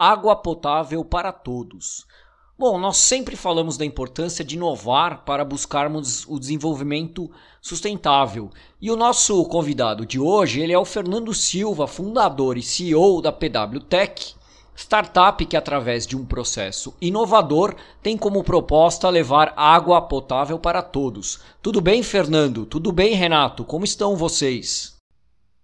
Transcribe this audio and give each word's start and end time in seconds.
Água 0.00 0.36
Potável 0.36 1.04
para 1.04 1.32
Todos. 1.32 2.06
Bom, 2.56 2.78
nós 2.78 2.98
sempre 2.98 3.34
falamos 3.34 3.76
da 3.76 3.84
importância 3.84 4.44
de 4.44 4.54
inovar 4.54 5.24
para 5.24 5.44
buscarmos 5.44 6.24
o 6.28 6.38
desenvolvimento 6.38 7.28
sustentável. 7.60 8.48
E 8.80 8.92
o 8.92 8.96
nosso 8.96 9.44
convidado 9.46 10.06
de 10.06 10.20
hoje, 10.20 10.60
ele 10.60 10.72
é 10.72 10.78
o 10.78 10.84
Fernando 10.84 11.34
Silva, 11.34 11.88
fundador 11.88 12.56
e 12.56 12.62
CEO 12.62 13.20
da 13.20 13.32
PW 13.32 13.80
Tech, 13.88 14.36
startup 14.76 15.44
que 15.44 15.56
através 15.56 16.06
de 16.06 16.16
um 16.16 16.24
processo 16.24 16.94
inovador 17.00 17.74
tem 18.00 18.16
como 18.16 18.44
proposta 18.44 19.08
levar 19.08 19.52
água 19.56 20.00
potável 20.02 20.60
para 20.60 20.80
todos. 20.80 21.40
Tudo 21.60 21.80
bem, 21.80 22.04
Fernando? 22.04 22.64
Tudo 22.64 22.92
bem, 22.92 23.14
Renato? 23.14 23.64
Como 23.64 23.84
estão 23.84 24.14
vocês? 24.16 24.97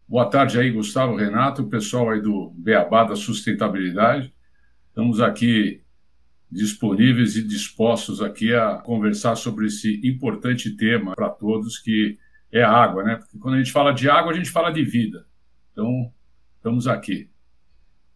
Boa 0.07 0.29
tarde 0.29 0.59
aí, 0.59 0.71
Gustavo, 0.71 1.17
Renato, 1.17 1.65
pessoal 1.65 2.11
aí 2.11 2.21
do 2.21 2.51
Beabá 2.51 3.05
da 3.05 3.17
Sustentabilidade. 3.17 4.35
Estamos 4.89 5.19
aqui 5.19 5.83
disponíveis 6.51 7.37
e 7.37 7.43
dispostos 7.43 8.21
aqui 8.21 8.55
a 8.55 8.75
conversar 8.77 9.35
sobre 9.35 9.67
esse 9.67 10.07
importante 10.07 10.77
tema 10.77 11.15
para 11.15 11.31
todos 11.31 11.79
que 11.79 12.19
é 12.53 12.63
a 12.63 12.71
água, 12.71 13.03
né? 13.03 13.17
Porque 13.17 13.39
quando 13.39 13.55
a 13.55 13.59
gente 13.59 13.73
fala 13.73 13.93
de 13.93 14.09
água, 14.09 14.33
a 14.33 14.37
gente 14.37 14.51
fala 14.51 14.71
de 14.71 14.85
vida. 14.85 15.27
Então, 15.73 16.13
estamos 16.57 16.87
aqui. 16.87 17.31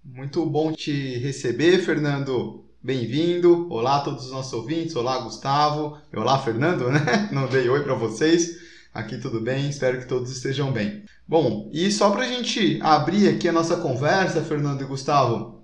Muito 0.04 0.44
bom 0.44 0.72
te 0.72 1.16
receber, 1.18 1.78
Fernando. 1.78 2.66
Bem-vindo. 2.82 3.66
Olá 3.72 3.96
a 3.96 4.02
todos 4.02 4.26
os 4.26 4.30
nossos 4.30 4.52
ouvintes. 4.52 4.94
Olá, 4.94 5.22
Gustavo. 5.22 5.98
Olá, 6.14 6.38
Fernando, 6.38 6.90
né? 6.90 7.28
Não 7.32 7.48
dei 7.48 7.66
oi 7.68 7.82
para 7.82 7.94
vocês. 7.94 8.58
Aqui 8.92 9.18
tudo 9.18 9.40
bem? 9.40 9.70
Espero 9.70 9.98
que 9.98 10.06
todos 10.06 10.30
estejam 10.30 10.70
bem. 10.70 11.02
Bom, 11.28 11.68
e 11.74 11.90
só 11.90 12.10
para 12.10 12.22
a 12.22 12.26
gente 12.26 12.80
abrir 12.82 13.28
aqui 13.28 13.46
a 13.46 13.52
nossa 13.52 13.76
conversa, 13.76 14.42
Fernando 14.42 14.80
e 14.80 14.86
Gustavo, 14.86 15.62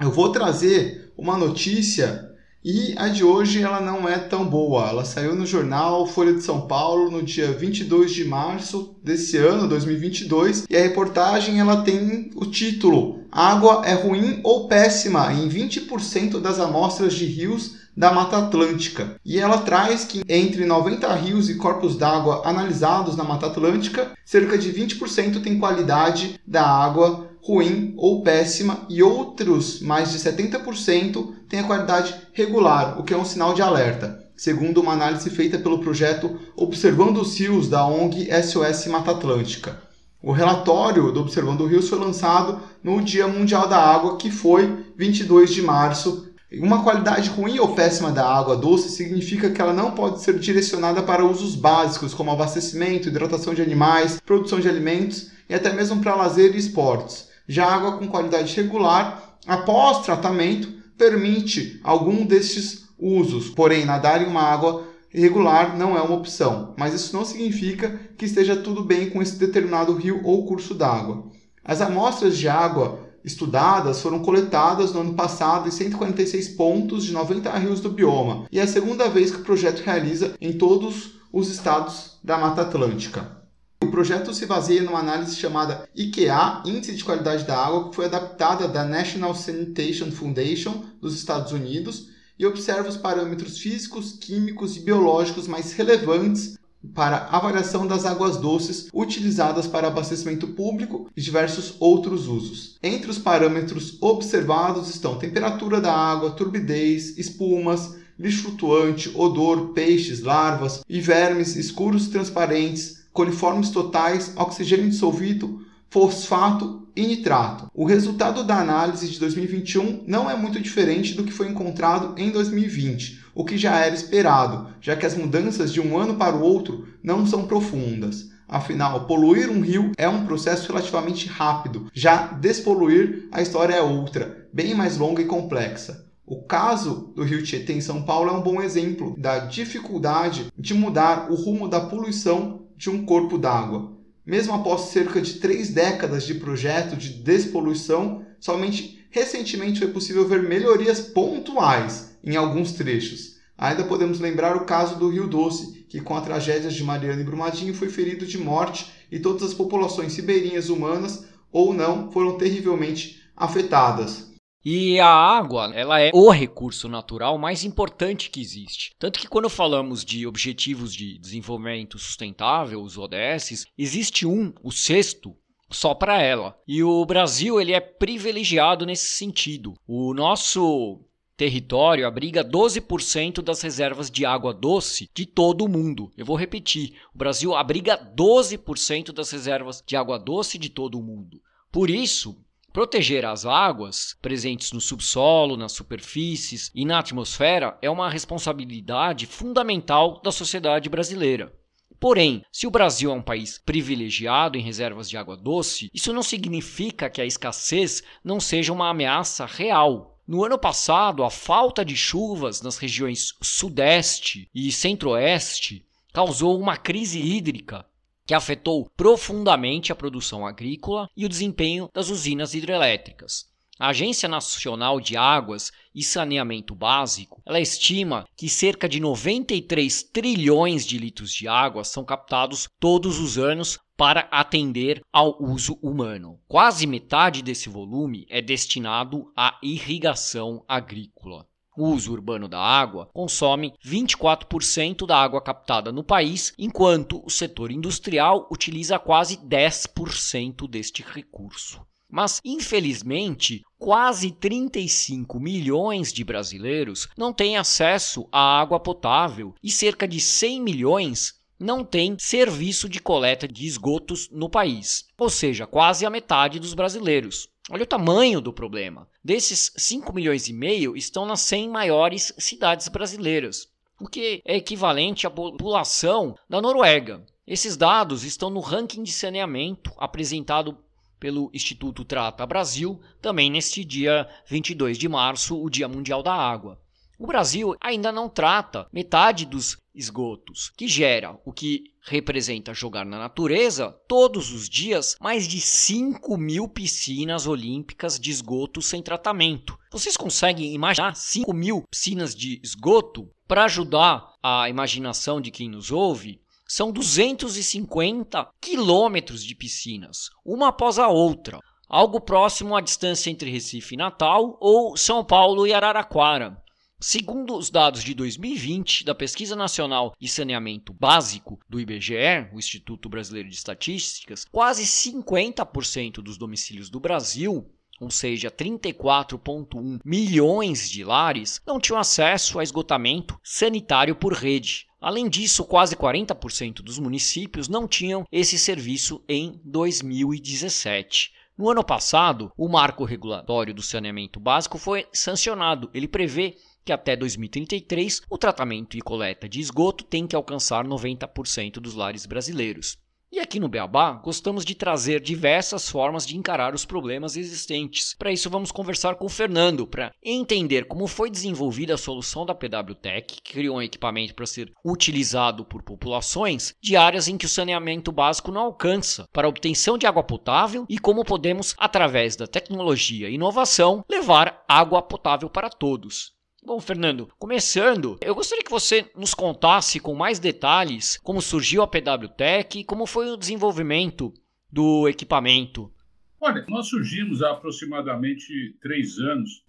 eu 0.00 0.10
vou 0.10 0.32
trazer 0.32 1.12
uma 1.16 1.38
notícia 1.38 2.33
e 2.64 2.94
a 2.96 3.08
de 3.08 3.22
hoje 3.22 3.62
ela 3.62 3.80
não 3.80 4.08
é 4.08 4.18
tão 4.18 4.46
boa. 4.46 4.88
Ela 4.88 5.04
saiu 5.04 5.34
no 5.34 5.44
jornal 5.44 6.06
Folha 6.06 6.32
de 6.32 6.42
São 6.42 6.62
Paulo 6.62 7.10
no 7.10 7.22
dia 7.22 7.52
22 7.52 8.12
de 8.12 8.24
março 8.24 8.96
desse 9.04 9.36
ano, 9.36 9.68
2022, 9.68 10.64
e 10.70 10.76
a 10.76 10.80
reportagem 10.80 11.60
ela 11.60 11.82
tem 11.82 12.30
o 12.34 12.46
título: 12.46 13.20
Água 13.30 13.82
é 13.84 13.92
ruim 13.92 14.40
ou 14.42 14.66
péssima 14.66 15.30
em 15.32 15.48
20% 15.48 16.40
das 16.40 16.58
amostras 16.58 17.12
de 17.12 17.26
rios 17.26 17.84
da 17.96 18.12
Mata 18.12 18.38
Atlântica. 18.38 19.16
E 19.24 19.38
ela 19.38 19.58
traz 19.58 20.04
que 20.04 20.22
entre 20.28 20.64
90 20.64 21.12
rios 21.14 21.48
e 21.48 21.54
corpos 21.54 21.96
d'água 21.96 22.42
analisados 22.44 23.16
na 23.16 23.22
Mata 23.22 23.46
Atlântica, 23.46 24.12
cerca 24.24 24.58
de 24.58 24.72
20% 24.72 25.42
tem 25.42 25.58
qualidade 25.58 26.40
da 26.46 26.66
água 26.66 27.28
ruim 27.44 27.92
ou 27.98 28.22
péssima 28.22 28.86
e 28.88 29.02
outros, 29.02 29.80
mais 29.80 30.10
de 30.10 30.18
70%, 30.18 31.34
têm 31.46 31.60
a 31.60 31.64
qualidade 31.64 32.14
regular, 32.32 32.98
o 32.98 33.02
que 33.02 33.12
é 33.12 33.18
um 33.18 33.24
sinal 33.24 33.52
de 33.52 33.60
alerta, 33.60 34.18
segundo 34.34 34.80
uma 34.80 34.94
análise 34.94 35.28
feita 35.28 35.58
pelo 35.58 35.78
projeto 35.78 36.40
Observando 36.56 37.18
os 37.18 37.38
Rios 37.38 37.68
da 37.68 37.86
ONG 37.86 38.30
SOS 38.42 38.86
Mata 38.86 39.10
Atlântica. 39.10 39.78
O 40.22 40.32
relatório 40.32 41.12
do 41.12 41.20
Observando 41.20 41.66
Rios 41.66 41.86
foi 41.86 41.98
lançado 41.98 42.62
no 42.82 43.02
Dia 43.02 43.28
Mundial 43.28 43.68
da 43.68 43.76
Água, 43.76 44.16
que 44.16 44.30
foi 44.30 44.86
22 44.96 45.52
de 45.52 45.60
março. 45.60 46.26
Uma 46.50 46.82
qualidade 46.82 47.28
ruim 47.28 47.58
ou 47.58 47.74
péssima 47.74 48.10
da 48.10 48.26
água 48.26 48.56
doce 48.56 48.88
significa 48.88 49.50
que 49.50 49.60
ela 49.60 49.72
não 49.72 49.90
pode 49.90 50.22
ser 50.22 50.38
direcionada 50.38 51.02
para 51.02 51.26
usos 51.26 51.54
básicos, 51.54 52.14
como 52.14 52.30
abastecimento, 52.30 53.08
hidratação 53.08 53.52
de 53.52 53.60
animais, 53.60 54.18
produção 54.24 54.60
de 54.60 54.68
alimentos 54.68 55.30
e 55.46 55.54
até 55.54 55.70
mesmo 55.74 56.00
para 56.00 56.14
lazer 56.14 56.54
e 56.54 56.58
esportes. 56.58 57.33
Já 57.46 57.66
água 57.66 57.98
com 57.98 58.08
qualidade 58.08 58.54
regular, 58.56 59.36
após 59.46 60.04
tratamento, 60.04 60.68
permite 60.96 61.80
algum 61.82 62.24
destes 62.24 62.84
usos. 62.98 63.50
Porém, 63.50 63.84
nadar 63.84 64.22
em 64.22 64.26
uma 64.26 64.42
água 64.42 64.84
regular 65.10 65.76
não 65.76 65.96
é 65.96 66.00
uma 66.00 66.16
opção, 66.16 66.74
mas 66.76 66.94
isso 66.94 67.14
não 67.14 67.24
significa 67.24 68.00
que 68.18 68.24
esteja 68.24 68.56
tudo 68.56 68.82
bem 68.82 69.10
com 69.10 69.22
esse 69.22 69.36
determinado 69.36 69.94
rio 69.94 70.20
ou 70.24 70.46
curso 70.46 70.74
d'água. 70.74 71.26
As 71.64 71.80
amostras 71.80 72.36
de 72.36 72.48
água 72.48 73.00
estudadas 73.24 74.02
foram 74.02 74.18
coletadas 74.18 74.92
no 74.92 75.00
ano 75.00 75.14
passado 75.14 75.66
em 75.68 75.70
146 75.70 76.48
pontos 76.50 77.04
de 77.04 77.12
90 77.12 77.50
rios 77.58 77.80
do 77.80 77.88
bioma, 77.88 78.44
e 78.52 78.58
é 78.58 78.62
a 78.62 78.66
segunda 78.66 79.08
vez 79.08 79.30
que 79.30 79.40
o 79.40 79.44
projeto 79.44 79.80
realiza 79.80 80.34
em 80.40 80.52
todos 80.52 81.14
os 81.32 81.48
estados 81.48 82.18
da 82.22 82.36
Mata 82.36 82.62
Atlântica. 82.62 83.43
O 83.84 83.90
projeto 83.90 84.32
se 84.32 84.46
baseia 84.46 84.82
numa 84.82 84.98
análise 84.98 85.36
chamada 85.36 85.86
IQA, 85.94 86.62
Índice 86.64 86.94
de 86.94 87.04
Qualidade 87.04 87.44
da 87.44 87.54
Água, 87.54 87.90
que 87.90 87.96
foi 87.96 88.06
adaptada 88.06 88.66
da 88.66 88.82
National 88.82 89.34
Sanitation 89.34 90.10
Foundation 90.10 90.86
dos 91.02 91.14
Estados 91.14 91.52
Unidos 91.52 92.08
e 92.38 92.46
observa 92.46 92.88
os 92.88 92.96
parâmetros 92.96 93.58
físicos, 93.58 94.12
químicos 94.12 94.78
e 94.78 94.80
biológicos 94.80 95.46
mais 95.46 95.74
relevantes 95.74 96.58
para 96.94 97.28
avaliação 97.30 97.86
das 97.86 98.06
águas 98.06 98.38
doces 98.38 98.88
utilizadas 98.92 99.66
para 99.66 99.88
abastecimento 99.88 100.48
público 100.48 101.10
e 101.14 101.20
diversos 101.20 101.74
outros 101.78 102.26
usos. 102.26 102.78
Entre 102.82 103.10
os 103.10 103.18
parâmetros 103.18 103.98
observados 104.00 104.88
estão 104.88 105.18
temperatura 105.18 105.78
da 105.78 105.92
água, 105.92 106.30
turbidez, 106.30 107.18
espumas, 107.18 107.96
lixo 108.18 108.44
flutuante, 108.44 109.12
odor, 109.14 109.74
peixes, 109.74 110.22
larvas 110.22 110.82
e 110.88 111.02
vermes 111.02 111.54
escuros 111.54 112.08
transparentes, 112.08 113.03
coliformes 113.14 113.70
totais, 113.70 114.32
oxigênio 114.36 114.90
dissolvido, 114.90 115.64
fosfato 115.88 116.88
e 116.96 117.06
nitrato. 117.06 117.70
O 117.72 117.84
resultado 117.84 118.42
da 118.42 118.58
análise 118.58 119.08
de 119.08 119.20
2021 119.20 120.02
não 120.04 120.28
é 120.28 120.36
muito 120.36 120.60
diferente 120.60 121.14
do 121.14 121.22
que 121.22 121.32
foi 121.32 121.48
encontrado 121.48 122.20
em 122.20 122.30
2020, 122.30 123.24
o 123.32 123.44
que 123.44 123.56
já 123.56 123.78
era 123.78 123.94
esperado, 123.94 124.68
já 124.80 124.96
que 124.96 125.06
as 125.06 125.16
mudanças 125.16 125.72
de 125.72 125.80
um 125.80 125.96
ano 125.96 126.16
para 126.16 126.34
o 126.34 126.42
outro 126.42 126.88
não 127.02 127.24
são 127.24 127.46
profundas. 127.46 128.30
Afinal, 128.48 129.06
poluir 129.06 129.48
um 129.48 129.60
rio 129.60 129.92
é 129.96 130.08
um 130.08 130.26
processo 130.26 130.66
relativamente 130.68 131.28
rápido, 131.28 131.86
já 131.94 132.26
despoluir 132.26 133.28
a 133.30 133.40
história 133.40 133.74
é 133.74 133.80
outra, 133.80 134.48
bem 134.52 134.74
mais 134.74 134.98
longa 134.98 135.22
e 135.22 135.26
complexa. 135.26 136.04
O 136.26 136.42
caso 136.42 137.12
do 137.14 137.22
Rio 137.22 137.42
Tietê 137.42 137.74
em 137.74 137.80
São 137.80 138.02
Paulo 138.02 138.30
é 138.30 138.32
um 138.32 138.42
bom 138.42 138.60
exemplo 138.60 139.14
da 139.18 139.40
dificuldade 139.40 140.46
de 140.58 140.74
mudar 140.74 141.30
o 141.30 141.34
rumo 141.34 141.68
da 141.68 141.82
poluição 141.82 142.63
de 142.76 142.90
um 142.90 143.04
corpo 143.04 143.38
d'água. 143.38 143.92
Mesmo 144.26 144.54
após 144.54 144.82
cerca 144.82 145.20
de 145.20 145.34
três 145.34 145.68
décadas 145.70 146.24
de 146.24 146.34
projeto 146.34 146.96
de 146.96 147.10
despoluição, 147.10 148.24
somente 148.40 149.06
recentemente 149.10 149.78
foi 149.78 149.88
possível 149.88 150.26
ver 150.26 150.42
melhorias 150.42 151.00
pontuais 151.00 152.16
em 152.22 152.36
alguns 152.36 152.72
trechos. 152.72 153.34
Ainda 153.56 153.84
podemos 153.84 154.18
lembrar 154.18 154.56
o 154.56 154.64
caso 154.64 154.98
do 154.98 155.08
Rio 155.08 155.28
Doce, 155.28 155.86
que 155.88 156.00
com 156.00 156.16
a 156.16 156.20
tragédia 156.20 156.70
de 156.70 156.82
Mariana 156.82 157.20
e 157.20 157.24
Brumadinho 157.24 157.74
foi 157.74 157.88
ferido 157.88 158.26
de 158.26 158.36
morte 158.36 158.90
e 159.10 159.18
todas 159.20 159.42
as 159.44 159.54
populações 159.54 160.16
ribeirinhas 160.16 160.68
humanas 160.68 161.24
ou 161.52 161.72
não 161.72 162.10
foram 162.10 162.36
terrivelmente 162.36 163.22
afetadas. 163.36 164.33
E 164.64 164.98
a 164.98 165.06
água, 165.06 165.70
ela 165.74 166.00
é 166.00 166.10
o 166.14 166.30
recurso 166.30 166.88
natural 166.88 167.36
mais 167.36 167.64
importante 167.64 168.30
que 168.30 168.40
existe. 168.40 168.94
Tanto 168.98 169.18
que 169.18 169.28
quando 169.28 169.50
falamos 169.50 170.02
de 170.02 170.26
objetivos 170.26 170.94
de 170.94 171.18
desenvolvimento 171.18 171.98
sustentável, 171.98 172.80
os 172.80 172.96
ODS, 172.96 173.66
existe 173.76 174.26
um, 174.26 174.54
o 174.62 174.72
sexto, 174.72 175.36
só 175.70 175.94
para 175.94 176.22
ela. 176.22 176.58
E 176.66 176.82
o 176.82 177.04
Brasil, 177.04 177.60
ele 177.60 177.72
é 177.72 177.80
privilegiado 177.80 178.86
nesse 178.86 179.08
sentido. 179.08 179.74
O 179.86 180.14
nosso 180.14 181.00
território 181.36 182.06
abriga 182.06 182.44
12% 182.44 183.42
das 183.42 183.60
reservas 183.60 184.10
de 184.10 184.24
água 184.24 184.54
doce 184.54 185.10
de 185.12 185.26
todo 185.26 185.64
o 185.64 185.68
mundo. 185.68 186.10
Eu 186.16 186.24
vou 186.24 186.36
repetir: 186.36 186.94
o 187.14 187.18
Brasil 187.18 187.54
abriga 187.54 187.98
12% 187.98 189.12
das 189.12 189.30
reservas 189.30 189.82
de 189.86 189.96
água 189.96 190.18
doce 190.18 190.56
de 190.56 190.70
todo 190.70 190.98
o 190.98 191.02
mundo. 191.02 191.40
Por 191.70 191.90
isso, 191.90 192.38
Proteger 192.74 193.24
as 193.24 193.46
águas 193.46 194.16
presentes 194.20 194.72
no 194.72 194.80
subsolo, 194.80 195.56
nas 195.56 195.70
superfícies 195.70 196.72
e 196.74 196.84
na 196.84 196.98
atmosfera 196.98 197.78
é 197.80 197.88
uma 197.88 198.10
responsabilidade 198.10 199.26
fundamental 199.26 200.20
da 200.24 200.32
sociedade 200.32 200.88
brasileira. 200.88 201.54
Porém, 202.00 202.44
se 202.50 202.66
o 202.66 202.72
Brasil 202.72 203.12
é 203.12 203.14
um 203.14 203.22
país 203.22 203.58
privilegiado 203.64 204.58
em 204.58 204.60
reservas 204.60 205.08
de 205.08 205.16
água 205.16 205.36
doce, 205.36 205.88
isso 205.94 206.12
não 206.12 206.20
significa 206.20 207.08
que 207.08 207.20
a 207.22 207.24
escassez 207.24 208.02
não 208.24 208.40
seja 208.40 208.72
uma 208.72 208.90
ameaça 208.90 209.46
real. 209.46 210.18
No 210.26 210.44
ano 210.44 210.58
passado, 210.58 211.22
a 211.22 211.30
falta 211.30 211.84
de 211.84 211.96
chuvas 211.96 212.60
nas 212.60 212.76
regiões 212.76 213.34
Sudeste 213.40 214.50
e 214.52 214.72
Centro-Oeste 214.72 215.86
causou 216.12 216.58
uma 216.58 216.76
crise 216.76 217.20
hídrica 217.20 217.86
que 218.26 218.34
afetou 218.34 218.90
profundamente 218.96 219.92
a 219.92 219.96
produção 219.96 220.46
agrícola 220.46 221.08
e 221.16 221.24
o 221.24 221.28
desempenho 221.28 221.90
das 221.92 222.08
usinas 222.08 222.54
hidrelétricas. 222.54 223.52
A 223.76 223.88
Agência 223.88 224.28
Nacional 224.28 225.00
de 225.00 225.16
Águas 225.16 225.72
e 225.92 226.02
Saneamento 226.02 226.76
Básico, 226.76 227.42
ela 227.44 227.58
estima 227.58 228.24
que 228.36 228.48
cerca 228.48 228.88
de 228.88 229.00
93 229.00 230.04
trilhões 230.04 230.86
de 230.86 230.96
litros 230.96 231.32
de 231.32 231.48
água 231.48 231.82
são 231.82 232.04
captados 232.04 232.68
todos 232.78 233.18
os 233.18 233.36
anos 233.36 233.80
para 233.96 234.28
atender 234.30 235.02
ao 235.12 235.42
uso 235.42 235.76
humano. 235.82 236.40
Quase 236.46 236.86
metade 236.86 237.42
desse 237.42 237.68
volume 237.68 238.26
é 238.30 238.40
destinado 238.40 239.32
à 239.36 239.58
irrigação 239.60 240.64
agrícola. 240.68 241.44
O 241.76 241.88
uso 241.88 242.12
urbano 242.12 242.48
da 242.48 242.60
água 242.60 243.10
consome 243.12 243.74
24% 243.84 245.06
da 245.06 245.16
água 245.16 245.40
captada 245.40 245.90
no 245.90 246.04
país, 246.04 246.52
enquanto 246.56 247.20
o 247.24 247.30
setor 247.30 247.72
industrial 247.72 248.48
utiliza 248.50 248.96
quase 248.98 249.36
10% 249.38 250.68
deste 250.68 251.02
recurso. 251.02 251.84
Mas, 252.08 252.40
infelizmente, 252.44 253.64
quase 253.76 254.30
35 254.30 255.40
milhões 255.40 256.12
de 256.12 256.22
brasileiros 256.22 257.08
não 257.18 257.32
têm 257.32 257.56
acesso 257.56 258.28
à 258.30 258.60
água 258.60 258.78
potável 258.78 259.52
e 259.60 259.68
cerca 259.68 260.06
de 260.06 260.20
100 260.20 260.62
milhões 260.62 261.34
não 261.58 261.84
têm 261.84 262.16
serviço 262.18 262.88
de 262.88 263.00
coleta 263.00 263.48
de 263.48 263.66
esgotos 263.66 264.28
no 264.30 264.48
país, 264.48 265.06
ou 265.18 265.28
seja, 265.28 265.66
quase 265.66 266.06
a 266.06 266.10
metade 266.10 266.60
dos 266.60 266.74
brasileiros. 266.74 267.48
Olha 267.70 267.84
o 267.84 267.86
tamanho 267.86 268.42
do 268.42 268.52
problema. 268.52 269.08
Desses 269.24 269.72
5 269.74 270.12
milhões 270.12 270.48
e 270.48 270.52
meio 270.52 270.94
estão 270.94 271.24
nas 271.24 271.40
100 271.40 271.70
maiores 271.70 272.34
cidades 272.36 272.88
brasileiras, 272.88 273.70
o 273.98 274.06
que 274.06 274.42
é 274.44 274.56
equivalente 274.56 275.26
à 275.26 275.30
população 275.30 276.36
da 276.46 276.60
Noruega. 276.60 277.24
Esses 277.46 277.74
dados 277.74 278.22
estão 278.22 278.50
no 278.50 278.60
ranking 278.60 279.02
de 279.02 279.12
saneamento 279.12 279.92
apresentado 279.96 280.76
pelo 281.18 281.50
Instituto 281.54 282.04
Trata 282.04 282.44
Brasil, 282.44 283.00
também 283.22 283.50
neste 283.50 283.82
dia 283.82 284.28
22 284.46 284.98
de 284.98 285.08
março, 285.08 285.58
o 285.58 285.70
Dia 285.70 285.88
Mundial 285.88 286.22
da 286.22 286.34
Água. 286.34 286.78
O 287.18 287.26
Brasil 287.26 287.76
ainda 287.80 288.10
não 288.10 288.28
trata 288.28 288.88
metade 288.92 289.46
dos 289.46 289.76
esgotos, 289.94 290.72
que 290.76 290.88
gera 290.88 291.38
o 291.44 291.52
que 291.52 291.84
representa 292.02 292.74
jogar 292.74 293.06
na 293.06 293.18
natureza 293.18 293.92
todos 294.08 294.52
os 294.52 294.68
dias 294.68 295.16
mais 295.20 295.46
de 295.46 295.60
5 295.60 296.36
mil 296.36 296.68
piscinas 296.68 297.46
olímpicas 297.46 298.18
de 298.18 298.30
esgoto 298.30 298.82
sem 298.82 299.00
tratamento. 299.00 299.78
Vocês 299.92 300.16
conseguem 300.16 300.74
imaginar 300.74 301.14
5 301.14 301.52
mil 301.52 301.84
piscinas 301.88 302.34
de 302.34 302.60
esgoto? 302.62 303.30
Para 303.46 303.64
ajudar 303.64 304.32
a 304.42 304.68
imaginação 304.68 305.40
de 305.40 305.50
quem 305.50 305.68
nos 305.68 305.92
ouve, 305.92 306.40
são 306.66 306.90
250 306.90 308.48
quilômetros 308.60 309.44
de 309.44 309.54
piscinas, 309.54 310.30
uma 310.44 310.68
após 310.68 310.98
a 310.98 311.08
outra, 311.08 311.60
algo 311.88 312.20
próximo 312.20 312.74
à 312.74 312.80
distância 312.80 313.30
entre 313.30 313.50
Recife 313.50 313.94
e 313.94 313.98
Natal 313.98 314.56
ou 314.60 314.96
São 314.96 315.24
Paulo 315.24 315.66
e 315.66 315.72
Araraquara. 315.72 316.63
Segundo 317.00 317.56
os 317.56 317.70
dados 317.70 318.02
de 318.02 318.14
2020 318.14 319.04
da 319.04 319.14
Pesquisa 319.14 319.54
Nacional 319.54 320.14
de 320.18 320.28
Saneamento 320.28 320.92
Básico 320.92 321.60
do 321.68 321.78
IBGE, 321.78 322.48
o 322.52 322.58
Instituto 322.58 323.08
Brasileiro 323.08 323.48
de 323.48 323.54
Estatísticas, 323.54 324.44
quase 324.44 324.84
50% 324.84 326.22
dos 326.22 326.38
domicílios 326.38 326.88
do 326.88 326.98
Brasil 326.98 327.70
ou 328.00 328.10
seja, 328.10 328.50
34,1 328.50 330.00
milhões 330.04 330.90
de 330.90 331.04
lares, 331.04 331.60
não 331.66 331.78
tinham 331.78 331.98
acesso 331.98 332.58
a 332.58 332.62
esgotamento 332.62 333.38
sanitário 333.42 334.16
por 334.16 334.32
rede. 334.32 334.86
Além 335.00 335.28
disso, 335.28 335.64
quase 335.64 335.94
40% 335.94 336.82
dos 336.82 336.98
municípios 336.98 337.68
não 337.68 337.86
tinham 337.86 338.26
esse 338.32 338.58
serviço 338.58 339.22
em 339.28 339.60
2017. 339.64 341.32
No 341.56 341.70
ano 341.70 341.84
passado, 341.84 342.50
o 342.56 342.68
marco 342.68 343.04
regulatório 343.04 343.72
do 343.72 343.82
saneamento 343.82 344.40
básico 344.40 344.76
foi 344.76 345.06
sancionado. 345.12 345.88
Ele 345.94 346.08
prevê 346.08 346.56
que 346.84 346.92
até 346.92 347.16
2033 347.16 348.22
o 348.28 348.36
tratamento 348.36 348.96
e 348.96 349.00
coleta 349.00 349.48
de 349.48 349.60
esgoto 349.60 350.04
tem 350.04 350.26
que 350.26 350.36
alcançar 350.36 350.84
90% 350.84 351.74
dos 351.74 351.94
lares 351.94 352.26
brasileiros. 352.26 352.98
E 353.34 353.40
aqui 353.40 353.58
no 353.58 353.68
Beabá, 353.68 354.12
gostamos 354.12 354.64
de 354.64 354.76
trazer 354.76 355.20
diversas 355.20 355.88
formas 355.88 356.24
de 356.24 356.36
encarar 356.36 356.72
os 356.72 356.84
problemas 356.84 357.36
existentes. 357.36 358.14
Para 358.16 358.30
isso, 358.30 358.48
vamos 358.48 358.70
conversar 358.70 359.16
com 359.16 359.26
o 359.26 359.28
Fernando 359.28 359.88
para 359.88 360.12
entender 360.22 360.84
como 360.84 361.08
foi 361.08 361.28
desenvolvida 361.28 361.94
a 361.94 361.98
solução 361.98 362.46
da 362.46 362.54
PWTech, 362.54 363.34
que 363.42 363.52
criou 363.54 363.78
um 363.78 363.82
equipamento 363.82 364.36
para 364.36 364.46
ser 364.46 364.72
utilizado 364.84 365.64
por 365.64 365.82
populações 365.82 366.76
de 366.80 366.94
áreas 366.94 367.26
em 367.26 367.36
que 367.36 367.46
o 367.46 367.48
saneamento 367.48 368.12
básico 368.12 368.52
não 368.52 368.60
alcança, 368.60 369.26
para 369.32 369.48
a 369.48 369.50
obtenção 369.50 369.98
de 369.98 370.06
água 370.06 370.22
potável 370.22 370.86
e 370.88 370.96
como 370.96 371.24
podemos, 371.24 371.74
através 371.76 372.36
da 372.36 372.46
tecnologia 372.46 373.28
e 373.28 373.34
inovação, 373.34 374.04
levar 374.08 374.62
água 374.68 375.02
potável 375.02 375.50
para 375.50 375.68
todos. 375.68 376.32
Bom, 376.66 376.80
Fernando, 376.80 377.28
começando, 377.38 378.18
eu 378.22 378.34
gostaria 378.34 378.64
que 378.64 378.70
você 378.70 379.10
nos 379.14 379.34
contasse 379.34 380.00
com 380.00 380.14
mais 380.14 380.38
detalhes 380.38 381.18
como 381.22 381.42
surgiu 381.42 381.82
a 381.82 381.86
PWTech 381.86 382.78
e 382.78 382.84
como 382.84 383.06
foi 383.06 383.28
o 383.28 383.36
desenvolvimento 383.36 384.32
do 384.72 385.06
equipamento. 385.06 385.92
Olha, 386.40 386.64
nós 386.66 386.88
surgimos 386.88 387.42
há 387.42 387.50
aproximadamente 387.50 388.74
três 388.80 389.18
anos 389.18 389.62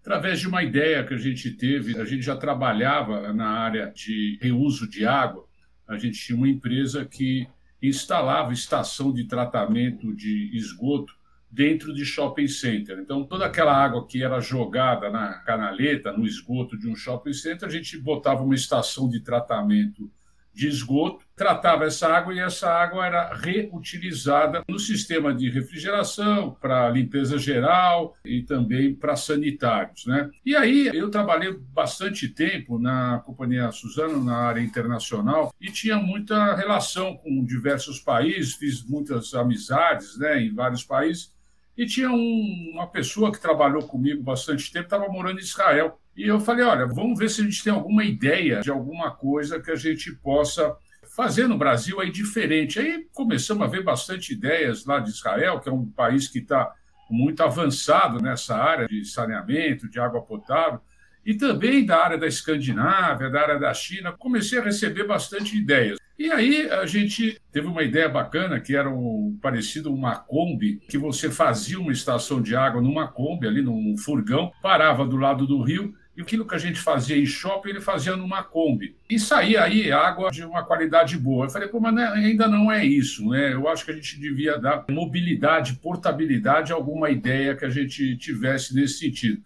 através 0.00 0.40
de 0.40 0.48
uma 0.48 0.62
ideia 0.62 1.04
que 1.04 1.12
a 1.12 1.18
gente 1.18 1.50
teve. 1.50 2.00
A 2.00 2.04
gente 2.06 2.22
já 2.22 2.34
trabalhava 2.34 3.30
na 3.34 3.50
área 3.50 3.92
de 3.94 4.38
reuso 4.40 4.88
de 4.88 5.04
água. 5.04 5.46
A 5.86 5.98
gente 5.98 6.18
tinha 6.18 6.38
uma 6.38 6.48
empresa 6.48 7.04
que 7.04 7.46
instalava 7.82 8.54
estação 8.54 9.12
de 9.12 9.24
tratamento 9.24 10.16
de 10.16 10.50
esgoto 10.56 11.17
dentro 11.50 11.94
de 11.94 12.04
shopping 12.04 12.48
center. 12.48 12.98
Então, 12.98 13.24
toda 13.24 13.46
aquela 13.46 13.74
água 13.74 14.06
que 14.06 14.22
era 14.22 14.40
jogada 14.40 15.10
na 15.10 15.34
canaleta, 15.40 16.12
no 16.12 16.26
esgoto 16.26 16.78
de 16.78 16.88
um 16.88 16.94
shopping 16.94 17.32
center, 17.32 17.68
a 17.68 17.72
gente 17.72 17.98
botava 17.98 18.42
uma 18.42 18.54
estação 18.54 19.08
de 19.08 19.20
tratamento 19.20 20.10
de 20.58 20.66
esgoto, 20.66 21.24
tratava 21.36 21.84
essa 21.84 22.08
água 22.08 22.34
e 22.34 22.40
essa 22.40 22.68
água 22.68 23.06
era 23.06 23.32
reutilizada 23.32 24.64
no 24.68 24.76
sistema 24.76 25.32
de 25.32 25.48
refrigeração, 25.48 26.56
para 26.60 26.90
limpeza 26.90 27.38
geral 27.38 28.16
e 28.24 28.42
também 28.42 28.92
para 28.92 29.14
sanitários. 29.14 30.04
Né? 30.04 30.28
E 30.44 30.56
aí 30.56 30.88
eu 30.88 31.10
trabalhei 31.10 31.56
bastante 31.72 32.28
tempo 32.28 32.76
na 32.76 33.22
Companhia 33.24 33.70
Suzano, 33.70 34.24
na 34.24 34.36
área 34.36 34.60
internacional, 34.60 35.54
e 35.60 35.70
tinha 35.70 35.96
muita 35.96 36.56
relação 36.56 37.16
com 37.16 37.44
diversos 37.44 38.00
países, 38.00 38.54
fiz 38.54 38.84
muitas 38.84 39.34
amizades 39.34 40.18
né, 40.18 40.42
em 40.42 40.52
vários 40.52 40.82
países, 40.82 41.37
e 41.78 41.86
tinha 41.86 42.10
um, 42.10 42.72
uma 42.72 42.88
pessoa 42.88 43.30
que 43.30 43.40
trabalhou 43.40 43.84
comigo 43.84 44.20
bastante 44.20 44.72
tempo, 44.72 44.86
estava 44.86 45.08
morando 45.08 45.38
em 45.38 45.42
Israel. 45.42 46.00
E 46.16 46.26
eu 46.26 46.40
falei: 46.40 46.64
olha, 46.64 46.84
vamos 46.86 47.16
ver 47.16 47.30
se 47.30 47.40
a 47.40 47.44
gente 47.44 47.62
tem 47.62 47.72
alguma 47.72 48.04
ideia 48.04 48.60
de 48.60 48.68
alguma 48.68 49.12
coisa 49.12 49.60
que 49.60 49.70
a 49.70 49.76
gente 49.76 50.10
possa 50.16 50.74
fazer 51.14 51.46
no 51.46 51.56
Brasil 51.56 52.00
aí 52.00 52.10
diferente. 52.10 52.80
Aí 52.80 53.06
começamos 53.14 53.62
a 53.62 53.70
ver 53.70 53.84
bastante 53.84 54.32
ideias 54.32 54.84
lá 54.84 54.98
de 54.98 55.10
Israel, 55.10 55.60
que 55.60 55.68
é 55.68 55.72
um 55.72 55.86
país 55.88 56.26
que 56.26 56.40
está 56.40 56.74
muito 57.08 57.44
avançado 57.44 58.20
nessa 58.20 58.56
área 58.56 58.88
de 58.88 59.04
saneamento, 59.04 59.88
de 59.88 60.00
água 60.00 60.20
potável, 60.20 60.80
e 61.24 61.34
também 61.34 61.86
da 61.86 62.02
área 62.04 62.18
da 62.18 62.26
Escandinávia, 62.26 63.30
da 63.30 63.40
área 63.40 63.58
da 63.58 63.72
China. 63.72 64.12
Comecei 64.18 64.58
a 64.58 64.64
receber 64.64 65.06
bastante 65.06 65.56
ideias. 65.56 65.96
E 66.18 66.32
aí 66.32 66.68
a 66.68 66.84
gente 66.84 67.40
teve 67.52 67.68
uma 67.68 67.82
ideia 67.82 68.08
bacana 68.08 68.58
que 68.58 68.74
era 68.74 68.90
um, 68.90 69.38
parecido 69.40 69.94
uma 69.94 70.16
Kombi, 70.16 70.80
que 70.88 70.98
você 70.98 71.30
fazia 71.30 71.78
uma 71.78 71.92
estação 71.92 72.42
de 72.42 72.56
água 72.56 72.82
numa 72.82 73.06
Kombi, 73.06 73.46
ali 73.46 73.62
num 73.62 73.96
furgão, 73.96 74.50
parava 74.60 75.06
do 75.06 75.16
lado 75.16 75.46
do 75.46 75.62
rio 75.62 75.94
e 76.16 76.20
aquilo 76.20 76.44
que 76.44 76.56
a 76.56 76.58
gente 76.58 76.80
fazia 76.80 77.16
em 77.16 77.24
shopping, 77.24 77.70
ele 77.70 77.80
fazia 77.80 78.16
numa 78.16 78.42
Kombi. 78.42 78.96
E 79.08 79.20
saía 79.20 79.62
aí 79.62 79.92
água 79.92 80.32
de 80.32 80.44
uma 80.44 80.64
qualidade 80.64 81.16
boa. 81.16 81.46
Eu 81.46 81.50
falei, 81.50 81.68
pô, 81.68 81.78
mas 81.78 81.96
é, 81.96 82.08
ainda 82.08 82.48
não 82.48 82.72
é 82.72 82.84
isso, 82.84 83.28
né? 83.28 83.52
Eu 83.52 83.68
acho 83.68 83.84
que 83.84 83.92
a 83.92 83.94
gente 83.94 84.18
devia 84.18 84.58
dar 84.58 84.84
mobilidade, 84.90 85.76
portabilidade, 85.76 86.72
alguma 86.72 87.08
ideia 87.08 87.54
que 87.54 87.64
a 87.64 87.70
gente 87.70 88.16
tivesse 88.16 88.74
nesse 88.74 88.98
sentido. 88.98 89.40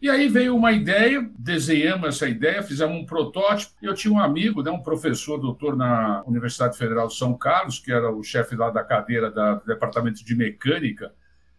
E 0.00 0.10
aí 0.10 0.28
veio 0.28 0.54
uma 0.54 0.70
ideia, 0.70 1.26
desenhamos 1.38 2.08
essa 2.08 2.28
ideia, 2.28 2.62
fizemos 2.62 2.96
um 2.96 3.06
protótipo. 3.06 3.72
Eu 3.80 3.94
tinha 3.94 4.12
um 4.12 4.18
amigo, 4.18 4.62
né, 4.62 4.70
um 4.70 4.82
professor, 4.82 5.38
doutor 5.38 5.76
na 5.76 6.22
Universidade 6.26 6.76
Federal 6.76 7.08
de 7.08 7.16
São 7.16 7.36
Carlos, 7.36 7.78
que 7.78 7.90
era 7.90 8.10
o 8.10 8.22
chefe 8.22 8.54
lá 8.54 8.70
da 8.70 8.84
cadeira 8.84 9.30
da, 9.30 9.54
do 9.54 9.66
departamento 9.66 10.24
de 10.24 10.34
mecânica. 10.34 11.12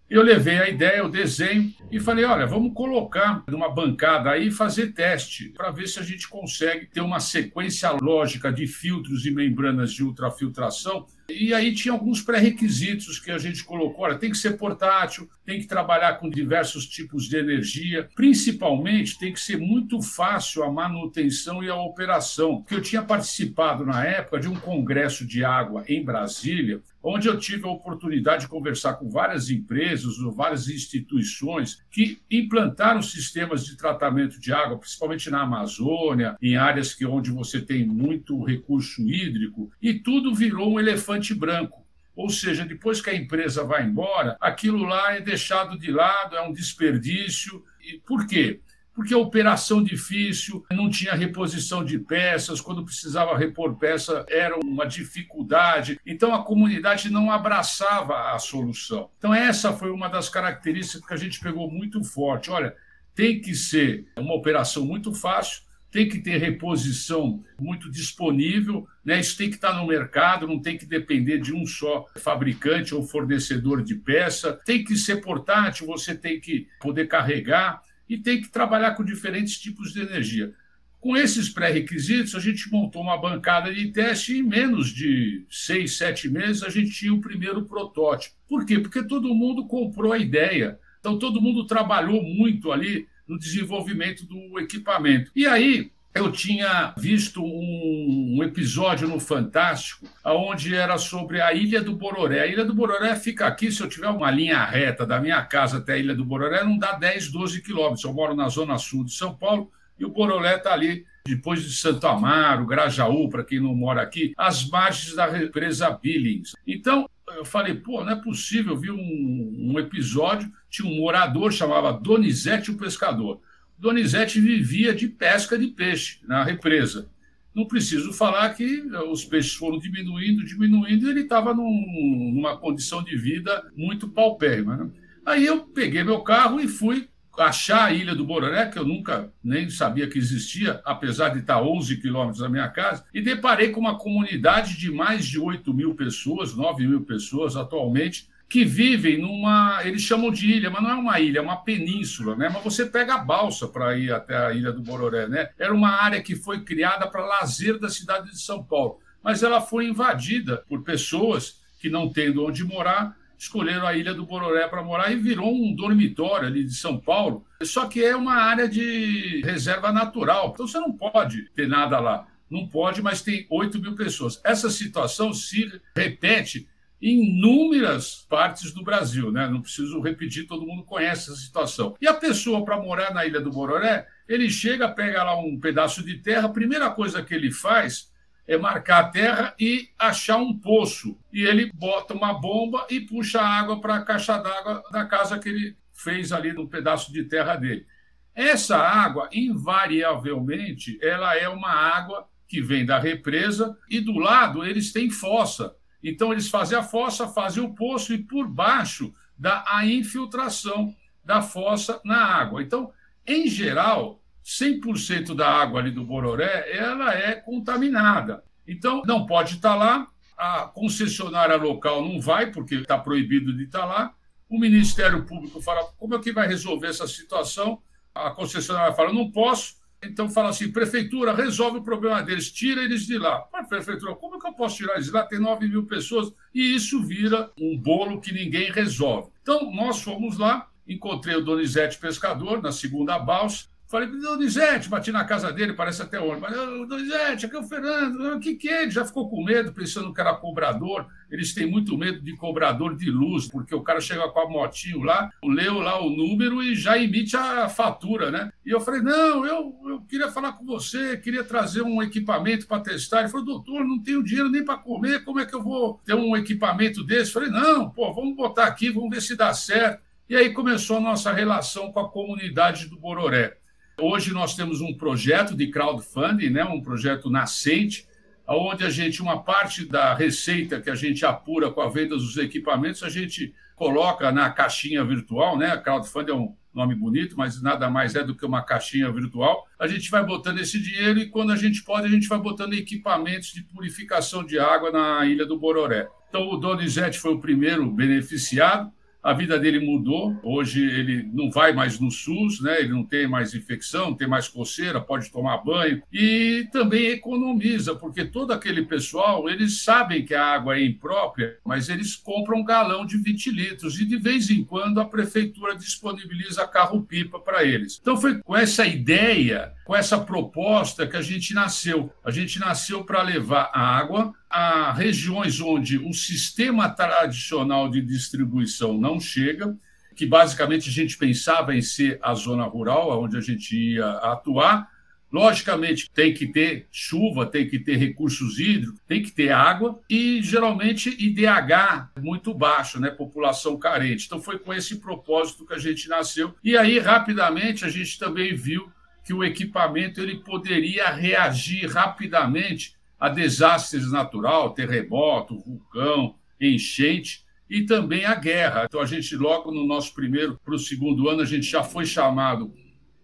Eu 0.07 0.21
levei 0.21 0.59
a 0.59 0.69
ideia, 0.69 1.03
o 1.03 1.09
desenho, 1.09 1.73
e 1.91 1.99
falei: 1.99 2.25
olha, 2.25 2.45
vamos 2.45 2.73
colocar 2.75 3.43
numa 3.47 3.69
bancada 3.73 4.29
aí 4.29 4.49
e 4.49 4.51
fazer 4.51 4.93
teste 4.93 5.49
para 5.49 5.71
ver 5.71 5.87
se 5.87 5.99
a 5.99 6.03
gente 6.03 6.29
consegue 6.29 6.85
ter 6.85 7.01
uma 7.01 7.19
sequência 7.19 7.89
lógica 7.91 8.53
de 8.53 8.67
filtros 8.67 9.25
e 9.25 9.31
membranas 9.31 9.91
de 9.91 10.03
ultrafiltração 10.03 11.07
E 11.27 11.53
aí 11.53 11.73
tinha 11.73 11.93
alguns 11.93 12.21
pré-requisitos 12.21 13.19
que 13.19 13.31
a 13.31 13.37
gente 13.37 13.63
colocou. 13.63 14.05
Olha, 14.05 14.17
tem 14.17 14.29
que 14.29 14.37
ser 14.37 14.57
portátil, 14.57 15.27
tem 15.43 15.59
que 15.59 15.67
trabalhar 15.67 16.19
com 16.19 16.29
diversos 16.29 16.85
tipos 16.85 17.27
de 17.27 17.37
energia, 17.37 18.07
principalmente 18.15 19.17
tem 19.17 19.33
que 19.33 19.39
ser 19.39 19.57
muito 19.57 20.01
fácil 20.01 20.63
a 20.63 20.71
manutenção 20.71 21.63
e 21.63 21.69
a 21.69 21.75
operação. 21.75 22.61
Porque 22.61 22.75
eu 22.75 22.81
tinha 22.81 23.01
participado 23.01 23.85
na 23.85 24.05
época 24.05 24.39
de 24.39 24.47
um 24.47 24.55
congresso 24.55 25.25
de 25.25 25.43
água 25.43 25.83
em 25.87 26.03
Brasília, 26.03 26.81
onde 27.07 27.27
eu 27.27 27.37
tive 27.37 27.67
a 27.67 27.71
oportunidade 27.71 28.41
de 28.41 28.47
conversar 28.47 28.95
com 28.95 29.07
várias 29.07 29.51
empresas, 29.51 30.15
várias 30.33 30.67
instituições 30.67 31.85
que 31.91 32.19
implantaram 32.31 32.99
sistemas 32.99 33.63
de 33.63 33.77
tratamento 33.77 34.39
de 34.39 34.51
água, 34.51 34.79
principalmente 34.79 35.29
na 35.29 35.43
Amazônia, 35.43 36.35
em 36.41 36.57
áreas 36.57 36.95
que 36.95 37.05
onde 37.05 37.29
você 37.29 37.61
tem 37.61 37.85
muito 37.85 38.43
recurso 38.43 39.03
hídrico, 39.07 39.71
e 39.79 39.93
tudo 39.93 40.33
virou 40.33 40.73
um 40.73 40.79
elefante 40.79 41.35
branco. 41.35 41.85
Ou 42.15 42.29
seja, 42.29 42.65
depois 42.65 43.01
que 43.01 43.09
a 43.11 43.15
empresa 43.15 43.63
vai 43.63 43.85
embora, 43.85 44.35
aquilo 44.41 44.83
lá 44.83 45.13
é 45.13 45.21
deixado 45.21 45.77
de 45.77 45.91
lado, 45.91 46.35
é 46.35 46.41
um 46.41 46.53
desperdício. 46.53 47.63
E 47.81 47.99
por 47.99 48.25
quê? 48.25 48.61
Porque 48.95 49.13
a 49.13 49.17
operação 49.17 49.83
difícil, 49.83 50.65
não 50.71 50.89
tinha 50.89 51.13
reposição 51.13 51.83
de 51.83 51.99
peças, 51.99 52.61
quando 52.61 52.85
precisava 52.85 53.37
repor 53.37 53.75
peça 53.75 54.25
era 54.29 54.57
uma 54.57 54.85
dificuldade. 54.85 55.99
Então 56.05 56.33
a 56.33 56.43
comunidade 56.43 57.11
não 57.11 57.29
abraçava 57.29 58.33
a 58.33 58.39
solução. 58.39 59.09
Então 59.17 59.33
essa 59.33 59.73
foi 59.73 59.91
uma 59.91 60.07
das 60.07 60.29
características 60.29 61.05
que 61.05 61.13
a 61.13 61.17
gente 61.17 61.41
pegou 61.41 61.69
muito 61.69 62.01
forte. 62.03 62.49
Olha, 62.49 62.73
tem 63.13 63.41
que 63.41 63.53
ser 63.53 64.07
uma 64.17 64.33
operação 64.33 64.85
muito 64.85 65.13
fácil, 65.13 65.63
tem 65.91 66.09
que 66.09 66.19
ter 66.19 66.37
reposição 66.37 67.41
muito 67.57 67.89
disponível, 67.89 68.85
né? 69.03 69.19
isso 69.19 69.37
tem 69.37 69.49
que 69.49 69.55
estar 69.55 69.73
no 69.73 69.87
mercado, 69.87 70.45
não 70.45 70.61
tem 70.61 70.77
que 70.77 70.85
depender 70.85 71.39
de 71.39 71.53
um 71.53 71.65
só 71.65 72.05
fabricante 72.17 72.93
ou 72.93 73.01
fornecedor 73.01 73.81
de 73.81 73.95
peça, 73.95 74.59
tem 74.65 74.83
que 74.83 74.97
ser 74.97 75.21
portátil, 75.21 75.87
você 75.87 76.13
tem 76.13 76.39
que 76.39 76.67
poder 76.81 77.07
carregar 77.07 77.81
e 78.09 78.17
tem 78.17 78.41
que 78.41 78.49
trabalhar 78.49 78.91
com 78.95 79.03
diferentes 79.03 79.57
tipos 79.59 79.93
de 79.93 80.01
energia. 80.01 80.53
Com 80.99 81.15
esses 81.15 81.49
pré-requisitos, 81.49 82.33
a 82.33 82.39
gente 82.39 82.71
montou 82.71 83.01
uma 83.01 83.15
bancada 83.15 83.71
de 83.73 83.91
teste 83.91 84.33
e 84.33 84.39
em 84.39 84.43
menos 84.43 84.89
de 84.89 85.45
seis, 85.49 85.97
sete 85.97 86.27
meses 86.27 86.63
a 86.63 86.69
gente 86.69 86.89
tinha 86.89 87.13
o 87.13 87.21
primeiro 87.21 87.63
protótipo. 87.65 88.35
Por 88.47 88.65
quê? 88.65 88.79
Porque 88.79 89.03
todo 89.03 89.35
mundo 89.35 89.67
comprou 89.67 90.13
a 90.13 90.17
ideia. 90.17 90.79
Então, 90.99 91.19
todo 91.19 91.41
mundo 91.41 91.67
trabalhou 91.67 92.23
muito 92.23 92.71
ali 92.71 93.07
no 93.27 93.37
desenvolvimento 93.37 94.25
do 94.25 94.59
equipamento. 94.59 95.31
E 95.35 95.45
aí, 95.45 95.91
eu 96.15 96.31
tinha 96.31 96.93
visto 96.97 97.43
um, 97.43 98.39
episódio 98.41 99.05
no 99.05 99.19
Fantástico, 99.19 100.07
onde 100.23 100.73
era 100.73 100.97
sobre 100.97 101.41
a 101.41 101.53
Ilha 101.53 101.81
do 101.81 101.93
Bororé. 101.93 102.39
A 102.39 102.47
Ilha 102.47 102.63
do 102.63 102.73
Bororé 102.73 103.15
fica 103.17 103.45
aqui, 103.45 103.69
se 103.69 103.81
eu 103.81 103.89
tiver 103.89 104.07
uma 104.07 104.31
linha 104.31 104.63
reta 104.63 105.05
da 105.05 105.19
minha 105.19 105.43
casa 105.43 105.77
até 105.77 105.93
a 105.93 105.97
Ilha 105.97 106.15
do 106.15 106.23
Bororé, 106.23 106.63
não 106.63 106.77
dá 106.77 106.93
10, 106.93 107.31
12 107.31 107.61
quilômetros. 107.61 108.03
Eu 108.05 108.13
moro 108.13 108.33
na 108.33 108.47
zona 108.47 108.77
sul 108.77 109.03
de 109.03 109.11
São 109.11 109.35
Paulo 109.35 109.69
e 109.99 110.05
o 110.05 110.09
Bororé 110.09 110.55
está 110.55 110.71
ali, 110.71 111.05
depois 111.25 111.61
de 111.61 111.71
Santo 111.71 112.07
Amaro, 112.07 112.65
Grajaú, 112.65 113.27
para 113.27 113.43
quem 113.43 113.59
não 113.59 113.75
mora 113.75 114.01
aqui, 114.01 114.33
às 114.37 114.65
margens 114.69 115.15
da 115.15 115.25
represa 115.25 115.89
Billings. 115.91 116.53
Então, 116.65 117.09
eu 117.35 117.43
falei, 117.43 117.75
pô, 117.75 118.05
não 118.05 118.13
é 118.13 118.15
possível, 118.15 118.77
vi 118.77 118.89
um, 118.89 119.73
um 119.73 119.79
episódio, 119.79 120.49
tinha 120.69 120.89
um 120.89 120.95
morador, 120.95 121.51
chamava 121.51 121.91
Donizete 121.91 122.71
o 122.71 122.77
Pescador. 122.77 123.41
Donizete 123.77 124.39
vivia 124.39 124.93
de 124.93 125.07
pesca 125.07 125.57
de 125.57 125.67
peixe 125.67 126.19
na 126.27 126.43
represa. 126.43 127.09
Não 127.53 127.65
preciso 127.65 128.11
falar 128.11 128.49
que 128.53 128.81
os 129.09 129.23
peixes 129.23 129.53
foram 129.53 129.79
diminuindo, 129.79 130.43
diminuindo, 130.43 131.07
e 131.07 131.09
ele 131.09 131.21
estava 131.21 131.53
num, 131.53 132.31
numa 132.33 132.57
condição 132.57 133.01
de 133.01 133.17
vida 133.17 133.71
muito 133.75 134.09
paupérrima. 134.09 134.75
Né? 134.75 134.89
Aí 135.25 135.45
eu 135.45 135.61
peguei 135.61 136.03
meu 136.03 136.21
carro 136.21 136.59
e 136.59 136.67
fui 136.67 137.07
achar 137.37 137.85
a 137.85 137.93
Ilha 137.93 138.15
do 138.15 138.25
Bororé, 138.25 138.65
que 138.67 138.77
eu 138.77 138.85
nunca 138.85 139.31
nem 139.43 139.69
sabia 139.69 140.07
que 140.07 140.17
existia, 140.17 140.81
apesar 140.85 141.29
de 141.29 141.39
estar 141.39 141.61
11 141.61 141.97
quilômetros 141.97 142.39
da 142.39 142.49
minha 142.49 142.67
casa, 142.69 143.05
e 143.13 143.21
deparei 143.21 143.69
com 143.69 143.79
uma 143.79 143.97
comunidade 143.97 144.77
de 144.77 144.91
mais 144.91 145.25
de 145.25 145.39
8 145.39 145.73
mil 145.73 145.95
pessoas, 145.95 146.55
9 146.55 146.87
mil 146.87 147.01
pessoas 147.01 147.55
atualmente, 147.55 148.29
que 148.49 148.63
vivem 148.63 149.19
numa. 149.19 149.81
Eles 149.83 150.01
chamam 150.01 150.31
de 150.31 150.51
ilha, 150.51 150.69
mas 150.69 150.83
não 150.83 150.91
é 150.91 150.95
uma 150.95 151.19
ilha, 151.19 151.39
é 151.39 151.41
uma 151.41 151.57
península, 151.57 152.35
né? 152.35 152.49
Mas 152.49 152.63
você 152.63 152.85
pega 152.85 153.15
a 153.15 153.19
balsa 153.19 153.67
para 153.67 153.97
ir 153.97 154.11
até 154.11 154.37
a 154.37 154.53
ilha 154.53 154.71
do 154.71 154.81
Bororé, 154.81 155.27
né? 155.27 155.49
Era 155.57 155.73
uma 155.73 155.89
área 155.89 156.21
que 156.21 156.35
foi 156.35 156.61
criada 156.61 157.07
para 157.07 157.25
lazer 157.25 157.79
da 157.79 157.89
cidade 157.89 158.31
de 158.31 158.39
São 158.39 158.63
Paulo, 158.63 158.99
mas 159.23 159.43
ela 159.43 159.61
foi 159.61 159.87
invadida 159.87 160.63
por 160.69 160.83
pessoas 160.83 161.59
que, 161.79 161.89
não 161.89 162.09
tendo 162.09 162.45
onde 162.45 162.63
morar, 162.63 163.15
escolheram 163.37 163.85
a 163.85 163.95
ilha 163.95 164.13
do 164.13 164.25
Bororé 164.25 164.67
para 164.67 164.83
morar 164.83 165.11
e 165.11 165.17
virou 165.17 165.53
um 165.53 165.75
dormitório 165.75 166.47
ali 166.47 166.63
de 166.63 166.73
São 166.73 166.97
Paulo. 166.97 167.45
Só 167.61 167.87
que 167.87 168.03
é 168.03 168.15
uma 168.15 168.35
área 168.35 168.67
de 168.67 169.41
reserva 169.43 169.91
natural, 169.91 170.51
então 170.53 170.67
você 170.67 170.79
não 170.79 170.91
pode 170.91 171.49
ter 171.55 171.67
nada 171.67 171.99
lá. 171.99 172.27
Não 172.49 172.67
pode, 172.67 173.01
mas 173.01 173.21
tem 173.21 173.45
8 173.49 173.79
mil 173.79 173.95
pessoas. 173.95 174.39
Essa 174.43 174.69
situação 174.69 175.33
se 175.33 175.81
repete 175.95 176.67
inúmeras 177.05 178.25
partes 178.27 178.71
do 178.71 178.83
Brasil, 178.83 179.31
né? 179.31 179.47
Não 179.47 179.61
preciso 179.61 180.01
repetir, 180.01 180.47
todo 180.47 180.65
mundo 180.65 180.83
conhece 180.83 181.29
essa 181.29 181.39
situação. 181.39 181.95
E 182.01 182.07
a 182.07 182.15
pessoa, 182.15 182.65
para 182.65 182.81
morar 182.81 183.13
na 183.13 183.23
Ilha 183.23 183.39
do 183.39 183.51
Bororé, 183.51 184.07
ele 184.27 184.49
chega, 184.49 184.89
pega 184.89 185.23
lá 185.23 185.37
um 185.37 185.59
pedaço 185.59 186.03
de 186.03 186.17
terra, 186.17 186.47
a 186.47 186.51
primeira 186.51 186.89
coisa 186.89 187.21
que 187.21 187.35
ele 187.35 187.51
faz 187.51 188.11
é 188.47 188.57
marcar 188.57 188.99
a 188.99 189.09
terra 189.09 189.55
e 189.59 189.89
achar 189.99 190.37
um 190.37 190.57
poço. 190.57 191.15
E 191.31 191.43
ele 191.43 191.71
bota 191.71 192.15
uma 192.15 192.33
bomba 192.33 192.87
e 192.89 192.99
puxa 193.01 193.39
água 193.39 193.79
para 193.79 193.97
a 193.97 194.03
caixa 194.03 194.39
d'água 194.39 194.83
da 194.91 195.05
casa 195.05 195.37
que 195.37 195.49
ele 195.49 195.77
fez 195.93 196.31
ali 196.31 196.53
no 196.53 196.67
pedaço 196.67 197.13
de 197.13 197.23
terra 197.25 197.55
dele. 197.55 197.85
Essa 198.33 198.77
água, 198.77 199.29
invariavelmente, 199.31 200.97
ela 201.03 201.37
é 201.37 201.47
uma 201.47 201.71
água 201.71 202.27
que 202.47 202.61
vem 202.61 202.83
da 202.83 202.97
represa 202.97 203.77
e 203.87 203.99
do 203.99 204.17
lado 204.17 204.65
eles 204.65 204.91
têm 204.91 205.11
fossa. 205.11 205.75
Então, 206.07 206.31
eles 206.31 206.49
fazem 206.49 206.77
a 206.77 206.83
fossa, 206.83 207.27
fazem 207.27 207.63
o 207.63 207.73
poço 207.73 208.13
e 208.13 208.17
por 208.17 208.47
baixo 208.47 209.13
dá 209.37 209.65
a 209.67 209.85
infiltração 209.85 210.95
da 211.23 211.41
fossa 211.41 211.99
na 212.05 212.23
água. 212.23 212.61
Então, 212.61 212.91
em 213.25 213.47
geral, 213.47 214.21
100% 214.45 215.33
da 215.33 215.49
água 215.49 215.79
ali 215.79 215.89
do 215.89 216.05
Bororé, 216.05 216.71
ela 216.71 217.13
é 217.13 217.33
contaminada. 217.33 218.43
Então, 218.67 219.01
não 219.05 219.25
pode 219.25 219.55
estar 219.55 219.75
lá, 219.75 220.07
a 220.37 220.61
concessionária 220.61 221.55
local 221.55 222.07
não 222.07 222.21
vai, 222.21 222.51
porque 222.51 222.75
está 222.75 222.97
proibido 222.97 223.51
de 223.55 223.63
estar 223.63 223.85
lá. 223.85 224.13
O 224.47 224.59
Ministério 224.59 225.25
Público 225.25 225.59
fala, 225.61 225.83
como 225.97 226.13
é 226.13 226.19
que 226.19 226.31
vai 226.31 226.47
resolver 226.47 226.87
essa 226.87 227.07
situação? 227.07 227.81
A 228.13 228.29
concessionária 228.29 228.93
fala, 228.93 229.11
não 229.11 229.31
posso. 229.31 229.77
Então 230.03 230.29
fala 230.29 230.49
assim, 230.49 230.71
prefeitura, 230.71 231.33
resolve 231.33 231.79
o 231.79 231.83
problema 231.83 232.21
deles, 232.21 232.51
tira 232.51 232.83
eles 232.83 233.05
de 233.05 233.17
lá. 233.17 233.43
Mas, 233.51 233.67
prefeitura, 233.67 234.15
como 234.15 234.35
é 234.35 234.39
que 234.39 234.47
eu 234.47 234.53
posso 234.53 234.77
tirar 234.77 234.93
eles 234.93 235.05
de 235.05 235.11
lá? 235.11 235.23
Tem 235.23 235.39
9 235.39 235.67
mil 235.67 235.85
pessoas 235.85 236.31
e 236.53 236.75
isso 236.75 237.03
vira 237.03 237.51
um 237.59 237.77
bolo 237.77 238.21
que 238.21 238.31
ninguém 238.31 238.71
resolve. 238.71 239.29
Então 239.41 239.71
nós 239.71 240.01
fomos 240.01 240.37
lá, 240.37 240.69
encontrei 240.87 241.35
o 241.35 241.43
Donizete 241.43 241.97
Pescador 241.97 242.61
na 242.61 242.71
segunda 242.71 243.17
balsa, 243.17 243.67
Falei 243.87 244.07
Donizete, 244.07 244.89
bati 244.89 245.11
na 245.11 245.23
casa 245.23 245.53
dele, 245.53 245.73
parece 245.73 246.01
até 246.01 246.19
hoje. 246.19 246.41
Mas, 246.41 246.53
Donizete, 246.87 247.45
aqui 247.45 247.55
é 247.55 247.59
o 247.59 247.63
Fernando. 247.63 248.35
O 248.35 248.39
que, 248.39 248.55
que 248.55 248.67
é? 248.67 248.81
Ele 248.81 248.91
já 248.91 249.05
ficou 249.05 249.29
com 249.29 249.43
medo, 249.43 249.71
pensando 249.71 250.11
que 250.11 250.19
era 250.19 250.33
cobrador. 250.33 251.05
Eles 251.29 251.53
têm 251.53 251.69
muito 251.69 251.95
medo 251.95 252.19
de 252.19 252.35
cobrador 252.35 252.95
de 252.95 253.11
luz, 253.11 253.47
porque 253.47 253.75
o 253.75 253.81
cara 253.81 254.01
chega 254.01 254.27
com 254.29 254.39
a 254.39 254.49
motinho 254.49 255.03
lá, 255.03 255.29
leu 255.43 255.79
lá 255.79 256.03
o 256.03 256.09
número 256.09 256.63
e 256.63 256.73
já 256.75 256.97
emite 256.97 257.37
a 257.37 257.69
fatura, 257.69 258.31
né? 258.31 258.51
E 258.65 258.71
eu 258.71 258.81
falei, 258.81 259.01
não, 259.01 259.45
eu, 259.45 259.75
eu 259.85 260.01
queria 260.09 260.31
falar 260.31 260.53
com 260.53 260.65
você, 260.65 261.17
queria 261.17 261.43
trazer 261.43 261.83
um 261.83 262.01
equipamento 262.01 262.67
para 262.67 262.81
testar. 262.81 263.19
Ele 263.19 263.29
falou, 263.29 263.45
doutor, 263.45 263.85
não 263.85 264.01
tenho 264.01 264.23
dinheiro 264.23 264.49
nem 264.49 264.65
para 264.65 264.77
comer, 264.77 265.23
como 265.23 265.39
é 265.39 265.45
que 265.45 265.53
eu 265.53 265.61
vou 265.61 266.01
ter 266.03 266.15
um 266.15 266.35
equipamento 266.35 267.03
desse? 267.03 267.29
Eu 267.29 267.33
falei, 267.33 267.49
não, 267.49 267.89
pô, 267.89 268.11
vamos 268.13 268.35
botar 268.35 268.65
aqui, 268.65 268.89
vamos 268.89 269.11
ver 269.11 269.21
se 269.21 269.35
dá 269.35 269.53
certo. 269.53 270.03
E 270.27 270.35
aí 270.35 270.51
começou 270.53 270.97
a 270.97 271.01
nossa 271.01 271.31
relação 271.31 271.91
com 271.91 271.99
a 271.99 272.09
comunidade 272.09 272.87
do 272.87 272.97
Bororé. 272.97 273.57
Hoje 273.97 274.33
nós 274.33 274.55
temos 274.55 274.81
um 274.81 274.93
projeto 274.93 275.55
de 275.55 275.67
crowdfunding, 275.67 276.49
né, 276.49 276.65
um 276.65 276.81
projeto 276.81 277.29
nascente, 277.29 278.05
onde 278.47 278.83
a 278.83 278.89
gente, 278.89 279.21
uma 279.21 279.41
parte 279.41 279.85
da 279.85 280.13
receita 280.13 280.81
que 280.81 280.89
a 280.89 280.95
gente 280.95 281.25
apura 281.25 281.71
com 281.71 281.81
a 281.81 281.89
venda 281.89 282.15
dos 282.15 282.37
equipamentos, 282.37 283.03
a 283.03 283.09
gente 283.09 283.53
coloca 283.75 284.31
na 284.31 284.49
caixinha 284.49 285.03
virtual, 285.03 285.57
né? 285.57 285.75
Crowdfunding 285.77 286.31
é 286.31 286.35
um 286.35 286.55
nome 286.73 286.93
bonito, 286.93 287.35
mas 287.37 287.61
nada 287.61 287.89
mais 287.89 288.15
é 288.15 288.23
do 288.23 288.35
que 288.35 288.45
uma 288.45 288.61
caixinha 288.61 289.09
virtual. 289.11 289.65
A 289.79 289.87
gente 289.87 290.11
vai 290.11 290.23
botando 290.25 290.59
esse 290.59 290.79
dinheiro 290.79 291.19
e 291.19 291.29
quando 291.29 291.51
a 291.51 291.55
gente 291.55 291.83
pode, 291.83 292.05
a 292.05 292.09
gente 292.09 292.27
vai 292.27 292.37
botando 292.37 292.73
equipamentos 292.73 293.53
de 293.53 293.63
purificação 293.63 294.45
de 294.45 294.59
água 294.59 294.91
na 294.91 295.25
Ilha 295.25 295.45
do 295.45 295.57
Bororé. 295.57 296.07
Então 296.29 296.49
o 296.49 296.57
Donizete 296.57 297.17
foi 297.17 297.33
o 297.33 297.39
primeiro 297.39 297.89
beneficiado. 297.89 298.91
A 299.25 299.33
vida 299.33 299.57
dele 299.57 299.79
mudou. 299.79 300.39
Hoje 300.43 300.85
ele 300.85 301.27
não 301.33 301.49
vai 301.49 301.73
mais 301.73 301.99
no 301.99 302.11
SUS, 302.11 302.61
né? 302.61 302.81
ele 302.81 302.89
não 302.89 303.03
tem 303.03 303.27
mais 303.27 303.55
infecção, 303.55 304.11
não 304.11 304.15
tem 304.15 304.27
mais 304.27 304.47
coceira, 304.47 305.01
pode 305.01 305.31
tomar 305.31 305.57
banho 305.57 306.03
e 306.13 306.67
também 306.71 307.07
economiza, 307.07 307.95
porque 307.95 308.23
todo 308.23 308.53
aquele 308.53 308.83
pessoal, 308.83 309.49
eles 309.49 309.81
sabem 309.83 310.23
que 310.23 310.35
a 310.35 310.45
água 310.45 310.77
é 310.77 310.85
imprópria, 310.85 311.57
mas 311.65 311.89
eles 311.89 312.15
compram 312.15 312.59
um 312.59 312.63
galão 312.63 313.03
de 313.03 313.17
20 313.17 313.49
litros 313.49 313.99
e 313.99 314.05
de 314.05 314.17
vez 314.17 314.51
em 314.51 314.63
quando 314.63 315.01
a 315.01 315.05
prefeitura 315.05 315.75
disponibiliza 315.75 316.67
carro-pipa 316.67 317.39
para 317.39 317.63
eles. 317.63 317.97
Então 317.99 318.15
foi 318.15 318.37
com 318.37 318.55
essa 318.55 318.85
ideia, 318.85 319.73
com 319.85 319.95
essa 319.95 320.19
proposta 320.19 321.07
que 321.07 321.17
a 321.17 321.21
gente 321.21 321.51
nasceu. 321.55 322.11
A 322.23 322.29
gente 322.29 322.59
nasceu 322.59 323.03
para 323.03 323.23
levar 323.23 323.71
água 323.73 324.35
a 324.57 324.93
regiões 324.93 325.59
onde 325.59 325.97
o 325.97 326.13
sistema 326.13 326.87
tradicional 326.89 327.89
de 327.89 328.01
distribuição 328.01 328.97
não 328.97 329.19
chega, 329.19 329.75
que 330.15 330.25
basicamente 330.25 330.87
a 330.87 330.93
gente 330.93 331.17
pensava 331.17 331.75
em 331.75 331.81
ser 331.81 332.17
a 332.21 332.33
zona 332.33 332.63
rural, 332.63 333.21
onde 333.21 333.35
a 333.35 333.41
gente 333.41 333.75
ia 333.75 334.09
atuar. 334.09 334.89
Logicamente, 335.29 336.09
tem 336.09 336.33
que 336.33 336.47
ter 336.47 336.87
chuva, 336.89 337.45
tem 337.45 337.67
que 337.67 337.77
ter 337.77 337.97
recursos 337.97 338.57
hídricos, 338.57 339.01
tem 339.05 339.21
que 339.21 339.29
ter 339.29 339.51
água 339.51 339.99
e, 340.09 340.41
geralmente, 340.41 341.09
IDH 341.09 342.11
muito 342.21 342.53
baixo, 342.53 342.97
né? 342.97 343.09
população 343.09 343.77
carente. 343.77 344.25
Então, 344.25 344.41
foi 344.41 344.57
com 344.57 344.73
esse 344.73 344.99
propósito 344.99 345.65
que 345.65 345.73
a 345.73 345.79
gente 345.79 346.07
nasceu. 346.07 346.55
E 346.63 346.77
aí, 346.77 346.97
rapidamente, 346.97 347.83
a 347.83 347.89
gente 347.89 348.17
também 348.17 348.55
viu 348.55 348.89
que 349.25 349.33
o 349.33 349.43
equipamento 349.43 350.21
ele 350.21 350.37
poderia 350.37 351.09
reagir 351.09 351.91
rapidamente 351.91 352.95
a 353.19 353.29
desastres 353.29 354.11
naturais, 354.11 354.73
terremoto, 354.73 355.59
vulcão, 355.59 356.35
enchente 356.59 357.45
e 357.69 357.83
também 357.83 358.25
a 358.25 358.35
guerra. 358.35 358.85
Então 358.85 359.01
a 359.01 359.05
gente 359.05 359.35
logo 359.35 359.71
no 359.71 359.85
nosso 359.85 360.13
primeiro 360.13 360.59
para 360.63 360.75
o 360.75 360.79
segundo 360.79 361.29
ano 361.29 361.41
a 361.41 361.45
gente 361.45 361.65
já 361.65 361.83
foi 361.83 362.05
chamado 362.05 362.73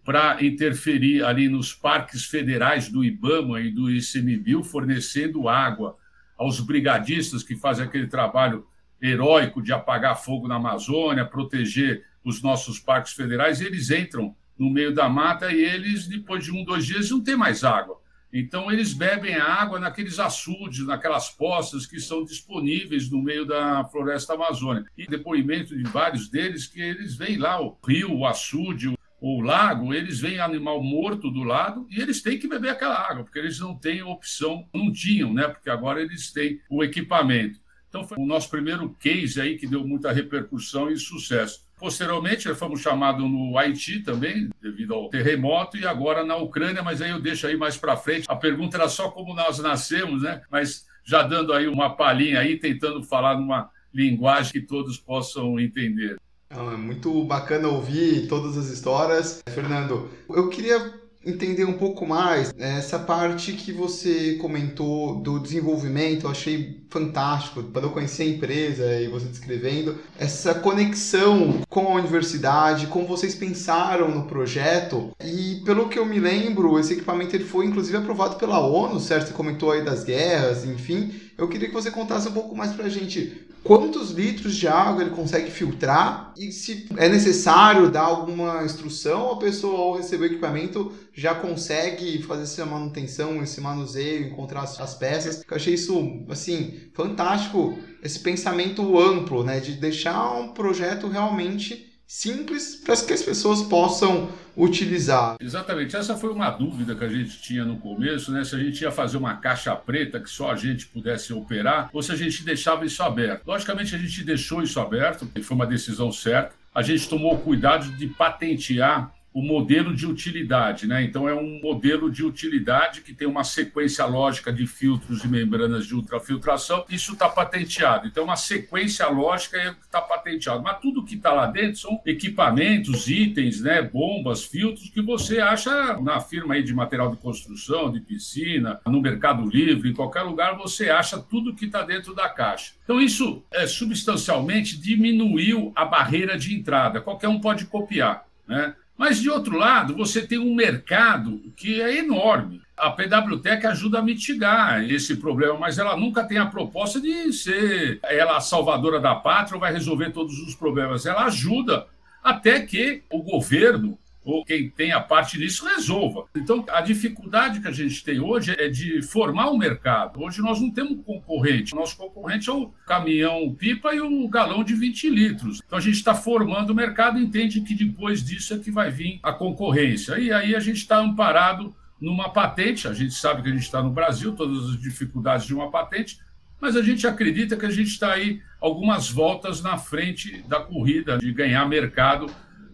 para 0.04 0.44
interferir 0.44 1.24
ali 1.24 1.48
nos 1.48 1.72
parques 1.72 2.24
federais 2.24 2.88
do 2.88 3.04
IBAMA 3.04 3.60
e 3.60 3.70
do 3.70 3.90
ICMBio, 3.90 4.64
fornecendo 4.64 5.48
água 5.48 5.96
aos 6.36 6.58
brigadistas 6.58 7.42
que 7.42 7.56
fazem 7.56 7.84
aquele 7.84 8.08
trabalho 8.08 8.66
heróico 9.00 9.62
de 9.62 9.72
apagar 9.72 10.20
fogo 10.20 10.48
na 10.48 10.56
Amazônia, 10.56 11.24
proteger 11.24 12.04
os 12.24 12.42
nossos 12.42 12.80
parques 12.80 13.12
federais. 13.12 13.60
Eles 13.60 13.90
entram 13.90 14.34
no 14.58 14.70
meio 14.70 14.92
da 14.92 15.08
mata 15.08 15.52
e 15.52 15.60
eles, 15.62 16.06
depois 16.08 16.44
de 16.44 16.52
um, 16.52 16.64
dois 16.64 16.84
dias, 16.84 17.10
não 17.10 17.22
tem 17.22 17.36
mais 17.36 17.62
água. 17.62 18.00
Então, 18.32 18.72
eles 18.72 18.94
bebem 18.94 19.34
água 19.34 19.78
naqueles 19.78 20.18
açudes, 20.18 20.86
naquelas 20.86 21.28
poças 21.28 21.84
que 21.84 22.00
são 22.00 22.24
disponíveis 22.24 23.10
no 23.10 23.22
meio 23.22 23.44
da 23.44 23.84
floresta 23.84 24.32
amazônica. 24.32 24.90
E 24.96 25.06
depoimento 25.06 25.76
de 25.76 25.82
vários 25.82 26.28
deles 26.28 26.66
que 26.66 26.80
eles 26.80 27.14
veem 27.14 27.36
lá 27.36 27.60
o 27.60 27.76
rio, 27.86 28.16
o 28.16 28.26
açude, 28.26 28.94
o 29.20 29.40
lago, 29.40 29.92
eles 29.94 30.18
veem 30.18 30.40
animal 30.40 30.82
morto 30.82 31.30
do 31.30 31.44
lado 31.44 31.86
e 31.90 32.00
eles 32.00 32.22
têm 32.22 32.38
que 32.38 32.48
beber 32.48 32.70
aquela 32.70 32.98
água, 32.98 33.22
porque 33.22 33.38
eles 33.38 33.60
não 33.60 33.78
têm 33.78 34.02
opção, 34.02 34.66
não 34.74 34.90
tinham, 34.90 35.32
né? 35.32 35.46
Porque 35.46 35.70
agora 35.70 36.00
eles 36.00 36.32
têm 36.32 36.60
o 36.68 36.82
equipamento. 36.82 37.60
Então, 37.88 38.02
foi 38.02 38.16
o 38.18 38.26
nosso 38.26 38.48
primeiro 38.48 38.88
case 38.94 39.38
aí 39.38 39.58
que 39.58 39.66
deu 39.66 39.86
muita 39.86 40.10
repercussão 40.10 40.90
e 40.90 40.96
sucesso. 40.96 41.60
Posteriormente, 41.82 42.54
fomos 42.54 42.80
chamados 42.80 43.28
no 43.28 43.58
Haiti 43.58 43.98
também, 44.04 44.48
devido 44.62 44.94
ao 44.94 45.10
terremoto, 45.10 45.76
e 45.76 45.84
agora 45.84 46.22
na 46.24 46.36
Ucrânia, 46.36 46.80
mas 46.80 47.02
aí 47.02 47.10
eu 47.10 47.20
deixo 47.20 47.44
aí 47.44 47.56
mais 47.56 47.76
para 47.76 47.96
frente. 47.96 48.24
A 48.28 48.36
pergunta 48.36 48.76
era 48.76 48.88
só 48.88 49.10
como 49.10 49.34
nós 49.34 49.58
nascemos, 49.58 50.22
né? 50.22 50.42
Mas 50.48 50.86
já 51.02 51.24
dando 51.24 51.52
aí 51.52 51.66
uma 51.66 51.90
palhinha 51.90 52.38
aí, 52.38 52.56
tentando 52.56 53.02
falar 53.02 53.36
numa 53.36 53.68
linguagem 53.92 54.52
que 54.52 54.60
todos 54.60 54.96
possam 54.96 55.58
entender. 55.58 56.20
É 56.50 56.76
muito 56.76 57.24
bacana 57.24 57.66
ouvir 57.66 58.28
todas 58.28 58.56
as 58.56 58.68
histórias. 58.68 59.42
Fernando, 59.48 60.08
eu 60.28 60.48
queria 60.50 61.01
entender 61.24 61.64
um 61.64 61.74
pouco 61.74 62.06
mais 62.06 62.52
né, 62.54 62.78
essa 62.78 62.98
parte 62.98 63.52
que 63.52 63.72
você 63.72 64.34
comentou 64.40 65.20
do 65.20 65.38
desenvolvimento, 65.38 66.24
eu 66.24 66.30
achei 66.30 66.82
fantástico. 66.90 67.62
Quando 67.62 67.84
eu 67.86 67.90
conheci 67.90 68.22
a 68.22 68.26
empresa 68.26 69.00
e 69.00 69.08
você 69.08 69.26
descrevendo, 69.26 69.98
essa 70.18 70.54
conexão 70.54 71.60
com 71.68 71.88
a 71.88 71.94
universidade, 71.94 72.86
como 72.88 73.06
vocês 73.06 73.34
pensaram 73.34 74.10
no 74.10 74.24
projeto. 74.24 75.10
E 75.24 75.62
pelo 75.64 75.88
que 75.88 75.98
eu 75.98 76.06
me 76.06 76.18
lembro, 76.18 76.78
esse 76.78 76.94
equipamento 76.94 77.34
ele 77.36 77.44
foi 77.44 77.66
inclusive 77.66 77.96
aprovado 77.96 78.36
pela 78.36 78.60
ONU, 78.60 79.00
certo? 79.00 79.28
Você 79.28 79.32
comentou 79.32 79.70
aí 79.70 79.84
das 79.84 80.04
guerras, 80.04 80.64
enfim. 80.64 81.12
Eu 81.36 81.48
queria 81.48 81.68
que 81.68 81.74
você 81.74 81.90
contasse 81.90 82.28
um 82.28 82.32
pouco 82.32 82.54
mais 82.54 82.72
pra 82.72 82.88
gente 82.88 83.46
quantos 83.62 84.10
litros 84.10 84.56
de 84.56 84.66
água 84.66 85.02
ele 85.02 85.10
consegue 85.10 85.50
filtrar 85.50 86.32
e 86.36 86.50
se 86.50 86.86
é 86.96 87.08
necessário 87.08 87.90
dar 87.90 88.02
alguma 88.02 88.64
instrução, 88.64 89.32
a 89.32 89.36
pessoa 89.36 89.78
ao 89.78 89.96
receber 89.96 90.24
o 90.24 90.26
equipamento 90.26 90.92
já 91.14 91.34
consegue 91.34 92.22
fazer 92.22 92.42
essa 92.42 92.66
manutenção, 92.66 93.42
esse 93.42 93.60
manuseio, 93.60 94.26
encontrar 94.26 94.62
as 94.62 94.94
peças. 94.94 95.44
Eu 95.48 95.56
achei 95.56 95.74
isso, 95.74 96.24
assim, 96.28 96.80
fantástico, 96.92 97.78
esse 98.02 98.18
pensamento 98.18 98.98
amplo, 98.98 99.44
né, 99.44 99.60
de 99.60 99.72
deixar 99.72 100.32
um 100.34 100.48
projeto 100.48 101.06
realmente 101.06 101.91
simples 102.12 102.76
para 102.76 102.94
que 102.94 103.12
as 103.14 103.22
pessoas 103.22 103.62
possam 103.62 104.28
utilizar. 104.54 105.36
Exatamente, 105.40 105.96
essa 105.96 106.14
foi 106.14 106.30
uma 106.30 106.50
dúvida 106.50 106.94
que 106.94 107.02
a 107.02 107.08
gente 107.08 107.40
tinha 107.40 107.64
no 107.64 107.78
começo, 107.78 108.30
né? 108.30 108.44
Se 108.44 108.54
a 108.54 108.58
gente 108.58 108.82
ia 108.82 108.90
fazer 108.90 109.16
uma 109.16 109.38
caixa 109.38 109.74
preta 109.74 110.20
que 110.20 110.28
só 110.28 110.50
a 110.50 110.56
gente 110.56 110.86
pudesse 110.88 111.32
operar 111.32 111.88
ou 111.90 112.02
se 112.02 112.12
a 112.12 112.14
gente 112.14 112.44
deixava 112.44 112.84
isso 112.84 113.02
aberto. 113.02 113.46
Logicamente, 113.46 113.94
a 113.94 113.98
gente 113.98 114.22
deixou 114.24 114.62
isso 114.62 114.78
aberto, 114.78 115.26
foi 115.42 115.56
uma 115.56 115.66
decisão 115.66 116.12
certa. 116.12 116.52
A 116.74 116.82
gente 116.82 117.08
tomou 117.08 117.38
cuidado 117.38 117.90
de 117.96 118.06
patentear 118.08 119.10
o 119.32 119.42
modelo 119.42 119.94
de 119.94 120.06
utilidade, 120.06 120.86
né? 120.86 121.02
Então 121.02 121.28
é 121.28 121.34
um 121.34 121.60
modelo 121.60 122.10
de 122.10 122.24
utilidade 122.24 123.00
que 123.00 123.14
tem 123.14 123.26
uma 123.26 123.44
sequência 123.44 124.04
lógica 124.04 124.52
de 124.52 124.66
filtros 124.66 125.24
e 125.24 125.28
membranas 125.28 125.86
de 125.86 125.94
ultrafiltração. 125.94 126.84
Isso 126.88 127.12
está 127.12 127.28
patenteado. 127.28 128.06
Então 128.06 128.24
uma 128.24 128.36
sequência 128.36 129.08
lógica 129.08 129.76
está 129.80 130.00
patenteado. 130.00 130.62
Mas 130.62 130.78
tudo 130.80 131.04
que 131.04 131.14
está 131.14 131.32
lá 131.32 131.46
dentro 131.46 131.80
são 131.80 132.00
equipamentos, 132.04 133.08
itens, 133.08 133.60
né? 133.60 133.80
Bombas, 133.82 134.44
filtros 134.44 134.90
que 134.90 135.00
você 135.00 135.40
acha 135.40 135.98
na 136.00 136.20
firma 136.20 136.54
aí 136.54 136.62
de 136.62 136.74
material 136.74 137.10
de 137.10 137.16
construção, 137.16 137.90
de 137.90 138.00
piscina, 138.00 138.80
no 138.86 139.00
Mercado 139.00 139.48
Livre, 139.48 139.90
em 139.90 139.94
qualquer 139.94 140.22
lugar 140.22 140.56
você 140.56 140.90
acha 140.90 141.18
tudo 141.18 141.54
que 141.54 141.66
está 141.66 141.82
dentro 141.82 142.14
da 142.14 142.28
caixa. 142.28 142.74
Então 142.84 143.00
isso 143.00 143.42
é, 143.52 143.66
substancialmente 143.66 144.78
diminuiu 144.78 145.72
a 145.74 145.84
barreira 145.84 146.36
de 146.36 146.54
entrada. 146.54 147.00
Qualquer 147.00 147.28
um 147.28 147.40
pode 147.40 147.64
copiar, 147.66 148.26
né? 148.46 148.74
Mas, 149.02 149.20
de 149.20 149.28
outro 149.28 149.58
lado, 149.58 149.96
você 149.96 150.24
tem 150.24 150.38
um 150.38 150.54
mercado 150.54 151.42
que 151.56 151.82
é 151.82 151.98
enorme. 151.98 152.62
A 152.76 152.88
PWTEC 152.88 153.66
ajuda 153.66 153.98
a 153.98 154.02
mitigar 154.02 154.88
esse 154.88 155.16
problema, 155.16 155.58
mas 155.58 155.76
ela 155.76 155.96
nunca 155.96 156.22
tem 156.22 156.38
a 156.38 156.46
proposta 156.46 157.00
de 157.00 157.32
ser 157.32 157.98
ela 158.04 158.36
a 158.36 158.40
salvadora 158.40 159.00
da 159.00 159.16
pátria 159.16 159.56
ou 159.56 159.60
vai 159.60 159.72
resolver 159.72 160.10
todos 160.10 160.38
os 160.38 160.54
problemas. 160.54 161.04
Ela 161.04 161.24
ajuda 161.24 161.88
até 162.22 162.60
que 162.60 163.02
o 163.10 163.24
governo 163.24 163.98
ou 164.24 164.44
quem 164.44 164.70
tem 164.70 164.92
a 164.92 165.00
parte 165.00 165.38
nisso 165.38 165.66
resolva. 165.66 166.26
Então, 166.34 166.64
a 166.68 166.80
dificuldade 166.80 167.60
que 167.60 167.68
a 167.68 167.72
gente 167.72 168.04
tem 168.04 168.20
hoje 168.20 168.54
é 168.58 168.68
de 168.68 169.02
formar 169.02 169.50
o 169.50 169.54
um 169.54 169.58
mercado. 169.58 170.22
Hoje 170.22 170.40
nós 170.40 170.60
não 170.60 170.70
temos 170.70 171.04
concorrente. 171.04 171.74
Nosso 171.74 171.96
concorrente 171.96 172.48
é 172.48 172.52
o 172.52 172.72
caminhão 172.86 173.54
pipa 173.54 173.94
e 173.94 174.00
o 174.00 174.28
galão 174.28 174.62
de 174.62 174.74
20 174.74 175.10
litros. 175.10 175.60
Então, 175.66 175.78
a 175.78 175.82
gente 175.82 175.96
está 175.96 176.14
formando 176.14 176.70
o 176.70 176.74
mercado 176.74 177.18
e 177.18 177.22
entende 177.22 177.60
que 177.60 177.74
depois 177.74 178.24
disso 178.24 178.54
é 178.54 178.58
que 178.58 178.70
vai 178.70 178.90
vir 178.90 179.18
a 179.22 179.32
concorrência. 179.32 180.18
E 180.18 180.32
aí 180.32 180.54
a 180.54 180.60
gente 180.60 180.78
está 180.78 180.98
amparado 180.98 181.74
numa 182.00 182.28
patente. 182.28 182.88
A 182.88 182.92
gente 182.92 183.14
sabe 183.14 183.42
que 183.42 183.48
a 183.48 183.52
gente 183.52 183.62
está 183.62 183.82
no 183.82 183.90
Brasil, 183.90 184.34
todas 184.34 184.70
as 184.70 184.80
dificuldades 184.80 185.46
de 185.46 185.54
uma 185.54 185.70
patente, 185.70 186.18
mas 186.60 186.76
a 186.76 186.82
gente 186.82 187.06
acredita 187.06 187.56
que 187.56 187.66
a 187.66 187.70
gente 187.70 187.88
está 187.88 188.12
aí 188.12 188.40
algumas 188.60 189.10
voltas 189.10 189.60
na 189.60 189.76
frente 189.76 190.42
da 190.48 190.60
corrida 190.60 191.18
de 191.18 191.32
ganhar 191.32 191.66
mercado 191.68 192.26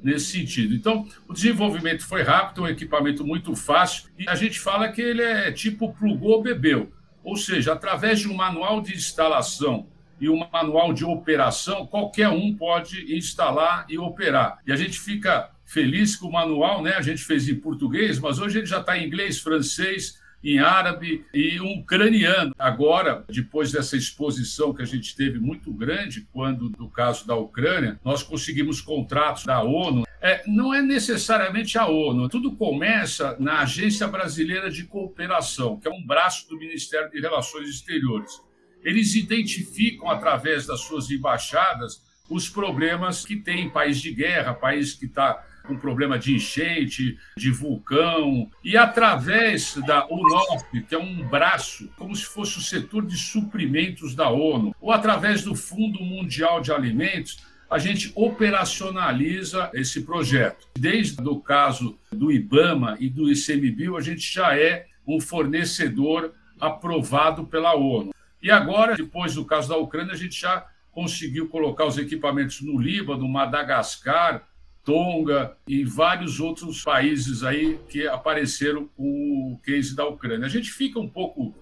nesse 0.02 0.26
sentido. 0.26 0.74
Então, 0.74 1.06
o 1.26 1.32
desenvolvimento 1.32 2.06
foi 2.06 2.22
rápido, 2.22 2.62
um 2.62 2.68
equipamento 2.68 3.24
muito 3.24 3.54
fácil, 3.54 4.08
e 4.18 4.28
a 4.28 4.34
gente 4.34 4.60
fala 4.60 4.88
que 4.88 5.00
ele 5.00 5.22
é 5.22 5.50
tipo 5.50 5.92
plugou, 5.94 6.42
bebeu. 6.42 6.92
Ou 7.22 7.36
seja, 7.36 7.72
através 7.72 8.20
de 8.20 8.28
um 8.28 8.34
manual 8.34 8.80
de 8.80 8.94
instalação 8.94 9.88
e 10.20 10.28
um 10.28 10.44
manual 10.50 10.92
de 10.92 11.04
operação, 11.04 11.86
qualquer 11.86 12.28
um 12.28 12.54
pode 12.54 13.14
instalar 13.14 13.86
e 13.88 13.98
operar. 13.98 14.58
E 14.66 14.72
a 14.72 14.76
gente 14.76 14.98
fica 14.98 15.50
feliz 15.64 16.16
com 16.16 16.28
o 16.28 16.32
manual, 16.32 16.82
né? 16.82 16.94
A 16.94 17.02
gente 17.02 17.22
fez 17.22 17.48
em 17.48 17.54
português, 17.54 18.18
mas 18.18 18.38
hoje 18.38 18.58
ele 18.58 18.66
já 18.66 18.80
está 18.80 18.96
em 18.96 19.06
inglês, 19.06 19.38
francês, 19.38 20.18
em 20.42 20.58
árabe 20.58 21.24
e 21.34 21.60
um 21.60 21.80
ucraniano. 21.80 22.54
Agora, 22.58 23.24
depois 23.28 23.72
dessa 23.72 23.96
exposição 23.96 24.72
que 24.72 24.82
a 24.82 24.86
gente 24.86 25.16
teve 25.16 25.38
muito 25.38 25.72
grande, 25.72 26.26
quando 26.32 26.68
do 26.68 26.88
caso 26.88 27.26
da 27.26 27.34
Ucrânia, 27.34 27.98
nós 28.04 28.22
conseguimos 28.22 28.80
contratos 28.80 29.44
da 29.44 29.62
ONU. 29.62 30.04
É, 30.20 30.42
não 30.46 30.74
é 30.74 30.82
necessariamente 30.82 31.78
a 31.78 31.86
ONU, 31.86 32.28
tudo 32.28 32.56
começa 32.56 33.36
na 33.38 33.60
Agência 33.60 34.06
Brasileira 34.08 34.70
de 34.70 34.84
Cooperação, 34.84 35.78
que 35.78 35.86
é 35.86 35.90
um 35.90 36.04
braço 36.04 36.48
do 36.48 36.58
Ministério 36.58 37.10
de 37.10 37.20
Relações 37.20 37.68
Exteriores. 37.68 38.40
Eles 38.82 39.14
identificam, 39.14 40.08
através 40.08 40.66
das 40.66 40.80
suas 40.80 41.10
embaixadas, 41.10 42.02
os 42.28 42.48
problemas 42.48 43.24
que 43.24 43.36
tem 43.36 43.70
país 43.70 44.00
de 44.00 44.12
guerra, 44.12 44.54
país 44.54 44.92
que 44.92 45.06
está 45.06 45.44
com 45.68 45.76
problema 45.76 46.18
de 46.18 46.34
enchente, 46.34 47.18
de 47.36 47.50
vulcão, 47.50 48.50
e 48.64 48.76
através 48.76 49.76
da 49.86 50.06
UNOP, 50.06 50.82
que 50.88 50.94
é 50.94 50.98
um 50.98 51.28
braço, 51.28 51.88
como 51.96 52.16
se 52.16 52.24
fosse 52.24 52.58
o 52.58 52.62
setor 52.62 53.06
de 53.06 53.16
suprimentos 53.16 54.14
da 54.14 54.30
ONU, 54.30 54.74
ou 54.80 54.90
através 54.90 55.42
do 55.42 55.54
Fundo 55.54 56.02
Mundial 56.02 56.60
de 56.62 56.72
Alimentos, 56.72 57.46
a 57.70 57.78
gente 57.78 58.10
operacionaliza 58.14 59.70
esse 59.74 60.00
projeto. 60.00 60.66
Desde 60.76 61.20
o 61.22 61.38
caso 61.38 61.98
do 62.10 62.32
IBAMA 62.32 62.96
e 62.98 63.10
do 63.10 63.30
ICMBio, 63.30 63.96
a 63.96 64.00
gente 64.00 64.32
já 64.32 64.58
é 64.58 64.86
um 65.06 65.20
fornecedor 65.20 66.32
aprovado 66.58 67.44
pela 67.44 67.74
ONU. 67.74 68.14
E 68.42 68.50
agora, 68.50 68.96
depois 68.96 69.34
do 69.34 69.44
caso 69.44 69.68
da 69.68 69.76
Ucrânia, 69.76 70.14
a 70.14 70.16
gente 70.16 70.40
já 70.40 70.66
conseguiu 70.90 71.48
colocar 71.48 71.84
os 71.84 71.98
equipamentos 71.98 72.60
no 72.62 72.80
Líbano, 72.80 73.28
Madagascar, 73.28 74.48
Tonga 74.88 75.54
e 75.66 75.84
vários 75.84 76.40
outros 76.40 76.82
países 76.82 77.42
aí 77.42 77.78
que 77.90 78.08
apareceram 78.08 78.88
com 78.96 79.52
o 79.52 79.60
case 79.62 79.94
da 79.94 80.08
Ucrânia. 80.08 80.46
A 80.46 80.48
gente 80.48 80.72
fica 80.72 80.98
um 80.98 81.06
pouco 81.06 81.54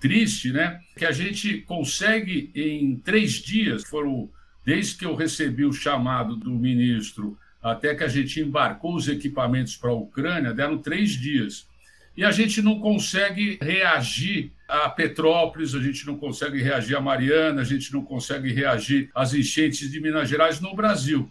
triste, 0.00 0.50
né? 0.50 0.80
Que 0.96 1.04
a 1.04 1.12
gente 1.12 1.58
consegue 1.58 2.50
em 2.54 2.96
três 2.96 3.32
dias, 3.32 3.84
foram 3.84 4.30
desde 4.64 4.96
que 4.96 5.04
eu 5.04 5.14
recebi 5.14 5.66
o 5.66 5.74
chamado 5.74 6.34
do 6.34 6.52
ministro 6.52 7.36
até 7.62 7.94
que 7.94 8.02
a 8.02 8.08
gente 8.08 8.40
embarcou 8.40 8.94
os 8.94 9.08
equipamentos 9.08 9.76
para 9.76 9.90
a 9.90 9.94
Ucrânia, 9.94 10.54
deram 10.54 10.78
três 10.78 11.10
dias. 11.10 11.68
E 12.16 12.24
a 12.24 12.30
gente 12.30 12.62
não 12.62 12.80
consegue 12.80 13.58
reagir 13.60 14.52
a 14.66 14.88
Petrópolis, 14.88 15.74
a 15.74 15.82
gente 15.82 16.06
não 16.06 16.16
consegue 16.16 16.62
reagir 16.62 16.96
a 16.96 17.00
Mariana, 17.00 17.60
a 17.60 17.64
gente 17.64 17.92
não 17.92 18.02
consegue 18.02 18.50
reagir 18.54 19.10
às 19.14 19.34
enchentes 19.34 19.90
de 19.90 20.00
Minas 20.00 20.30
Gerais 20.30 20.62
no 20.62 20.74
Brasil. 20.74 21.30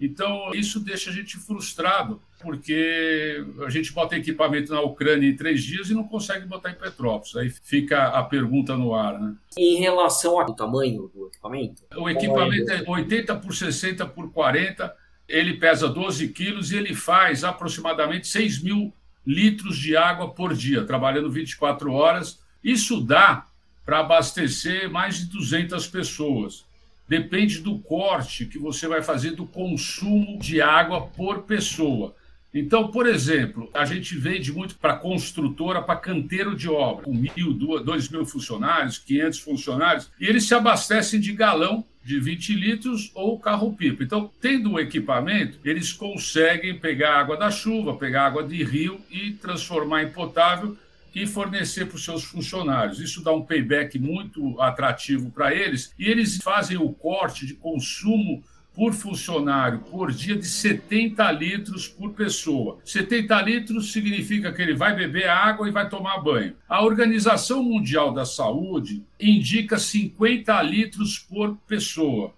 Então, 0.00 0.52
isso 0.54 0.80
deixa 0.80 1.10
a 1.10 1.12
gente 1.12 1.36
frustrado, 1.36 2.22
porque 2.40 3.44
a 3.66 3.68
gente 3.68 3.92
bota 3.92 4.16
equipamento 4.16 4.72
na 4.72 4.80
Ucrânia 4.80 5.28
em 5.28 5.36
três 5.36 5.62
dias 5.62 5.90
e 5.90 5.94
não 5.94 6.04
consegue 6.04 6.46
botar 6.46 6.70
em 6.70 6.74
Petrópolis. 6.74 7.36
Aí 7.36 7.50
fica 7.50 8.04
a 8.04 8.22
pergunta 8.22 8.76
no 8.76 8.94
ar. 8.94 9.20
Né? 9.20 9.34
Em 9.58 9.76
relação 9.76 10.40
ao 10.40 10.54
tamanho 10.54 11.10
do 11.14 11.26
equipamento? 11.26 11.82
O 11.96 12.08
equipamento 12.08 12.72
é 12.72 12.82
80 12.86 13.36
por 13.36 13.54
60 13.54 14.06
por 14.06 14.32
40, 14.32 14.96
ele 15.28 15.58
pesa 15.58 15.86
12 15.86 16.28
quilos 16.28 16.72
e 16.72 16.78
ele 16.78 16.94
faz 16.94 17.44
aproximadamente 17.44 18.26
6 18.26 18.62
mil 18.62 18.92
litros 19.26 19.76
de 19.76 19.94
água 19.96 20.30
por 20.30 20.54
dia, 20.54 20.84
trabalhando 20.84 21.30
24 21.30 21.92
horas. 21.92 22.40
Isso 22.64 23.00
dá 23.02 23.46
para 23.84 24.00
abastecer 24.00 24.90
mais 24.90 25.18
de 25.18 25.26
200 25.26 25.86
pessoas. 25.88 26.64
Depende 27.10 27.58
do 27.58 27.76
corte 27.76 28.46
que 28.46 28.56
você 28.56 28.86
vai 28.86 29.02
fazer 29.02 29.32
do 29.32 29.44
consumo 29.44 30.38
de 30.38 30.62
água 30.62 31.08
por 31.08 31.42
pessoa. 31.42 32.14
Então, 32.54 32.86
por 32.86 33.04
exemplo, 33.04 33.68
a 33.74 33.84
gente 33.84 34.16
vende 34.16 34.52
muito 34.52 34.76
para 34.78 34.94
construtora, 34.94 35.82
para 35.82 35.98
canteiro 35.98 36.54
de 36.54 36.68
obra, 36.68 37.06
com 37.06 37.12
mil, 37.12 37.52
dois 37.82 38.08
mil 38.08 38.24
funcionários, 38.24 38.96
500 38.98 39.40
funcionários, 39.40 40.08
e 40.20 40.26
eles 40.26 40.44
se 40.44 40.54
abastecem 40.54 41.18
de 41.18 41.32
galão 41.32 41.84
de 42.04 42.20
20 42.20 42.54
litros 42.54 43.10
ou 43.12 43.40
carro-pipa. 43.40 44.04
Então, 44.04 44.30
tendo 44.40 44.74
o 44.74 44.78
equipamento, 44.78 45.58
eles 45.64 45.92
conseguem 45.92 46.78
pegar 46.78 47.18
água 47.18 47.36
da 47.36 47.50
chuva, 47.50 47.96
pegar 47.96 48.26
água 48.26 48.44
de 48.44 48.62
rio 48.62 49.00
e 49.10 49.32
transformar 49.32 50.04
em 50.04 50.10
potável 50.10 50.78
e 51.14 51.26
fornecer 51.26 51.86
para 51.86 51.96
os 51.96 52.04
seus 52.04 52.24
funcionários. 52.24 53.00
Isso 53.00 53.22
dá 53.22 53.32
um 53.32 53.42
payback 53.42 53.98
muito 53.98 54.60
atrativo 54.60 55.30
para 55.30 55.54
eles 55.54 55.92
e 55.98 56.06
eles 56.06 56.38
fazem 56.38 56.76
o 56.76 56.92
corte 56.92 57.46
de 57.46 57.54
consumo 57.54 58.42
por 58.74 58.92
funcionário 58.92 59.80
por 59.80 60.12
dia 60.12 60.36
de 60.36 60.46
70 60.46 61.30
litros 61.32 61.88
por 61.88 62.12
pessoa. 62.12 62.78
70 62.84 63.42
litros 63.42 63.92
significa 63.92 64.52
que 64.52 64.62
ele 64.62 64.74
vai 64.74 64.94
beber 64.94 65.28
água 65.28 65.68
e 65.68 65.72
vai 65.72 65.88
tomar 65.88 66.18
banho. 66.18 66.54
A 66.68 66.82
Organização 66.84 67.62
Mundial 67.62 68.12
da 68.12 68.24
Saúde 68.24 69.04
indica 69.18 69.78
50 69.78 70.62
litros 70.62 71.18
por 71.18 71.56
pessoa. 71.66 72.32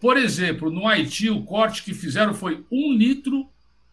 Por 0.00 0.16
exemplo, 0.16 0.70
no 0.70 0.88
Haiti, 0.88 1.30
o 1.30 1.42
corte 1.42 1.82
que 1.82 1.94
fizeram 1.94 2.34
foi 2.34 2.64
um 2.70 2.92
litro 2.92 3.48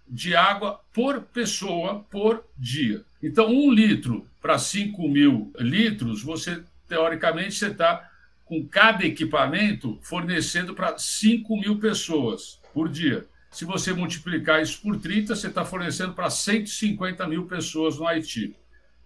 de 0.10 0.36
água 0.36 0.80
por 0.94 1.22
pessoa 1.22 2.06
por 2.10 2.44
dia. 2.58 3.04
Então, 3.22 3.48
um 3.48 3.72
litro 3.72 4.28
para 4.42 4.60
5 4.60 5.08
mil 5.08 5.52
litros, 5.60 6.22
você, 6.22 6.64
teoricamente, 6.88 7.56
você 7.56 7.68
está 7.68 8.10
com 8.46 8.66
cada 8.66 9.06
equipamento 9.06 9.98
fornecendo 10.02 10.74
para 10.74 10.98
5 10.98 11.58
mil 11.60 11.80
pessoas 11.80 12.60
por 12.74 12.88
dia. 12.88 13.26
Se 13.52 13.66
você 13.66 13.92
multiplicar 13.92 14.62
isso 14.62 14.82
por 14.82 15.00
30, 15.00 15.36
você 15.36 15.48
está 15.48 15.66
fornecendo 15.66 16.14
para 16.14 16.30
150 16.30 17.28
mil 17.28 17.46
pessoas 17.46 17.98
no 17.98 18.08
Haiti. 18.08 18.56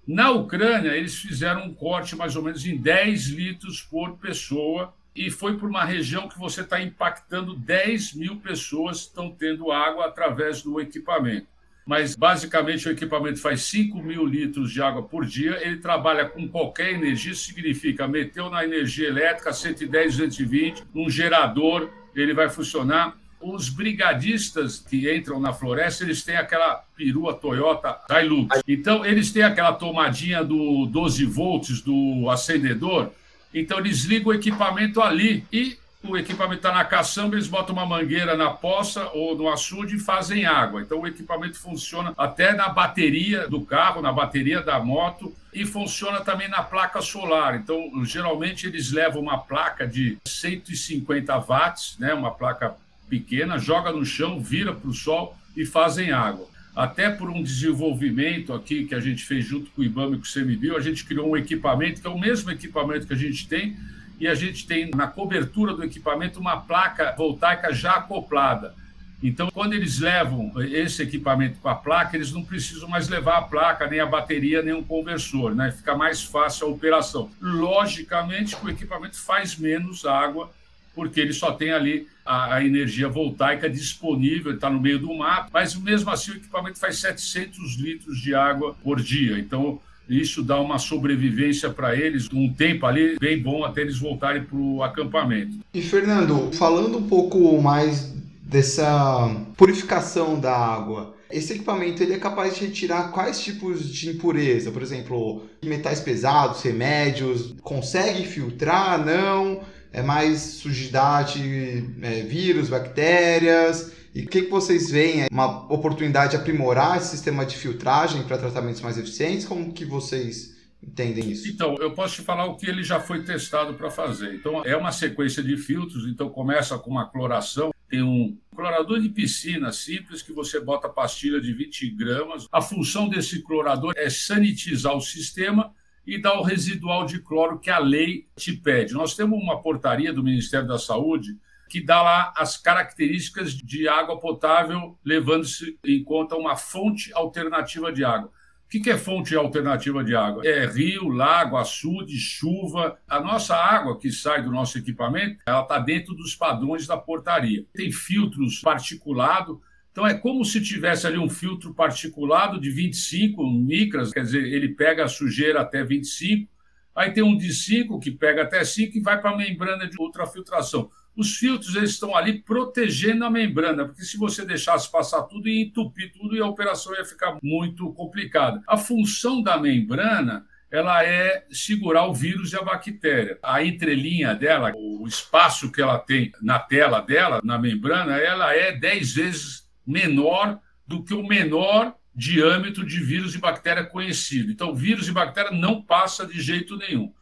Na 0.06 0.32
Ucrânia, 0.32 0.92
eles 0.92 1.16
fizeram 1.16 1.66
um 1.66 1.74
corte 1.74 2.16
mais 2.16 2.36
ou 2.36 2.44
menos 2.44 2.66
em 2.66 2.76
10 2.76 3.30
litros 3.30 3.82
por 3.82 4.18
pessoa 4.18 4.94
e 5.16 5.30
foi 5.30 5.58
por 5.58 5.70
uma 5.70 5.86
região 5.86 6.28
que 6.28 6.38
você 6.38 6.62
está 6.62 6.82
impactando 6.82 7.56
10 7.56 8.14
mil 8.14 8.38
pessoas 8.38 9.02
estão 9.02 9.32
tendo 9.32 9.72
água 9.72 10.06
através 10.06 10.62
do 10.62 10.80
equipamento 10.82 11.51
mas 11.86 12.16
basicamente 12.16 12.88
o 12.88 12.92
equipamento 12.92 13.40
faz 13.40 13.64
5 13.64 14.02
mil 14.02 14.26
litros 14.26 14.72
de 14.72 14.82
água 14.82 15.04
por 15.04 15.26
dia. 15.26 15.60
Ele 15.62 15.78
trabalha 15.78 16.26
com 16.26 16.48
qualquer 16.48 16.94
energia, 16.94 17.34
significa 17.34 18.08
meteu 18.08 18.50
na 18.50 18.64
energia 18.64 19.08
elétrica 19.08 19.52
110, 19.52 20.18
220, 20.18 20.84
num 20.94 21.10
gerador, 21.10 21.90
ele 22.16 22.34
vai 22.34 22.50
funcionar. 22.50 23.18
Os 23.42 23.70
brigadistas 23.70 24.78
que 24.80 25.12
entram 25.12 25.40
na 25.40 25.52
floresta, 25.52 26.04
eles 26.04 26.24
têm 26.24 26.38
aquela 26.38 26.76
perua 26.96 27.34
Toyota 27.34 28.00
Hilux. 28.08 28.62
Então, 28.68 29.04
eles 29.04 29.32
têm 29.32 29.42
aquela 29.42 29.74
tomadinha 29.74 30.44
do 30.44 30.86
12 30.86 31.26
volts 31.26 31.82
do 31.82 32.30
acendedor. 32.30 33.10
Então, 33.52 33.80
eles 33.80 34.04
ligam 34.04 34.32
o 34.32 34.36
equipamento 34.36 35.02
ali 35.02 35.44
e 35.52 35.76
o 36.04 36.18
equipamento 36.18 36.58
está 36.58 36.72
na 36.72 36.84
caçamba, 36.84 37.36
eles 37.36 37.48
botam 37.48 37.76
uma 37.76 37.86
mangueira 37.86 38.36
na 38.36 38.50
poça 38.50 39.10
ou 39.14 39.36
no 39.36 39.50
açude 39.50 39.96
e 39.96 40.00
fazem 40.00 40.46
água. 40.46 40.82
Então 40.82 41.02
o 41.02 41.08
equipamento 41.08 41.60
funciona 41.60 42.14
até 42.18 42.54
na 42.54 42.70
bateria 42.70 43.48
do 43.48 43.62
carro, 43.62 44.02
na 44.02 44.12
bateria 44.12 44.62
da 44.62 44.80
moto 44.80 45.34
e 45.54 45.66
funciona 45.66 46.22
também 46.22 46.48
na 46.48 46.64
placa 46.64 47.02
solar. 47.02 47.56
Então, 47.56 47.92
geralmente 48.04 48.66
eles 48.66 48.92
levam 48.92 49.22
uma 49.22 49.38
placa 49.38 49.86
de 49.86 50.18
150 50.26 51.38
watts, 51.40 51.98
né, 52.00 52.14
uma 52.14 52.32
placa 52.32 52.76
pequena, 53.10 53.60
joga 53.60 53.92
no 53.92 54.06
chão, 54.06 54.40
vira 54.40 54.74
para 54.74 54.90
o 54.90 54.94
sol 54.94 55.36
e 55.56 55.66
fazem 55.66 56.12
água. 56.12 56.48
Até 56.74 57.10
por 57.10 57.30
um 57.30 57.44
desenvolvimento 57.44 58.54
aqui 58.54 58.86
que 58.86 58.96
a 58.96 59.00
gente 59.02 59.26
fez 59.26 59.44
junto 59.44 59.70
com 59.72 59.82
o 59.82 59.84
IBAMA 59.84 60.16
e 60.16 60.20
com 60.20 60.24
o 60.24 60.34
CMBio, 60.34 60.78
a 60.78 60.80
gente 60.80 61.04
criou 61.04 61.30
um 61.30 61.38
equipamento 61.38 62.00
que 62.00 62.08
é 62.08 62.10
o 62.10 62.18
mesmo 62.18 62.50
equipamento 62.50 63.06
que 63.06 63.14
a 63.14 63.18
gente 63.18 63.46
tem, 63.46 63.76
e 64.22 64.28
a 64.28 64.36
gente 64.36 64.68
tem 64.68 64.92
na 64.92 65.08
cobertura 65.08 65.74
do 65.74 65.84
equipamento 65.84 66.40
uma 66.40 66.56
placa 66.56 67.16
voltaica 67.18 67.74
já 67.74 67.94
acoplada. 67.94 68.76
Então, 69.24 69.50
quando 69.52 69.74
eles 69.74 69.98
levam 69.98 70.52
esse 70.62 71.02
equipamento 71.02 71.60
com 71.60 71.68
a 71.68 71.74
placa, 71.74 72.16
eles 72.16 72.32
não 72.32 72.44
precisam 72.44 72.88
mais 72.88 73.10
levar 73.10 73.40
a 73.40 73.42
placa, 73.42 73.88
nem 73.88 74.00
a 74.00 74.06
bateria, 74.06 74.62
nem 74.62 74.76
um 74.76 74.84
conversor, 74.84 75.56
né? 75.56 75.72
Fica 75.72 75.96
mais 75.96 76.24
fácil 76.24 76.68
a 76.68 76.70
operação. 76.70 77.32
Logicamente 77.42 78.56
o 78.64 78.70
equipamento 78.70 79.20
faz 79.20 79.56
menos 79.56 80.06
água, 80.06 80.52
porque 80.94 81.20
ele 81.20 81.34
só 81.34 81.52
tem 81.54 81.72
ali 81.72 82.08
a, 82.24 82.56
a 82.56 82.64
energia 82.64 83.10
voltaica 83.10 83.68
disponível, 83.68 84.54
está 84.54 84.70
no 84.70 84.80
meio 84.80 85.00
do 85.00 85.12
mato, 85.16 85.50
mas 85.52 85.74
mesmo 85.74 86.12
assim 86.12 86.34
o 86.34 86.36
equipamento 86.36 86.78
faz 86.78 87.00
700 87.00 87.76
litros 87.78 88.22
de 88.22 88.36
água 88.36 88.76
por 88.84 89.02
dia. 89.02 89.40
Então, 89.40 89.82
isso 90.10 90.44
dá 90.44 90.60
uma 90.60 90.78
sobrevivência 90.78 91.70
para 91.70 91.96
eles, 91.96 92.28
um 92.34 92.52
tempo 92.52 92.86
ali 92.86 93.18
bem 93.20 93.42
bom 93.42 93.64
até 93.64 93.82
eles 93.82 93.98
voltarem 93.98 94.44
para 94.44 94.58
o 94.58 94.84
acampamento. 94.84 95.58
E 95.74 95.82
Fernando, 95.82 96.52
falando 96.54 96.98
um 96.98 97.08
pouco 97.08 97.62
mais 97.62 98.14
dessa 98.42 99.34
purificação 99.56 100.40
da 100.40 100.56
água, 100.56 101.16
esse 101.32 101.54
equipamento 101.54 102.04
ele 102.04 102.14
é 102.14 102.18
capaz 102.18 102.56
de 102.56 102.66
retirar 102.66 103.12
quais 103.12 103.40
tipos 103.40 103.88
de 103.88 104.10
impureza? 104.10 104.72
Por 104.72 104.82
exemplo, 104.82 105.44
metais 105.64 106.02
pesados, 106.02 106.62
remédios, 106.62 107.56
consegue 107.62 108.26
filtrar? 108.26 109.04
Não? 109.04 109.62
É 109.94 110.02
mais 110.02 110.40
sujidade, 110.40 111.86
é, 112.02 112.22
vírus, 112.22 112.70
bactérias? 112.70 113.92
E 114.14 114.24
o 114.24 114.28
que, 114.28 114.44
que 114.44 114.50
vocês 114.50 114.92
veem? 114.92 115.28
Uma 115.32 115.72
oportunidade 115.72 116.32
de 116.32 116.38
aprimorar 116.38 116.98
esse 116.98 117.12
sistema 117.12 117.46
de 117.46 117.56
filtragem 117.56 118.24
para 118.24 118.38
tratamentos 118.38 118.82
mais 118.82 118.98
eficientes? 118.98 119.46
Como 119.46 119.72
que 119.72 119.86
vocês 119.86 120.58
entendem 120.84 121.32
isso? 121.32 121.48
Então, 121.48 121.76
eu 121.80 121.92
posso 121.92 122.16
te 122.16 122.22
falar 122.22 122.46
o 122.46 122.58
que 122.58 122.68
ele 122.68 122.84
já 122.84 123.00
foi 123.00 123.24
testado 123.24 123.74
para 123.76 123.90
fazer. 123.90 124.36
Então, 124.36 124.66
é 124.66 124.76
uma 124.76 124.92
sequência 124.92 125.42
de 125.42 125.56
filtros, 125.56 126.06
então 126.08 126.30
começa 126.30 126.78
com 126.78 126.92
uma 126.92 127.08
cloração, 127.10 127.72
tem 127.88 128.04
um 128.04 128.38
clorador 128.54 129.00
de 129.00 129.08
piscina 129.08 129.72
simples 129.72 130.22
que 130.22 130.34
você 130.34 130.60
bota 130.60 130.90
pastilha 130.90 131.40
de 131.40 131.54
20 131.54 131.90
gramas. 131.92 132.48
A 132.52 132.62
função 132.62 133.08
desse 133.08 133.42
clorador 133.42 133.94
é 133.96 134.10
sanitizar 134.10 134.96
o 134.96 135.02
sistema 135.02 135.74
e 136.06 136.18
dar 136.18 136.38
o 136.38 136.44
residual 136.44 137.06
de 137.06 137.20
cloro 137.20 137.60
que 137.60 137.70
a 137.70 137.80
lei 137.80 138.28
te 138.36 138.52
pede. 138.52 138.94
Nós 138.94 139.16
temos 139.16 139.42
uma 139.42 139.62
portaria 139.62 140.12
do 140.12 140.24
Ministério 140.24 140.68
da 140.68 140.78
Saúde 140.78 141.38
que 141.72 141.80
dá 141.80 142.02
lá 142.02 142.34
as 142.36 142.58
características 142.58 143.54
de 143.54 143.88
água 143.88 144.20
potável, 144.20 145.00
levando-se 145.06 145.80
em 145.86 146.04
conta 146.04 146.36
uma 146.36 146.58
fonte 146.58 147.14
alternativa 147.14 147.94
de 147.94 148.04
água. 148.04 148.30
O 148.30 148.70
que 148.70 148.90
é 148.90 148.98
fonte 148.98 149.34
alternativa 149.38 150.04
de 150.04 150.14
água? 150.14 150.46
É 150.46 150.66
rio, 150.66 151.08
lago, 151.08 151.56
açude, 151.56 152.18
chuva. 152.18 152.98
A 153.08 153.22
nossa 153.22 153.56
água 153.56 153.98
que 153.98 154.12
sai 154.12 154.44
do 154.44 154.52
nosso 154.52 154.78
equipamento, 154.78 155.40
ela 155.46 155.62
está 155.62 155.80
dentro 155.80 156.14
dos 156.14 156.36
padrões 156.36 156.86
da 156.86 156.98
portaria. 156.98 157.66
Tem 157.74 157.90
filtros 157.90 158.60
particulados, 158.60 159.58
então 159.94 160.06
é 160.06 160.14
como 160.14 160.44
se 160.44 160.60
tivesse 160.62 161.08
ali 161.08 161.18
um 161.18 161.30
filtro 161.30 161.74
particulado 161.74 162.60
de 162.60 162.70
25 162.70 163.50
micras, 163.50 164.12
quer 164.12 164.24
dizer, 164.24 164.44
ele 164.44 164.70
pega 164.70 165.06
a 165.06 165.10
sujeira 165.10 165.62
até 165.62 165.86
25, 165.86 166.52
aí 166.94 167.12
tem 167.12 167.24
um 167.24 167.38
de 167.38 167.54
5 167.54 167.98
que 168.00 168.12
pega 168.12 168.42
até 168.42 168.62
5 168.62 168.98
e 168.98 169.02
vai 169.02 169.22
para 169.22 169.32
a 169.32 169.38
membrana 169.38 169.88
de 169.88 169.96
ultrafiltração. 170.02 170.92
Os 171.16 171.38
filtros 171.38 171.76
eles 171.76 171.92
estão 171.92 172.16
ali 172.16 172.42
protegendo 172.42 173.26
a 173.26 173.30
membrana, 173.30 173.86
porque 173.86 174.04
se 174.04 174.18
você 174.18 174.46
deixasse 174.46 174.90
passar 174.92 175.24
tudo 175.24 175.50
ia 175.50 175.64
entupir 175.64 176.12
tudo 176.14 176.36
e 176.36 176.40
a 176.40 176.48
operação 176.48 176.96
ia 176.96 177.06
ficar 177.06 177.38
muito 177.44 177.92
complicada. 177.94 178.62
A 178.68 178.78
função 178.78 179.42
da 179.42 179.60
membrana 179.60 180.46
ela 180.72 181.04
é 181.04 181.46
segurar 181.52 182.08
o 182.08 182.14
vírus 182.14 182.54
e 182.54 182.56
a 182.56 182.64
bactéria. 182.64 183.38
A 183.44 183.62
entrelinha 183.62 184.34
dela, 184.34 184.72
o 184.74 185.06
espaço 185.06 185.70
que 185.70 185.82
ela 185.82 186.00
tem 186.00 186.32
na 186.42 186.60
tela 186.60 187.02
dela, 187.02 187.42
na 187.44 187.60
membrana, 187.60 188.18
ela 188.18 188.56
é 188.56 188.72
10 188.72 189.14
vezes 189.14 189.70
menor 189.86 190.60
do 190.88 191.04
que 191.04 191.14
o 191.14 191.28
menor 191.28 191.94
diâmetro 192.16 192.86
de 192.86 193.04
vírus 193.04 193.36
e 193.36 193.40
bactéria 193.40 193.86
conhecido. 193.86 194.50
Então, 194.50 194.74
vírus 194.74 195.10
e 195.10 195.12
bactéria 195.12 195.52
não 195.52 195.82
passa 195.82 196.26
de 196.26 196.42
jeito 196.42 196.78
nenhum. 196.78 197.14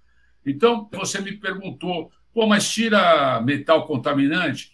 Então, 0.45 0.87
você 0.91 1.19
me 1.19 1.33
perguntou, 1.33 2.11
pô, 2.39 2.47
mas 2.47 2.71
tira 2.71 3.41
metal 3.41 3.85
contaminante? 3.85 4.71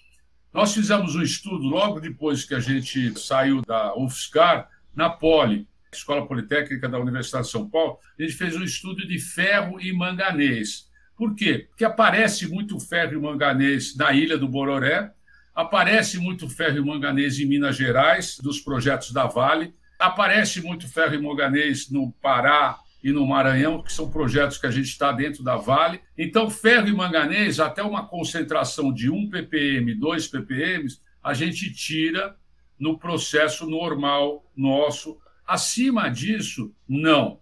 Nós 0.53 0.71
fizemos 0.71 1.15
um 1.15 1.23
estudo 1.23 1.67
logo 1.67 1.99
depois 1.99 2.45
que 2.45 2.53
a 2.53 2.59
gente 2.59 3.19
saiu 3.19 3.63
da 3.63 3.97
UFSCar, 3.97 4.69
na 4.95 5.09
Poli, 5.09 5.67
Escola 5.91 6.27
Politécnica 6.27 6.87
da 6.87 6.99
Universidade 6.99 7.45
de 7.45 7.51
São 7.51 7.67
Paulo, 7.67 7.97
a 8.19 8.21
gente 8.21 8.35
fez 8.35 8.55
um 8.55 8.61
estudo 8.61 9.07
de 9.07 9.17
ferro 9.17 9.81
e 9.81 9.91
manganês. 9.91 10.91
Por 11.17 11.33
quê? 11.33 11.65
Porque 11.67 11.83
aparece 11.83 12.47
muito 12.47 12.79
ferro 12.79 13.13
e 13.13 13.19
manganês 13.19 13.95
na 13.95 14.13
ilha 14.13 14.37
do 14.37 14.47
Bororé, 14.47 15.11
Aparece 15.55 16.19
muito 16.19 16.47
ferro 16.47 16.77
e 16.77 16.81
manganês 16.81 17.39
em 17.39 17.45
Minas 17.45 17.77
Gerais, 17.77 18.37
dos 18.37 18.59
projetos 18.59 19.11
da 19.11 19.25
Vale. 19.25 19.73
Aparece 19.97 20.61
muito 20.61 20.87
ferro 20.87 21.15
e 21.15 21.17
manganês 21.17 21.89
no 21.89 22.11
Pará 22.21 22.77
e 23.05 23.11
no 23.11 23.23
Maranhão, 23.23 23.83
que 23.83 23.93
são 23.93 24.09
projetos 24.09 24.57
que 24.57 24.65
a 24.65 24.71
gente 24.71 24.87
está 24.87 25.11
dentro 25.11 25.43
da 25.43 25.57
Vale. 25.57 26.01
Então, 26.17 26.49
ferro 26.49 26.87
e 26.87 26.91
manganês, 26.91 27.59
até 27.59 27.83
uma 27.83 28.07
concentração 28.07 28.91
de 28.91 29.11
1 29.11 29.29
ppm, 29.29 29.93
2 29.93 30.27
ppm, 30.27 30.87
a 31.23 31.31
gente 31.31 31.71
tira 31.71 32.35
no 32.79 32.97
processo 32.97 33.69
normal 33.69 34.43
nosso. 34.57 35.19
Acima 35.45 36.09
disso, 36.09 36.73
não. 36.89 37.39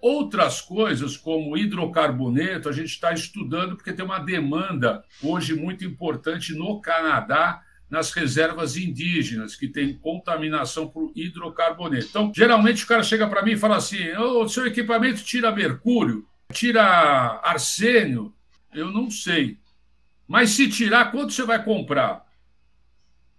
Outras 0.00 0.60
coisas, 0.60 1.16
como 1.16 1.56
hidrocarboneto, 1.56 2.68
a 2.68 2.72
gente 2.72 2.90
está 2.90 3.12
estudando 3.12 3.74
porque 3.74 3.92
tem 3.92 4.04
uma 4.04 4.20
demanda 4.20 5.02
hoje 5.20 5.56
muito 5.56 5.84
importante 5.84 6.54
no 6.54 6.80
Canadá 6.80 7.63
nas 7.90 8.12
reservas 8.12 8.76
indígenas, 8.76 9.54
que 9.54 9.68
tem 9.68 9.94
contaminação 9.94 10.88
por 10.88 11.12
hidrocarboneto. 11.14 12.06
Então, 12.08 12.32
geralmente 12.34 12.84
o 12.84 12.86
cara 12.86 13.02
chega 13.02 13.28
para 13.28 13.42
mim 13.42 13.52
e 13.52 13.56
fala 13.56 13.76
assim: 13.76 14.10
o 14.16 14.48
seu 14.48 14.66
equipamento 14.66 15.22
tira 15.22 15.52
mercúrio, 15.52 16.26
tira 16.52 17.40
arsênio. 17.42 18.34
Eu 18.72 18.90
não 18.90 19.10
sei. 19.10 19.58
Mas 20.26 20.50
se 20.50 20.68
tirar, 20.68 21.12
quanto 21.12 21.32
você 21.32 21.44
vai 21.44 21.62
comprar? 21.62 22.24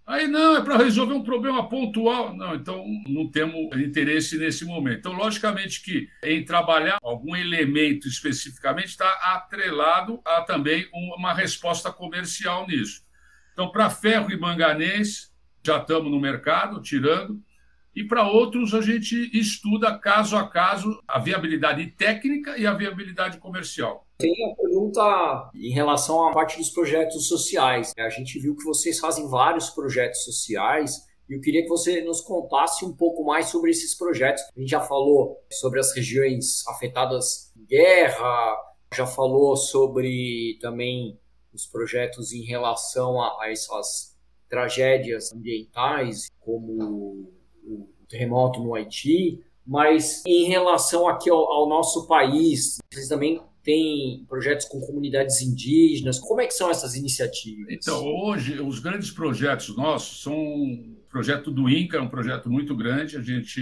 Aí 0.06 0.28
não, 0.28 0.56
é 0.56 0.62
para 0.62 0.76
resolver 0.76 1.14
um 1.14 1.24
problema 1.24 1.68
pontual. 1.68 2.34
Não, 2.34 2.54
então 2.54 2.86
não 3.08 3.28
temos 3.28 3.76
interesse 3.76 4.38
nesse 4.38 4.64
momento. 4.64 5.00
Então, 5.00 5.12
logicamente 5.12 5.82
que 5.82 6.08
em 6.22 6.44
trabalhar 6.44 6.98
algum 7.02 7.34
elemento 7.34 8.06
especificamente 8.06 8.90
está 8.90 9.08
atrelado 9.34 10.20
a 10.24 10.42
também 10.42 10.88
uma 10.92 11.34
resposta 11.34 11.90
comercial 11.90 12.68
nisso. 12.68 13.04
Então, 13.56 13.72
para 13.72 13.88
ferro 13.88 14.30
e 14.30 14.38
manganês, 14.38 15.32
já 15.64 15.78
estamos 15.78 16.12
no 16.12 16.20
mercado, 16.20 16.82
tirando. 16.82 17.40
E 17.94 18.04
para 18.04 18.30
outros, 18.30 18.74
a 18.74 18.82
gente 18.82 19.30
estuda 19.32 19.98
caso 19.98 20.36
a 20.36 20.46
caso 20.46 21.02
a 21.08 21.18
viabilidade 21.18 21.86
técnica 21.92 22.58
e 22.58 22.66
a 22.66 22.74
viabilidade 22.74 23.38
comercial. 23.38 24.06
Tem 24.18 24.30
a 24.44 24.54
pergunta 24.54 25.50
em 25.54 25.72
relação 25.72 26.28
à 26.28 26.32
parte 26.32 26.58
dos 26.58 26.68
projetos 26.68 27.28
sociais. 27.28 27.94
A 27.98 28.10
gente 28.10 28.38
viu 28.38 28.54
que 28.54 28.62
vocês 28.62 28.98
fazem 28.98 29.26
vários 29.26 29.70
projetos 29.70 30.22
sociais 30.24 30.92
e 31.26 31.32
eu 31.32 31.40
queria 31.40 31.62
que 31.62 31.68
você 31.68 32.02
nos 32.02 32.20
contasse 32.20 32.84
um 32.84 32.92
pouco 32.92 33.24
mais 33.24 33.46
sobre 33.46 33.70
esses 33.70 33.96
projetos. 33.96 34.42
A 34.54 34.60
gente 34.60 34.68
já 34.68 34.82
falou 34.82 35.38
sobre 35.50 35.80
as 35.80 35.96
regiões 35.96 36.62
afetadas 36.68 37.54
guerra, 37.66 38.54
já 38.94 39.06
falou 39.06 39.56
sobre 39.56 40.58
também 40.60 41.18
os 41.56 41.66
projetos 41.66 42.32
em 42.32 42.42
relação 42.42 43.20
a, 43.20 43.42
a 43.42 43.50
essas 43.50 44.16
tragédias 44.48 45.32
ambientais, 45.32 46.28
como 46.38 47.32
o 47.64 47.88
terremoto 48.08 48.62
no 48.62 48.74
Haiti, 48.74 49.40
mas 49.66 50.22
em 50.24 50.44
relação 50.44 51.08
aqui 51.08 51.28
ao, 51.28 51.50
ao 51.50 51.68
nosso 51.68 52.06
país, 52.06 52.78
vocês 52.92 53.08
também 53.08 53.42
tem 53.64 54.24
projetos 54.28 54.66
com 54.66 54.80
comunidades 54.80 55.42
indígenas. 55.42 56.20
Como 56.20 56.40
é 56.40 56.46
que 56.46 56.54
são 56.54 56.70
essas 56.70 56.94
iniciativas? 56.94 57.66
Então, 57.68 58.06
hoje, 58.06 58.60
os 58.60 58.78
grandes 58.78 59.10
projetos 59.10 59.76
nossos 59.76 60.22
são 60.22 60.38
o 60.38 61.02
projeto 61.10 61.50
do 61.50 61.68
INCA, 61.68 61.96
é 61.96 62.00
um 62.00 62.08
projeto 62.08 62.48
muito 62.48 62.76
grande. 62.76 63.16
A 63.16 63.22
gente 63.22 63.60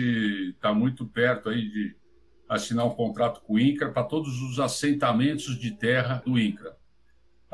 está 0.55 0.75
muito 0.75 1.07
perto 1.07 1.49
aí 1.49 1.67
de 1.71 1.97
assinar 2.47 2.85
um 2.85 2.91
contrato 2.91 3.41
com 3.41 3.55
o 3.55 3.59
INCA 3.59 3.89
para 3.89 4.03
todos 4.03 4.43
os 4.43 4.61
assentamentos 4.61 5.59
de 5.59 5.71
terra 5.71 6.23
do 6.27 6.39
INCA. 6.39 6.77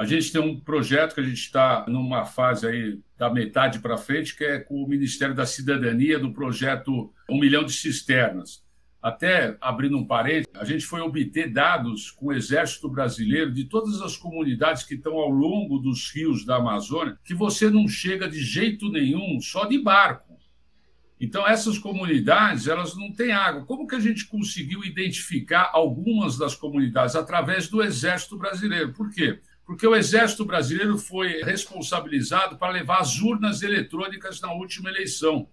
A 0.00 0.06
gente 0.06 0.32
tem 0.32 0.40
um 0.40 0.58
projeto 0.58 1.14
que 1.14 1.20
a 1.20 1.24
gente 1.24 1.42
está 1.42 1.84
numa 1.86 2.24
fase 2.24 2.66
aí 2.66 2.98
da 3.18 3.28
metade 3.28 3.80
para 3.80 3.98
frente, 3.98 4.34
que 4.34 4.42
é 4.42 4.58
com 4.58 4.82
o 4.82 4.88
Ministério 4.88 5.34
da 5.34 5.44
Cidadania, 5.44 6.18
do 6.18 6.32
projeto 6.32 7.12
Um 7.28 7.38
Milhão 7.38 7.64
de 7.64 7.72
Cisternas 7.74 8.64
até 9.02 9.56
abrindo 9.60 9.96
um 9.96 10.06
parênteses, 10.06 10.48
a 10.54 10.64
gente 10.64 10.84
foi 10.84 11.00
obter 11.00 11.50
dados 11.50 12.10
com 12.10 12.26
o 12.26 12.32
Exército 12.32 12.88
Brasileiro 12.88 13.52
de 13.52 13.64
todas 13.64 14.00
as 14.02 14.16
comunidades 14.16 14.84
que 14.84 14.94
estão 14.94 15.14
ao 15.14 15.30
longo 15.30 15.78
dos 15.78 16.10
rios 16.10 16.44
da 16.44 16.56
Amazônia, 16.56 17.18
que 17.24 17.34
você 17.34 17.70
não 17.70 17.88
chega 17.88 18.28
de 18.28 18.40
jeito 18.40 18.90
nenhum 18.90 19.40
só 19.40 19.64
de 19.64 19.78
barco. 19.78 20.30
Então, 21.18 21.46
essas 21.46 21.78
comunidades, 21.78 22.66
elas 22.66 22.96
não 22.96 23.12
têm 23.12 23.32
água. 23.32 23.66
Como 23.66 23.86
que 23.86 23.94
a 23.94 24.00
gente 24.00 24.26
conseguiu 24.26 24.82
identificar 24.82 25.70
algumas 25.72 26.38
das 26.38 26.54
comunidades? 26.54 27.14
Através 27.14 27.68
do 27.68 27.82
Exército 27.82 28.38
Brasileiro. 28.38 28.94
Por 28.94 29.10
quê? 29.10 29.38
Porque 29.70 29.86
o 29.86 29.94
Exército 29.94 30.44
Brasileiro 30.44 30.98
foi 30.98 31.44
responsabilizado 31.44 32.58
para 32.58 32.72
levar 32.72 32.98
as 32.98 33.20
urnas 33.20 33.62
eletrônicas 33.62 34.40
na 34.40 34.52
última 34.52 34.90
eleição. 34.90 35.48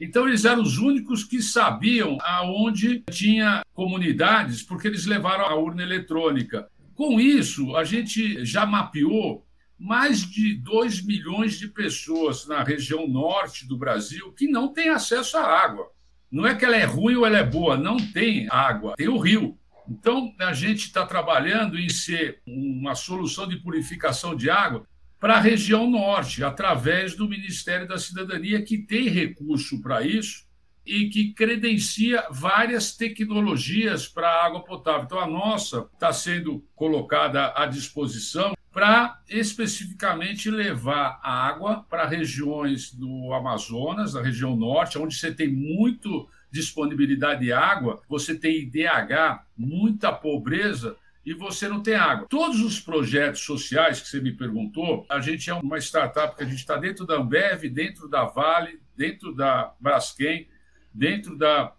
Então, 0.00 0.26
eles 0.26 0.44
eram 0.44 0.60
os 0.60 0.78
únicos 0.78 1.22
que 1.22 1.40
sabiam 1.40 2.18
aonde 2.20 3.04
tinha 3.12 3.64
comunidades, 3.72 4.60
porque 4.60 4.88
eles 4.88 5.06
levaram 5.06 5.44
a 5.44 5.54
urna 5.54 5.84
eletrônica. 5.84 6.68
Com 6.96 7.20
isso, 7.20 7.76
a 7.76 7.84
gente 7.84 8.44
já 8.44 8.66
mapeou 8.66 9.46
mais 9.78 10.28
de 10.28 10.56
2 10.56 11.06
milhões 11.06 11.56
de 11.56 11.68
pessoas 11.68 12.48
na 12.48 12.64
região 12.64 13.06
norte 13.06 13.68
do 13.68 13.78
Brasil 13.78 14.32
que 14.32 14.48
não 14.48 14.72
têm 14.72 14.88
acesso 14.88 15.36
à 15.36 15.44
água. 15.44 15.86
Não 16.28 16.44
é 16.44 16.56
que 16.56 16.64
ela 16.64 16.76
é 16.76 16.84
ruim 16.84 17.14
ou 17.14 17.24
ela 17.24 17.38
é 17.38 17.44
boa, 17.44 17.76
não 17.76 17.98
tem 17.98 18.48
água, 18.50 18.94
tem 18.96 19.06
o 19.06 19.16
rio. 19.16 19.56
Então, 19.90 20.32
a 20.38 20.52
gente 20.52 20.86
está 20.86 21.04
trabalhando 21.04 21.76
em 21.76 21.88
ser 21.88 22.40
uma 22.46 22.94
solução 22.94 23.48
de 23.48 23.56
purificação 23.56 24.36
de 24.36 24.48
água 24.48 24.86
para 25.18 25.34
a 25.34 25.40
região 25.40 25.90
norte, 25.90 26.44
através 26.44 27.16
do 27.16 27.28
Ministério 27.28 27.88
da 27.88 27.98
Cidadania, 27.98 28.62
que 28.62 28.78
tem 28.78 29.08
recurso 29.08 29.82
para 29.82 30.02
isso 30.02 30.48
e 30.86 31.08
que 31.08 31.34
credencia 31.34 32.24
várias 32.30 32.96
tecnologias 32.96 34.06
para 34.06 34.28
a 34.28 34.46
água 34.46 34.64
potável. 34.64 35.02
Então, 35.04 35.18
a 35.18 35.26
nossa 35.26 35.88
está 35.92 36.12
sendo 36.12 36.64
colocada 36.76 37.52
à 37.56 37.66
disposição 37.66 38.54
para 38.72 39.20
especificamente 39.28 40.48
levar 40.48 41.18
água 41.20 41.84
para 41.90 42.06
regiões 42.06 42.94
do 42.94 43.32
Amazonas, 43.32 44.12
da 44.12 44.22
região 44.22 44.54
norte, 44.54 44.98
onde 44.98 45.16
você 45.16 45.34
tem 45.34 45.48
muito 45.48 46.28
disponibilidade 46.50 47.44
de 47.44 47.52
água, 47.52 48.02
você 48.08 48.34
tem 48.34 48.58
IDH, 48.58 49.44
muita 49.56 50.12
pobreza, 50.12 50.96
e 51.24 51.34
você 51.34 51.68
não 51.68 51.82
tem 51.82 51.94
água. 51.94 52.26
Todos 52.28 52.60
os 52.60 52.80
projetos 52.80 53.42
sociais 53.42 54.00
que 54.00 54.08
você 54.08 54.20
me 54.20 54.32
perguntou, 54.32 55.06
a 55.08 55.20
gente 55.20 55.50
é 55.50 55.54
uma 55.54 55.78
startup 55.78 56.34
que 56.36 56.42
a 56.42 56.46
gente 56.46 56.58
está 56.58 56.76
dentro 56.76 57.06
da 57.06 57.16
Ambev, 57.16 57.68
dentro 57.68 58.08
da 58.08 58.24
Vale, 58.24 58.80
dentro 58.96 59.34
da 59.34 59.74
Braskem, 59.78 60.48
dentro 60.92 61.36
da 61.36 61.74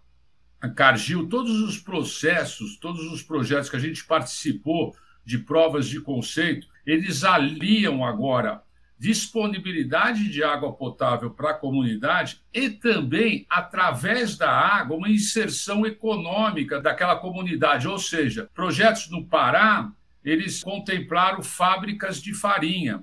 Cargill, 0.76 1.28
todos 1.28 1.60
os 1.60 1.76
processos, 1.76 2.76
todos 2.78 3.10
os 3.12 3.22
projetos 3.22 3.68
que 3.68 3.76
a 3.76 3.80
gente 3.80 4.04
participou 4.04 4.96
de 5.24 5.38
provas 5.38 5.88
de 5.88 6.00
conceito, 6.00 6.68
eles 6.86 7.24
aliam 7.24 8.04
agora 8.04 8.62
disponibilidade 9.02 10.28
de 10.28 10.44
água 10.44 10.72
potável 10.72 11.28
para 11.28 11.50
a 11.50 11.54
comunidade 11.54 12.40
e 12.54 12.70
também, 12.70 13.44
através 13.50 14.38
da 14.38 14.48
água, 14.48 14.96
uma 14.96 15.10
inserção 15.10 15.84
econômica 15.84 16.80
daquela 16.80 17.16
comunidade. 17.16 17.88
Ou 17.88 17.98
seja, 17.98 18.48
projetos 18.54 19.10
no 19.10 19.26
Pará, 19.26 19.90
eles 20.24 20.62
contemplaram 20.62 21.42
fábricas 21.42 22.22
de 22.22 22.32
farinha. 22.32 23.02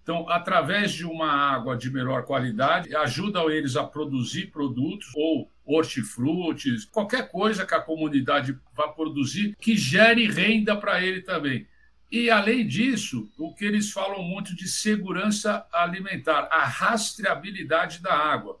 Então, 0.00 0.28
através 0.28 0.92
de 0.92 1.04
uma 1.04 1.32
água 1.32 1.76
de 1.76 1.90
melhor 1.90 2.24
qualidade, 2.24 2.94
ajudam 2.94 3.50
eles 3.50 3.74
a 3.74 3.82
produzir 3.82 4.46
produtos 4.52 5.08
ou 5.16 5.50
hortifrutis, 5.64 6.84
qualquer 6.84 7.28
coisa 7.28 7.66
que 7.66 7.74
a 7.74 7.80
comunidade 7.80 8.56
vá 8.72 8.86
produzir 8.86 9.56
que 9.60 9.76
gere 9.76 10.28
renda 10.28 10.76
para 10.76 11.02
ele 11.02 11.20
também. 11.20 11.66
E, 12.12 12.28
além 12.28 12.66
disso, 12.66 13.32
o 13.38 13.54
que 13.54 13.64
eles 13.64 13.90
falam 13.90 14.22
muito 14.22 14.54
de 14.54 14.68
segurança 14.68 15.64
alimentar, 15.72 16.46
a 16.52 16.62
rastreabilidade 16.66 18.02
da 18.02 18.12
água. 18.12 18.60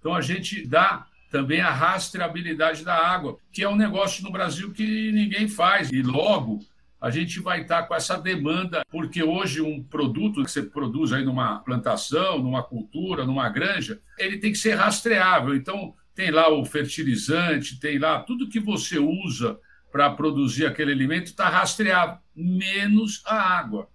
Então, 0.00 0.16
a 0.16 0.20
gente 0.20 0.66
dá 0.66 1.06
também 1.30 1.60
a 1.60 1.70
rastreabilidade 1.70 2.84
da 2.84 2.96
água, 2.96 3.38
que 3.52 3.62
é 3.62 3.68
um 3.68 3.76
negócio 3.76 4.24
no 4.24 4.32
Brasil 4.32 4.72
que 4.72 5.12
ninguém 5.12 5.46
faz. 5.46 5.92
E 5.92 6.02
logo 6.02 6.58
a 7.00 7.08
gente 7.08 7.38
vai 7.38 7.60
estar 7.60 7.84
com 7.84 7.94
essa 7.94 8.18
demanda, 8.18 8.82
porque 8.90 9.22
hoje 9.22 9.60
um 9.60 9.80
produto 9.80 10.42
que 10.42 10.50
você 10.50 10.62
produz 10.62 11.12
aí 11.12 11.24
numa 11.24 11.60
plantação, 11.60 12.40
numa 12.40 12.64
cultura, 12.64 13.24
numa 13.24 13.48
granja, 13.48 14.00
ele 14.18 14.38
tem 14.38 14.50
que 14.50 14.58
ser 14.58 14.74
rastreável. 14.74 15.54
Então, 15.54 15.94
tem 16.16 16.32
lá 16.32 16.52
o 16.52 16.64
fertilizante, 16.64 17.78
tem 17.78 17.96
lá 17.96 18.18
tudo 18.18 18.48
que 18.48 18.58
você 18.58 18.98
usa 18.98 19.56
para 19.90 20.10
produzir 20.10 20.66
aquele 20.66 20.92
alimento 20.92 21.26
está 21.26 21.48
rastreado, 21.48 22.18
menos 22.34 23.22
a 23.26 23.34
água. 23.34 23.88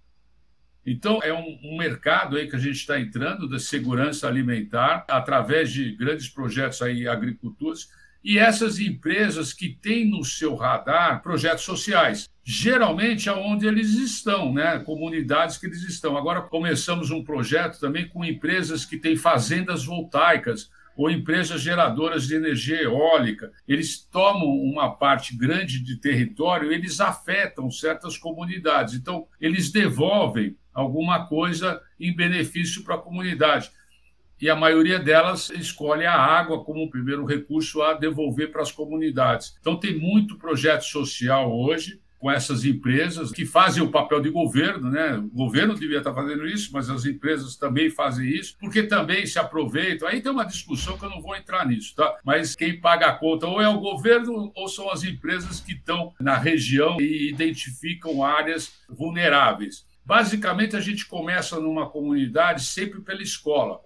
Então, 0.86 1.20
é 1.22 1.32
um, 1.32 1.58
um, 1.62 1.78
mercado 1.78 2.36
aí 2.36 2.48
que 2.48 2.56
a 2.56 2.58
gente 2.58 2.76
está 2.76 3.00
entrando 3.00 3.48
da 3.48 3.58
segurança 3.58 4.28
alimentar 4.28 5.04
através 5.08 5.72
de 5.72 5.92
grandes 5.96 6.28
projetos 6.28 6.82
aí 6.82 7.08
agricultores 7.08 7.88
e 8.22 8.38
essas 8.38 8.78
empresas 8.78 9.52
que 9.52 9.68
têm 9.68 10.08
no 10.08 10.24
seu 10.24 10.54
radar 10.54 11.22
projetos 11.22 11.64
sociais, 11.64 12.28
geralmente 12.42 13.28
aonde 13.28 13.66
eles 13.66 13.94
estão, 13.94 14.52
né? 14.52 14.78
Comunidades 14.78 15.58
que 15.58 15.66
eles 15.66 15.82
estão. 15.82 16.16
Agora 16.16 16.40
começamos 16.40 17.10
um 17.10 17.22
projeto 17.22 17.78
também 17.78 18.08
com 18.08 18.24
empresas 18.24 18.86
que 18.86 18.96
têm 18.96 19.14
fazendas 19.14 19.84
voltaicas 19.84 20.70
ou 20.96 21.10
empresas 21.10 21.60
geradoras 21.60 22.26
de 22.26 22.36
energia 22.36 22.82
eólica, 22.82 23.52
eles 23.66 23.98
tomam 23.98 24.48
uma 24.48 24.94
parte 24.94 25.36
grande 25.36 25.82
de 25.82 25.96
território, 25.96 26.72
eles 26.72 27.00
afetam 27.00 27.70
certas 27.70 28.16
comunidades. 28.16 28.94
Então, 28.94 29.26
eles 29.40 29.72
devolvem 29.72 30.56
alguma 30.72 31.26
coisa 31.26 31.80
em 31.98 32.14
benefício 32.14 32.84
para 32.84 32.96
a 32.96 32.98
comunidade. 32.98 33.70
E 34.40 34.50
a 34.50 34.56
maioria 34.56 34.98
delas 34.98 35.50
escolhe 35.50 36.04
a 36.04 36.14
água 36.14 36.64
como 36.64 36.84
o 36.84 36.90
primeiro 36.90 37.24
recurso 37.24 37.82
a 37.82 37.94
devolver 37.94 38.50
para 38.50 38.62
as 38.62 38.72
comunidades. 38.72 39.56
Então, 39.60 39.76
tem 39.76 39.98
muito 39.98 40.36
projeto 40.36 40.82
social 40.82 41.52
hoje 41.52 42.00
com 42.18 42.30
essas 42.30 42.64
empresas 42.64 43.30
que 43.30 43.44
fazem 43.44 43.82
o 43.82 43.90
papel 43.90 44.20
de 44.20 44.30
governo, 44.30 44.90
né? 44.90 45.16
O 45.16 45.28
governo 45.28 45.74
devia 45.74 45.98
estar 45.98 46.14
fazendo 46.14 46.46
isso, 46.46 46.70
mas 46.72 46.88
as 46.88 47.04
empresas 47.04 47.56
também 47.56 47.90
fazem 47.90 48.26
isso, 48.26 48.56
porque 48.58 48.82
também 48.82 49.26
se 49.26 49.38
aproveitam. 49.38 50.08
Aí 50.08 50.22
tem 50.22 50.32
uma 50.32 50.46
discussão 50.46 50.96
que 50.96 51.04
eu 51.04 51.10
não 51.10 51.20
vou 51.20 51.36
entrar 51.36 51.66
nisso, 51.66 51.94
tá? 51.94 52.18
Mas 52.24 52.56
quem 52.56 52.80
paga 52.80 53.08
a 53.08 53.12
conta 53.12 53.46
ou 53.46 53.60
é 53.60 53.68
o 53.68 53.78
governo 53.78 54.50
ou 54.54 54.68
são 54.68 54.90
as 54.90 55.04
empresas 55.04 55.60
que 55.60 55.72
estão 55.72 56.14
na 56.18 56.36
região 56.36 56.98
e 57.00 57.28
identificam 57.28 58.24
áreas 58.24 58.72
vulneráveis. 58.88 59.84
Basicamente, 60.04 60.76
a 60.76 60.80
gente 60.80 61.06
começa 61.06 61.58
numa 61.58 61.88
comunidade 61.88 62.64
sempre 62.64 63.00
pela 63.00 63.22
escola. 63.22 63.80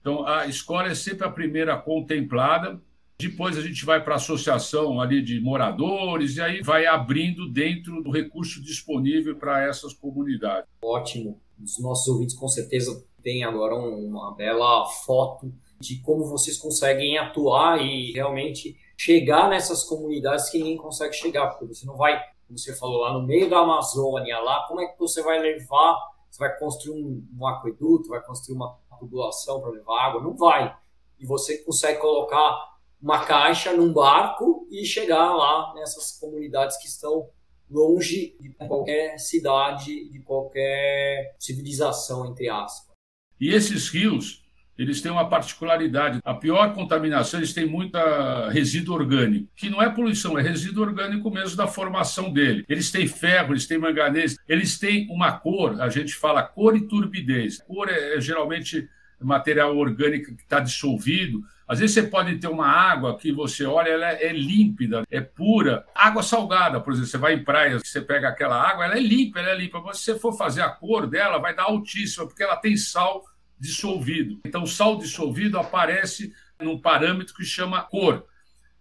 Então, 0.00 0.26
a 0.26 0.46
escola 0.46 0.88
é 0.88 0.94
sempre 0.94 1.26
a 1.26 1.30
primeira 1.30 1.76
contemplada 1.76 2.80
depois 3.18 3.56
a 3.56 3.62
gente 3.62 3.84
vai 3.84 4.02
para 4.02 4.14
a 4.14 4.16
associação 4.16 5.00
ali 5.00 5.22
de 5.22 5.40
moradores 5.40 6.36
e 6.36 6.42
aí 6.42 6.62
vai 6.62 6.86
abrindo 6.86 7.50
dentro 7.50 8.02
do 8.02 8.10
recurso 8.10 8.62
disponível 8.62 9.36
para 9.36 9.66
essas 9.66 9.94
comunidades. 9.94 10.68
Ótimo. 10.82 11.40
Os 11.62 11.78
nossos 11.80 12.06
ouvintes 12.08 12.36
com 12.36 12.48
certeza 12.48 13.02
têm 13.22 13.42
agora 13.42 13.74
uma 13.74 14.34
bela 14.34 14.86
foto 15.06 15.50
de 15.80 16.00
como 16.00 16.26
vocês 16.26 16.58
conseguem 16.58 17.16
atuar 17.16 17.80
e 17.82 18.12
realmente 18.12 18.78
chegar 18.96 19.48
nessas 19.48 19.84
comunidades 19.84 20.50
que 20.50 20.58
ninguém 20.58 20.76
consegue 20.76 21.14
chegar, 21.14 21.48
porque 21.48 21.74
você 21.74 21.86
não 21.86 21.96
vai, 21.96 22.22
como 22.46 22.58
você 22.58 22.74
falou, 22.76 23.00
lá 23.00 23.12
no 23.12 23.26
meio 23.26 23.48
da 23.48 23.58
Amazônia, 23.58 24.38
lá, 24.40 24.66
como 24.68 24.80
é 24.80 24.86
que 24.86 24.98
você 24.98 25.22
vai 25.22 25.38
levar, 25.38 25.98
você 26.30 26.38
vai 26.38 26.58
construir 26.58 27.02
um, 27.02 27.26
um 27.38 27.46
aqueduto, 27.46 28.08
vai 28.08 28.22
construir 28.22 28.56
uma 28.56 28.76
tubulação 28.98 29.60
para 29.60 29.70
levar 29.70 30.06
água? 30.06 30.22
Não 30.22 30.34
vai. 30.34 30.74
E 31.18 31.26
você 31.26 31.58
consegue 31.58 31.98
colocar 31.98 32.75
uma 33.00 33.24
caixa 33.24 33.72
num 33.72 33.92
barco 33.92 34.66
e 34.70 34.84
chegar 34.84 35.34
lá 35.34 35.74
nessas 35.74 36.18
comunidades 36.18 36.76
que 36.78 36.88
estão 36.88 37.28
longe 37.70 38.36
de 38.40 38.50
qualquer 38.50 39.18
cidade, 39.18 40.08
de 40.10 40.20
qualquer 40.20 41.34
civilização, 41.38 42.26
entre 42.26 42.48
aspas. 42.48 42.94
E 43.40 43.50
esses 43.50 43.88
rios, 43.88 44.44
eles 44.78 45.00
têm 45.00 45.10
uma 45.10 45.28
particularidade. 45.28 46.20
A 46.24 46.34
pior 46.34 46.72
contaminação, 46.74 47.40
eles 47.40 47.52
têm 47.52 47.66
muita 47.66 48.50
resíduo 48.50 48.94
orgânico, 48.94 49.48
que 49.56 49.68
não 49.68 49.82
é 49.82 49.90
poluição, 49.90 50.38
é 50.38 50.42
resíduo 50.42 50.84
orgânico 50.84 51.30
mesmo 51.30 51.56
da 51.56 51.66
formação 51.66 52.32
dele. 52.32 52.64
Eles 52.68 52.90
têm 52.90 53.06
ferro, 53.06 53.52
eles 53.52 53.66
têm 53.66 53.78
manganês, 53.78 54.36
eles 54.48 54.78
têm 54.78 55.06
uma 55.10 55.32
cor, 55.32 55.80
a 55.80 55.88
gente 55.88 56.14
fala 56.14 56.42
cor 56.42 56.76
e 56.76 56.86
turbidez. 56.86 57.58
Cor 57.66 57.88
é, 57.88 58.16
é 58.16 58.20
geralmente 58.20 58.88
material 59.20 59.76
orgânico 59.76 60.34
que 60.36 60.42
está 60.42 60.60
dissolvido, 60.60 61.42
às 61.68 61.80
vezes 61.80 61.94
você 61.94 62.02
pode 62.04 62.36
ter 62.38 62.46
uma 62.46 62.66
água 62.66 63.18
que 63.18 63.32
você 63.32 63.64
olha, 63.64 63.90
ela 63.90 64.12
é 64.12 64.32
límpida, 64.32 65.02
é 65.10 65.20
pura. 65.20 65.84
Água 65.94 66.22
salgada, 66.22 66.80
por 66.80 66.92
exemplo, 66.92 67.10
você 67.10 67.18
vai 67.18 67.34
em 67.34 67.42
praia, 67.42 67.78
você 67.78 68.00
pega 68.00 68.28
aquela 68.28 68.56
água, 68.56 68.84
ela 68.84 68.96
é 68.96 69.00
limpa, 69.00 69.40
ela 69.40 69.50
é 69.50 69.56
limpa. 69.56 69.80
Mas 69.80 69.98
se 69.98 70.04
você 70.04 70.18
for 70.18 70.32
fazer 70.32 70.62
a 70.62 70.70
cor 70.70 71.08
dela, 71.08 71.38
vai 71.38 71.54
dar 71.56 71.64
altíssima, 71.64 72.26
porque 72.26 72.44
ela 72.44 72.56
tem 72.56 72.76
sal 72.76 73.24
dissolvido. 73.58 74.40
Então, 74.46 74.64
sal 74.64 74.96
dissolvido 74.96 75.58
aparece 75.58 76.32
num 76.60 76.78
parâmetro 76.78 77.34
que 77.34 77.44
chama 77.44 77.82
cor. 77.82 78.24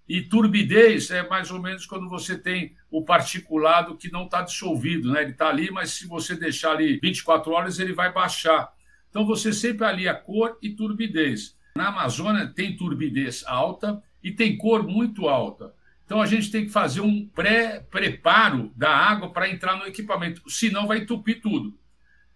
E 0.07 0.21
turbidez 0.21 1.09
é 1.09 1.27
mais 1.27 1.49
ou 1.49 1.59
menos 1.59 1.87
quando 1.87 2.07
você 2.07 2.37
tem 2.37 2.75
o 2.91 3.03
particulado 3.03 3.97
que 3.97 4.11
não 4.11 4.25
está 4.25 4.43
dissolvido, 4.43 5.11
né? 5.11 5.23
Ele 5.23 5.31
está 5.31 5.49
ali, 5.49 5.71
mas 5.71 5.91
se 5.91 6.05
você 6.05 6.35
deixar 6.35 6.73
ali 6.73 6.99
24 7.01 7.51
horas, 7.51 7.79
ele 7.79 7.93
vai 7.93 8.13
baixar. 8.13 8.71
Então 9.09 9.25
você 9.25 9.51
sempre 9.51 9.83
alia 9.85 10.13
cor 10.13 10.59
e 10.61 10.69
turbidez. 10.69 11.54
Na 11.77 11.89
Amazônia 11.89 12.47
tem 12.47 12.77
turbidez 12.77 13.43
alta 13.45 14.01
e 14.23 14.31
tem 14.31 14.55
cor 14.55 14.87
muito 14.87 15.27
alta. 15.27 15.73
Então 16.05 16.21
a 16.21 16.25
gente 16.25 16.49
tem 16.49 16.65
que 16.65 16.71
fazer 16.71 17.01
um 17.01 17.27
pré-preparo 17.27 18.71
da 18.77 18.89
água 18.89 19.29
para 19.29 19.49
entrar 19.49 19.75
no 19.75 19.85
equipamento, 19.85 20.41
senão 20.49 20.87
vai 20.87 20.99
entupir 20.99 21.41
tudo. 21.41 21.77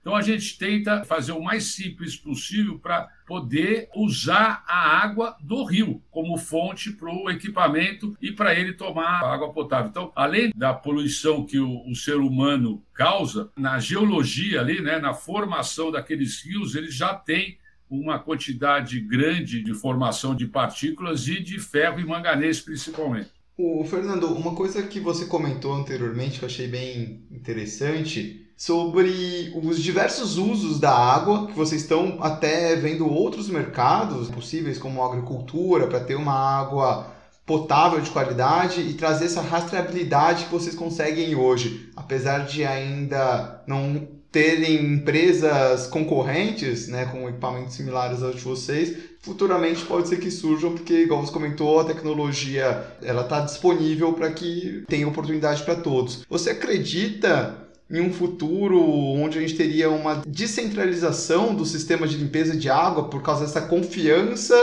Então 0.02 0.14
a 0.14 0.22
gente 0.22 0.58
tenta 0.58 1.06
fazer 1.06 1.32
o 1.32 1.42
mais 1.42 1.66
simples 1.68 2.18
possível 2.18 2.80
para 2.80 3.08
poder 3.26 3.88
usar 3.96 4.62
a 4.68 5.02
água 5.02 5.38
do 5.40 5.64
rio 5.64 6.04
como 6.12 6.38
fonte 6.38 6.92
para 6.92 7.10
o 7.10 7.30
equipamento 7.30 8.18
e 8.22 8.34
para 8.34 8.54
ele 8.54 8.74
tomar 8.74 9.24
água 9.24 9.54
potável. 9.54 9.90
Então, 9.90 10.12
além 10.18 10.52
da 10.54 10.74
poluição 10.74 11.46
que 11.46 11.60
o, 11.60 11.90
o, 11.90 11.96
ser 11.96 12.16
humano 12.16 12.84
causa, 12.94 13.50
na 13.56 13.80
geologia 13.80 14.60
ali, 14.60 14.82
né, 14.82 15.00
na 15.00 15.14
formação 15.14 15.92
daqueles 15.92 16.44
rios, 16.44 16.76
ele 16.76 16.92
já 16.92 17.14
tem 17.14 17.58
uma 17.90 18.20
quantidade 18.20 19.00
grande 19.00 19.64
de 19.64 19.74
formação 19.74 20.36
de 20.36 20.46
partículas 20.46 21.28
e 21.28 21.42
de 21.42 21.60
ferro 21.60 22.00
e 22.00 22.06
manganês, 22.06 22.62
principalmente. 22.62 23.32
O 23.58 23.84
Fernando, 23.84 24.28
uma 24.28 24.56
coisa 24.56 24.84
que 24.84 25.00
você 25.00 25.26
comentou 25.26 25.74
anteriormente 25.74 26.40
que 26.40 26.46
eu 26.46 26.50
achei 26.50 26.68
bem 26.68 27.24
interessante 27.30 28.48
sobre 28.56 29.52
os 29.62 29.82
diversos 29.82 30.38
usos 30.38 30.80
da 30.80 30.92
água 30.92 31.48
que 31.48 31.54
vocês 31.54 31.82
estão 31.82 32.20
até 32.22 32.76
vendo 32.76 33.08
outros 33.08 33.50
mercados 33.50 34.30
possíveis 34.30 34.78
como 34.78 35.04
agricultura 35.04 35.88
para 35.88 36.00
ter 36.00 36.16
uma 36.16 36.34
água 36.34 37.12
potável 37.46 38.00
de 38.00 38.12
qualidade 38.12 38.82
e 38.82 38.94
trazer 38.94 39.26
essa 39.26 39.42
rastreabilidade 39.42 40.46
que 40.46 40.52
vocês 40.52 40.76
conseguem 40.76 41.36
hoje, 41.36 41.90
apesar 41.96 42.46
de 42.46 42.64
ainda 42.64 43.64
não 43.66 44.08
terem 44.32 44.76
empresas 44.76 45.88
concorrentes, 45.88 46.88
né, 46.88 47.06
com 47.06 47.28
equipamentos 47.28 47.74
similares 47.74 48.22
aos 48.22 48.36
de 48.36 48.42
vocês, 48.42 48.96
futuramente 49.22 49.84
pode 49.86 50.08
ser 50.08 50.20
que 50.20 50.30
surjam, 50.30 50.74
porque, 50.74 50.94
igual 50.94 51.26
você 51.26 51.32
comentou, 51.32 51.80
a 51.80 51.86
tecnologia 51.86 52.86
ela 53.02 53.24
está 53.24 53.40
disponível 53.42 54.14
para 54.14 54.32
que 54.32 54.84
tenha 54.88 55.08
oportunidade 55.08 55.64
para 55.64 55.76
todos. 55.76 56.24
Você 56.30 56.52
acredita 56.52 57.68
em 57.90 58.02
um 58.02 58.14
futuro 58.14 58.80
onde 58.80 59.40
a 59.40 59.42
gente 59.42 59.56
teria 59.56 59.90
uma 59.90 60.22
descentralização 60.28 61.56
do 61.56 61.66
sistema 61.66 62.08
de 62.08 62.18
limpeza 62.18 62.56
de 62.56 62.70
água 62.70 63.10
por 63.10 63.24
causa 63.24 63.46
dessa 63.46 63.62
confiança 63.62 64.56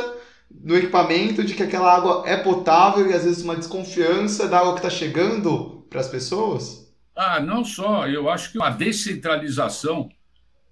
no 0.63 0.77
equipamento 0.77 1.43
de 1.43 1.55
que 1.55 1.63
aquela 1.63 1.93
água 1.93 2.23
é 2.25 2.37
potável 2.37 3.11
e 3.11 3.13
às 3.13 3.25
vezes 3.25 3.43
uma 3.43 3.57
desconfiança 3.57 4.47
da 4.47 4.61
água 4.61 4.75
que 4.75 4.79
está 4.79 4.91
chegando 4.91 5.85
para 5.91 6.01
as 6.01 6.09
pessoas? 6.09 6.86
Ah, 7.17 7.41
não 7.41 7.65
só. 7.65 8.07
Eu 8.07 8.29
acho 8.29 8.53
que 8.53 8.63
a 8.63 8.69
descentralização 8.69 10.09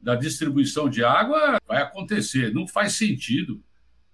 da 0.01 0.15
distribuição 0.15 0.89
de 0.91 1.03
água 1.03 1.59
vai 1.67 1.83
acontecer. 1.83 2.53
Não 2.53 2.69
faz 2.69 2.93
sentido 2.93 3.63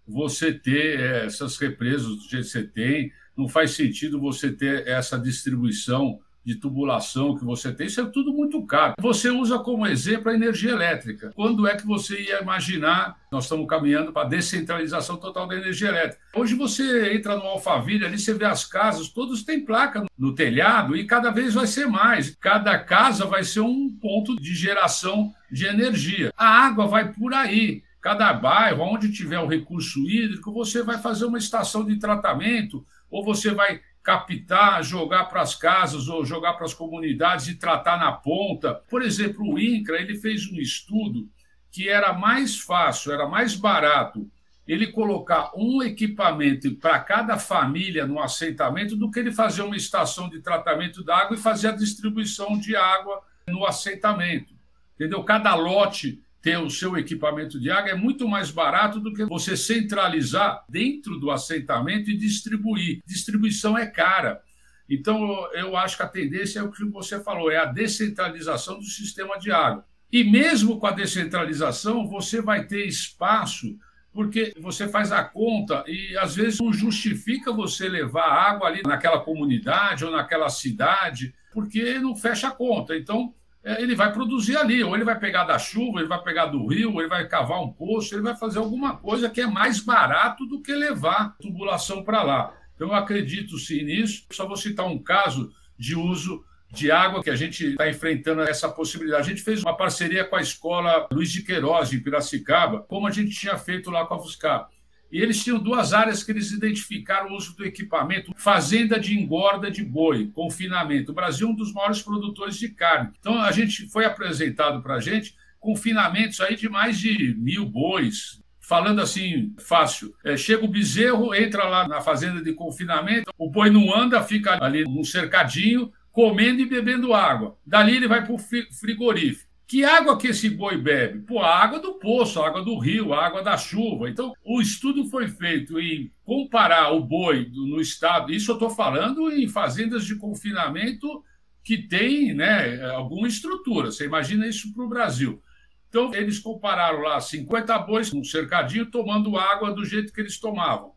você 0.06 0.52
ter 0.52 1.00
eh, 1.00 1.26
essas 1.26 1.56
represas 1.56 2.06
do 2.06 2.22
jeito 2.28 2.44
que 2.44 2.50
você 2.52 2.62
tem, 2.62 3.12
não 3.36 3.48
faz 3.48 3.72
sentido 3.72 4.20
você 4.20 4.52
ter 4.52 4.86
essa 4.86 5.18
distribuição 5.18 6.20
de 6.50 6.56
tubulação 6.56 7.36
que 7.36 7.44
você 7.44 7.72
tem, 7.72 7.86
isso 7.86 8.00
é 8.00 8.06
tudo 8.06 8.32
muito 8.32 8.60
caro. 8.66 8.94
Você 9.00 9.30
usa 9.30 9.58
como 9.60 9.86
exemplo 9.86 10.30
a 10.30 10.34
energia 10.34 10.72
elétrica. 10.72 11.30
Quando 11.34 11.66
é 11.66 11.76
que 11.76 11.86
você 11.86 12.20
ia 12.20 12.42
imaginar? 12.42 13.16
Nós 13.30 13.44
estamos 13.44 13.68
caminhando 13.68 14.12
para 14.12 14.26
a 14.26 14.28
descentralização 14.28 15.16
total 15.16 15.46
da 15.46 15.54
energia 15.54 15.88
elétrica. 15.88 16.20
Hoje 16.34 16.56
você 16.56 17.14
entra 17.14 17.36
no 17.36 17.42
Alphaville, 17.42 18.04
ali 18.04 18.18
você 18.18 18.34
vê 18.34 18.44
as 18.44 18.64
casas, 18.64 19.08
todos 19.08 19.44
têm 19.44 19.64
placa 19.64 20.04
no 20.18 20.34
telhado 20.34 20.96
e 20.96 21.06
cada 21.06 21.30
vez 21.30 21.54
vai 21.54 21.68
ser 21.68 21.86
mais. 21.86 22.34
Cada 22.40 22.76
casa 22.78 23.24
vai 23.26 23.44
ser 23.44 23.60
um 23.60 23.88
ponto 23.88 24.34
de 24.34 24.52
geração 24.52 25.32
de 25.50 25.66
energia. 25.66 26.32
A 26.36 26.66
água 26.66 26.88
vai 26.88 27.12
por 27.12 27.32
aí. 27.32 27.84
Cada 28.00 28.32
bairro, 28.32 28.82
onde 28.82 29.12
tiver 29.12 29.38
o 29.38 29.46
recurso 29.46 30.00
hídrico, 30.00 30.52
você 30.52 30.82
vai 30.82 30.98
fazer 30.98 31.26
uma 31.26 31.38
estação 31.38 31.84
de 31.84 31.98
tratamento 31.98 32.84
ou 33.10 33.24
você 33.24 33.52
vai 33.52 33.80
captar, 34.02 34.82
jogar 34.82 35.24
para 35.26 35.42
as 35.42 35.54
casas 35.54 36.08
ou 36.08 36.24
jogar 36.24 36.54
para 36.54 36.64
as 36.64 36.74
comunidades 36.74 37.48
e 37.48 37.54
tratar 37.54 37.98
na 37.98 38.12
ponta. 38.12 38.74
Por 38.88 39.02
exemplo, 39.02 39.44
o 39.44 39.58
INCRA 39.58 40.00
ele 40.00 40.16
fez 40.16 40.50
um 40.50 40.56
estudo 40.56 41.28
que 41.70 41.88
era 41.88 42.12
mais 42.12 42.58
fácil, 42.58 43.12
era 43.12 43.28
mais 43.28 43.54
barato 43.54 44.28
ele 44.66 44.86
colocar 44.86 45.50
um 45.56 45.82
equipamento 45.82 46.72
para 46.76 47.00
cada 47.00 47.36
família 47.36 48.06
no 48.06 48.20
assentamento 48.20 48.94
do 48.94 49.10
que 49.10 49.18
ele 49.18 49.32
fazer 49.32 49.62
uma 49.62 49.76
estação 49.76 50.28
de 50.28 50.40
tratamento 50.40 51.02
da 51.02 51.16
água 51.16 51.36
e 51.36 51.40
fazer 51.40 51.68
a 51.68 51.76
distribuição 51.76 52.56
de 52.56 52.76
água 52.76 53.20
no 53.48 53.66
assentamento. 53.66 54.54
Entendeu? 54.94 55.24
Cada 55.24 55.54
lote 55.56 56.22
ter 56.42 56.58
o 56.58 56.70
seu 56.70 56.96
equipamento 56.96 57.60
de 57.60 57.70
água 57.70 57.90
é 57.90 57.94
muito 57.94 58.26
mais 58.26 58.50
barato 58.50 58.98
do 58.98 59.12
que 59.12 59.24
você 59.24 59.56
centralizar 59.56 60.64
dentro 60.68 61.18
do 61.18 61.30
assentamento 61.30 62.10
e 62.10 62.16
distribuir. 62.16 63.02
Distribuição 63.06 63.76
é 63.76 63.86
cara. 63.86 64.40
Então, 64.88 65.48
eu 65.52 65.76
acho 65.76 65.96
que 65.96 66.02
a 66.02 66.08
tendência 66.08 66.58
é 66.58 66.62
o 66.62 66.70
que 66.70 66.84
você 66.86 67.20
falou, 67.22 67.50
é 67.50 67.58
a 67.58 67.66
descentralização 67.66 68.78
do 68.78 68.84
sistema 68.84 69.38
de 69.38 69.52
água. 69.52 69.84
E 70.10 70.24
mesmo 70.24 70.80
com 70.80 70.86
a 70.86 70.90
descentralização, 70.90 72.08
você 72.08 72.42
vai 72.42 72.66
ter 72.66 72.86
espaço, 72.86 73.78
porque 74.12 74.52
você 74.58 74.88
faz 74.88 75.12
a 75.12 75.22
conta 75.22 75.84
e 75.86 76.16
às 76.18 76.34
vezes 76.34 76.58
não 76.58 76.72
justifica 76.72 77.52
você 77.52 77.88
levar 77.88 78.26
água 78.26 78.66
ali 78.66 78.82
naquela 78.82 79.20
comunidade 79.20 80.04
ou 80.04 80.10
naquela 80.10 80.48
cidade, 80.48 81.32
porque 81.52 82.00
não 82.00 82.16
fecha 82.16 82.48
a 82.48 82.52
conta. 82.52 82.96
Então, 82.96 83.32
é, 83.62 83.82
ele 83.82 83.94
vai 83.94 84.12
produzir 84.12 84.56
ali, 84.56 84.82
ou 84.82 84.94
ele 84.94 85.04
vai 85.04 85.18
pegar 85.18 85.44
da 85.44 85.58
chuva, 85.58 86.00
ele 86.00 86.08
vai 86.08 86.22
pegar 86.22 86.46
do 86.46 86.66
rio, 86.66 86.98
ele 86.98 87.08
vai 87.08 87.26
cavar 87.28 87.60
um 87.60 87.70
poço, 87.70 88.14
ele 88.14 88.22
vai 88.22 88.34
fazer 88.34 88.58
alguma 88.58 88.96
coisa 88.96 89.28
que 89.28 89.40
é 89.40 89.46
mais 89.46 89.80
barato 89.80 90.46
do 90.46 90.62
que 90.62 90.72
levar 90.72 91.36
tubulação 91.38 92.02
para 92.02 92.22
lá. 92.22 92.54
Então, 92.74 92.88
eu 92.88 92.94
acredito 92.94 93.58
sim 93.58 93.82
nisso. 93.82 94.24
Só 94.32 94.46
vou 94.46 94.56
citar 94.56 94.86
um 94.86 94.98
caso 94.98 95.52
de 95.78 95.94
uso 95.94 96.42
de 96.72 96.90
água 96.90 97.22
que 97.22 97.28
a 97.28 97.36
gente 97.36 97.66
está 97.66 97.88
enfrentando 97.88 98.42
essa 98.42 98.68
possibilidade. 98.68 99.22
A 99.22 99.28
gente 99.28 99.42
fez 99.42 99.62
uma 99.62 99.76
parceria 99.76 100.24
com 100.24 100.36
a 100.36 100.40
escola 100.40 101.06
Luiz 101.12 101.30
de 101.30 101.42
Queiroz, 101.42 101.92
em 101.92 102.00
Piracicaba, 102.00 102.80
como 102.80 103.06
a 103.06 103.10
gente 103.10 103.38
tinha 103.38 103.58
feito 103.58 103.90
lá 103.90 104.06
com 104.06 104.14
a 104.14 104.18
Fuscar. 104.18 104.68
E 105.10 105.20
eles 105.20 105.42
tinham 105.42 105.58
duas 105.58 105.92
áreas 105.92 106.22
que 106.22 106.30
eles 106.30 106.52
identificaram 106.52 107.30
o 107.30 107.36
uso 107.36 107.56
do 107.56 107.64
equipamento: 107.64 108.32
fazenda 108.36 108.98
de 108.98 109.18
engorda 109.18 109.70
de 109.70 109.84
boi, 109.84 110.30
confinamento. 110.32 111.12
O 111.12 111.14
Brasil 111.14 111.48
é 111.48 111.50
um 111.50 111.54
dos 111.54 111.72
maiores 111.72 112.02
produtores 112.02 112.56
de 112.56 112.68
carne. 112.68 113.10
Então, 113.18 113.40
a 113.40 113.50
gente 113.50 113.88
foi 113.88 114.04
apresentado 114.04 114.82
para 114.82 114.94
a 114.94 115.00
gente 115.00 115.34
confinamentos 115.58 116.40
aí 116.40 116.56
de 116.56 116.68
mais 116.68 116.98
de 116.98 117.34
mil 117.38 117.66
bois. 117.66 118.40
Falando 118.60 119.00
assim, 119.00 119.52
fácil. 119.58 120.14
É, 120.24 120.36
chega 120.36 120.64
o 120.64 120.68
bezerro, 120.68 121.34
entra 121.34 121.64
lá 121.64 121.88
na 121.88 122.00
fazenda 122.00 122.40
de 122.40 122.52
confinamento, 122.52 123.32
o 123.36 123.50
boi 123.50 123.68
não 123.68 123.92
anda, 123.92 124.22
fica 124.22 124.62
ali 124.62 124.84
num 124.84 125.02
cercadinho, 125.02 125.92
comendo 126.12 126.60
e 126.60 126.66
bebendo 126.66 127.12
água. 127.12 127.58
Dali 127.66 127.96
ele 127.96 128.06
vai 128.06 128.24
para 128.24 128.32
o 128.32 128.38
frigorífico. 128.38 129.49
Que 129.70 129.84
água 129.84 130.18
que 130.18 130.26
esse 130.26 130.50
boi 130.50 130.76
bebe? 130.76 131.20
Pô, 131.20 131.38
a 131.38 131.56
água 131.56 131.78
do 131.78 131.92
poço, 131.92 132.42
a 132.42 132.48
água 132.48 132.60
do 132.60 132.76
rio, 132.76 133.12
a 133.12 133.24
água 133.24 133.40
da 133.40 133.56
chuva. 133.56 134.10
Então, 134.10 134.32
o 134.44 134.60
estudo 134.60 135.04
foi 135.04 135.28
feito 135.28 135.78
em 135.78 136.10
comparar 136.24 136.90
o 136.90 137.04
boi 137.04 137.48
no 137.54 137.80
estado, 137.80 138.32
isso 138.32 138.50
eu 138.50 138.54
estou 138.54 138.68
falando 138.68 139.30
em 139.30 139.46
fazendas 139.46 140.04
de 140.04 140.16
confinamento 140.16 141.22
que 141.62 141.78
tem 141.78 142.34
né, 142.34 142.84
alguma 142.90 143.28
estrutura. 143.28 143.92
Você 143.92 144.06
imagina 144.06 144.44
isso 144.44 144.74
para 144.74 144.82
o 144.82 144.88
Brasil. 144.88 145.40
Então, 145.88 146.12
eles 146.16 146.40
compararam 146.40 147.02
lá 147.02 147.20
50 147.20 147.78
bois 147.78 148.12
num 148.12 148.24
cercadinho 148.24 148.90
tomando 148.90 149.38
água 149.38 149.72
do 149.72 149.84
jeito 149.84 150.12
que 150.12 150.20
eles 150.20 150.40
tomavam. 150.40 150.94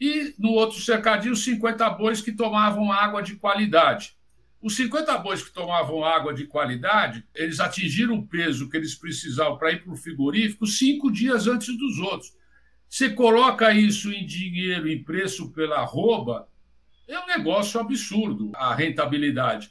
E 0.00 0.34
no 0.36 0.50
outro 0.50 0.80
cercadinho, 0.80 1.36
50 1.36 1.88
bois 1.90 2.20
que 2.20 2.32
tomavam 2.32 2.90
água 2.90 3.22
de 3.22 3.36
qualidade. 3.36 4.15
Os 4.66 4.74
50 4.74 5.16
bois 5.18 5.44
que 5.44 5.52
tomavam 5.52 6.04
água 6.04 6.34
de 6.34 6.44
qualidade, 6.44 7.24
eles 7.32 7.60
atingiram 7.60 8.16
o 8.16 8.26
peso 8.26 8.68
que 8.68 8.76
eles 8.76 8.96
precisavam 8.96 9.56
para 9.56 9.70
ir 9.70 9.84
para 9.84 9.92
o 9.92 9.96
frigorífico 9.96 10.66
cinco 10.66 11.08
dias 11.08 11.46
antes 11.46 11.68
dos 11.78 12.00
outros. 12.00 12.34
Você 12.88 13.10
coloca 13.10 13.72
isso 13.72 14.10
em 14.10 14.26
dinheiro, 14.26 14.88
em 14.88 15.04
preço 15.04 15.52
pela 15.52 15.76
arroba, 15.76 16.48
é 17.06 17.16
um 17.16 17.28
negócio 17.28 17.78
absurdo 17.78 18.50
a 18.56 18.74
rentabilidade. 18.74 19.70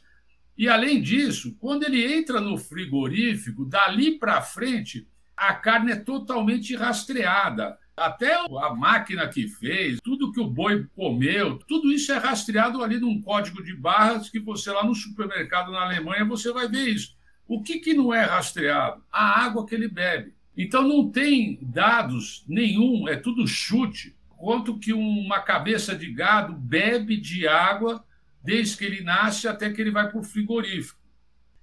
E 0.57 0.69
além 0.69 1.01
disso, 1.01 1.57
quando 1.59 1.83
ele 1.83 2.15
entra 2.15 2.39
no 2.39 2.57
frigorífico, 2.57 3.65
dali 3.65 4.17
para 4.17 4.41
frente, 4.41 5.05
a 5.35 5.53
carne 5.55 5.91
é 5.91 5.97
totalmente 5.97 6.73
rastreada. 6.73 7.77
Até 7.95 8.33
a 8.33 8.75
máquina 8.75 9.27
que 9.27 9.47
fez, 9.47 9.99
tudo 10.03 10.31
que 10.31 10.39
o 10.39 10.49
boi 10.49 10.85
comeu, 10.95 11.57
tudo 11.59 11.91
isso 11.91 12.11
é 12.11 12.17
rastreado 12.17 12.83
ali 12.83 12.99
num 12.99 13.21
código 13.21 13.63
de 13.63 13.73
barras 13.73 14.29
que 14.29 14.39
você 14.39 14.69
lá 14.69 14.83
no 14.83 14.93
supermercado 14.93 15.71
na 15.71 15.83
Alemanha 15.83 16.25
você 16.25 16.51
vai 16.51 16.67
ver 16.67 16.89
isso. 16.89 17.15
O 17.47 17.61
que, 17.61 17.79
que 17.79 17.93
não 17.93 18.13
é 18.13 18.23
rastreado? 18.23 19.01
A 19.11 19.45
água 19.45 19.65
que 19.65 19.73
ele 19.73 19.87
bebe. 19.87 20.33
Então 20.57 20.87
não 20.87 21.09
tem 21.09 21.59
dados 21.61 22.43
nenhum, 22.47 23.07
é 23.07 23.15
tudo 23.15 23.47
chute. 23.47 24.15
Quanto 24.37 24.77
que 24.77 24.91
uma 24.91 25.39
cabeça 25.39 25.95
de 25.95 26.11
gado 26.11 26.53
bebe 26.53 27.17
de 27.17 27.47
água 27.47 28.03
desde 28.43 28.77
que 28.77 28.85
ele 28.85 29.01
nasce 29.01 29.47
até 29.47 29.71
que 29.71 29.81
ele 29.81 29.91
vai 29.91 30.09
para 30.09 30.19
o 30.19 30.23
frigorífico. 30.23 30.99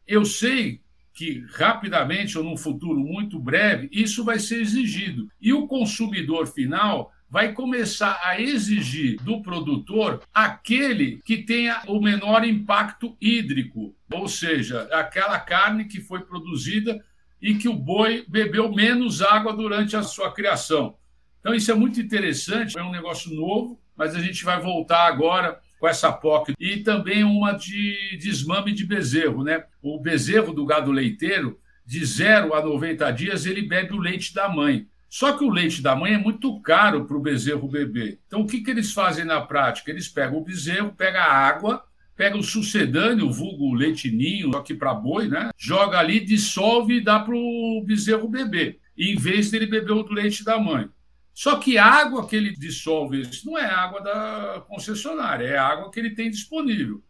Eu 0.07 0.25
sei 0.25 0.82
que 1.13 1.45
rapidamente 1.53 2.39
ou 2.39 2.45
num 2.45 2.57
futuro 2.57 3.01
muito 3.01 3.39
breve 3.39 3.89
isso 3.93 4.25
vai 4.25 4.39
ser 4.39 4.61
exigido. 4.61 5.29
E 5.41 5.53
o 5.53 5.67
consumidor 5.67 6.47
final 6.47 7.13
vai 7.33 7.53
começar 7.53 8.21
a 8.23 8.39
exigir 8.39 9.17
do 9.23 9.41
produtor 9.41 10.23
aquele 10.35 11.19
que 11.25 11.39
tenha 11.39 11.83
o 11.87 11.99
menor 11.99 12.45
impacto 12.45 13.17
hídrico, 13.19 13.97
ou 14.13 14.29
seja, 14.29 14.83
aquela 14.93 15.39
carne 15.41 15.87
que 15.87 15.99
foi 15.99 16.21
produzida 16.21 17.03
e 17.41 17.55
que 17.55 17.71
o 17.71 17.75
boi 17.75 18.25
bebeu 18.29 18.71
menos 18.71 19.23
água 19.23 19.55
durante 19.55 19.97
a 19.97 20.03
sua 20.03 20.31
criação. 20.31 20.95
Então, 21.41 21.55
isso 21.55 21.73
é 21.73 21.75
muito 21.75 22.01
interessante, 22.01 22.79
é 22.79 22.83
um 22.83 22.93
negócio 22.93 23.35
novo, 23.35 23.81
mas 23.97 24.15
a 24.15 24.21
gente 24.21 24.45
vai 24.45 24.61
voltar 24.61 25.07
agora 25.07 25.59
com 25.83 25.89
essa 25.89 26.13
POC. 26.13 26.55
E 26.61 26.77
também 26.77 27.25
uma 27.25 27.55
de 27.55 28.17
desmame 28.17 28.71
de 28.71 28.87
bezerro, 28.87 29.43
né? 29.43 29.65
O 29.83 29.99
bezerro 29.99 30.53
do 30.53 30.65
gado 30.65 30.93
leiteiro, 30.93 31.59
de 31.85 32.05
0 32.07 32.55
a 32.55 32.65
90 32.65 33.11
dias, 33.11 33.47
ele 33.47 33.63
bebe 33.63 33.93
o 33.93 33.99
leite 33.99 34.33
da 34.33 34.49
mãe. 34.49 34.87
Só 35.11 35.37
que 35.37 35.43
o 35.43 35.51
leite 35.51 35.83
da 35.83 35.97
mãe 35.97 36.15
é 36.15 36.19
muito 36.19 36.61
caro 36.61 37.05
para 37.05 37.17
o 37.17 37.21
bezerro 37.21 37.67
beber. 37.67 38.21
Então, 38.29 38.43
o 38.43 38.47
que, 38.47 38.61
que 38.61 38.71
eles 38.71 38.93
fazem 38.93 39.25
na 39.25 39.41
prática? 39.41 39.91
Eles 39.91 40.07
pegam 40.07 40.39
o 40.39 40.45
bezerro, 40.45 40.93
pegam 40.93 41.21
a 41.21 41.25
água, 41.25 41.85
pega 42.17 42.39
o 42.39 42.45
sucedâneo, 42.45 43.27
o 43.27 43.33
vulgo 43.33 43.75
leitinho, 43.75 44.57
aqui 44.57 44.75
para 44.75 44.95
boi, 44.95 45.27
né? 45.27 45.51
Joga 45.59 45.99
ali, 45.99 46.21
dissolve 46.21 46.99
e 46.99 47.01
dá 47.01 47.19
para 47.19 47.35
o 47.35 47.83
bezerro 47.85 48.29
beber, 48.29 48.79
em 48.97 49.17
vez 49.17 49.51
dele 49.51 49.67
beber 49.67 49.91
o 49.91 50.13
leite 50.13 50.45
da 50.45 50.61
mãe. 50.61 50.89
Só 51.35 51.57
que 51.57 51.79
a 51.79 51.87
água 51.87 52.27
que 52.27 52.37
ele 52.37 52.53
dissolve 52.53 53.23
não 53.45 53.59
é 53.59 53.65
água 53.65 54.01
da 54.01 54.65
concessionária, 54.69 55.47
é 55.47 55.57
água 55.57 55.91
que 55.91 55.99
ele 55.99 56.15
tem 56.15 56.31
disponível. 56.31 57.03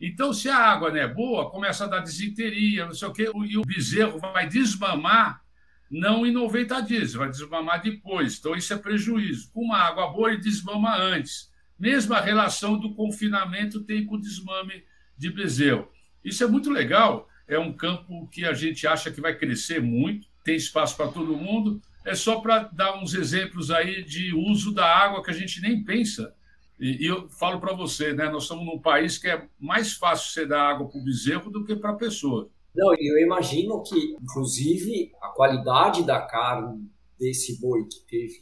Então, 0.00 0.32
se 0.32 0.48
a 0.48 0.56
água 0.56 0.90
não 0.90 0.98
é 0.98 1.06
boa, 1.06 1.50
começa 1.50 1.84
a 1.84 1.86
dar 1.86 2.00
desinteria, 2.00 2.86
não 2.86 2.94
sei 2.94 3.08
o 3.08 3.12
quê, 3.12 3.30
e 3.46 3.58
o 3.58 3.62
bezerro 3.62 4.18
vai 4.18 4.48
desmamar 4.48 5.42
não 5.90 6.24
em 6.24 6.32
90 6.32 6.80
dias, 6.82 7.14
vai 7.14 7.28
desmamar 7.28 7.82
depois. 7.82 8.38
Então, 8.38 8.54
isso 8.54 8.72
é 8.72 8.78
prejuízo. 8.78 9.50
Com 9.52 9.62
uma 9.64 9.78
água 9.78 10.08
boa, 10.08 10.32
ele 10.32 10.40
desmama 10.40 10.96
antes. 10.96 11.50
Mesma 11.78 12.20
relação 12.20 12.78
do 12.78 12.94
confinamento 12.94 13.82
tem 13.82 14.06
com 14.06 14.14
o 14.14 14.20
desmame 14.20 14.84
de 15.18 15.30
bezerro. 15.30 15.88
Isso 16.24 16.44
é 16.44 16.46
muito 16.46 16.70
legal, 16.70 17.28
é 17.48 17.58
um 17.58 17.72
campo 17.72 18.28
que 18.28 18.44
a 18.44 18.52
gente 18.54 18.86
acha 18.86 19.10
que 19.10 19.20
vai 19.20 19.36
crescer 19.36 19.82
muito, 19.82 20.28
tem 20.44 20.56
espaço 20.56 20.96
para 20.96 21.08
todo 21.08 21.36
mundo, 21.36 21.82
é 22.04 22.14
só 22.14 22.40
para 22.40 22.64
dar 22.72 23.00
uns 23.00 23.14
exemplos 23.14 23.70
aí 23.70 24.02
de 24.02 24.34
uso 24.34 24.72
da 24.72 24.86
água 24.86 25.22
que 25.22 25.30
a 25.30 25.34
gente 25.34 25.60
nem 25.60 25.82
pensa. 25.82 26.34
E, 26.78 27.04
e 27.04 27.06
eu 27.06 27.28
falo 27.28 27.60
para 27.60 27.74
você, 27.74 28.12
né, 28.12 28.30
nós 28.30 28.44
estamos 28.44 28.64
num 28.64 28.78
país 28.78 29.18
que 29.18 29.28
é 29.28 29.46
mais 29.58 29.92
fácil 29.92 30.32
você 30.32 30.46
dar 30.46 30.62
água 30.62 30.88
para 30.88 30.98
o 30.98 31.04
bezerro 31.04 31.50
do 31.50 31.64
que 31.64 31.76
para 31.76 31.90
a 31.90 31.96
pessoa. 31.96 32.48
Não, 32.74 32.94
eu 32.94 33.18
imagino 33.18 33.82
que, 33.82 34.16
inclusive, 34.20 35.12
a 35.20 35.28
qualidade 35.28 36.04
da 36.04 36.22
carne 36.22 36.88
desse 37.18 37.60
boi 37.60 37.84
que 37.84 38.00
teve 38.08 38.40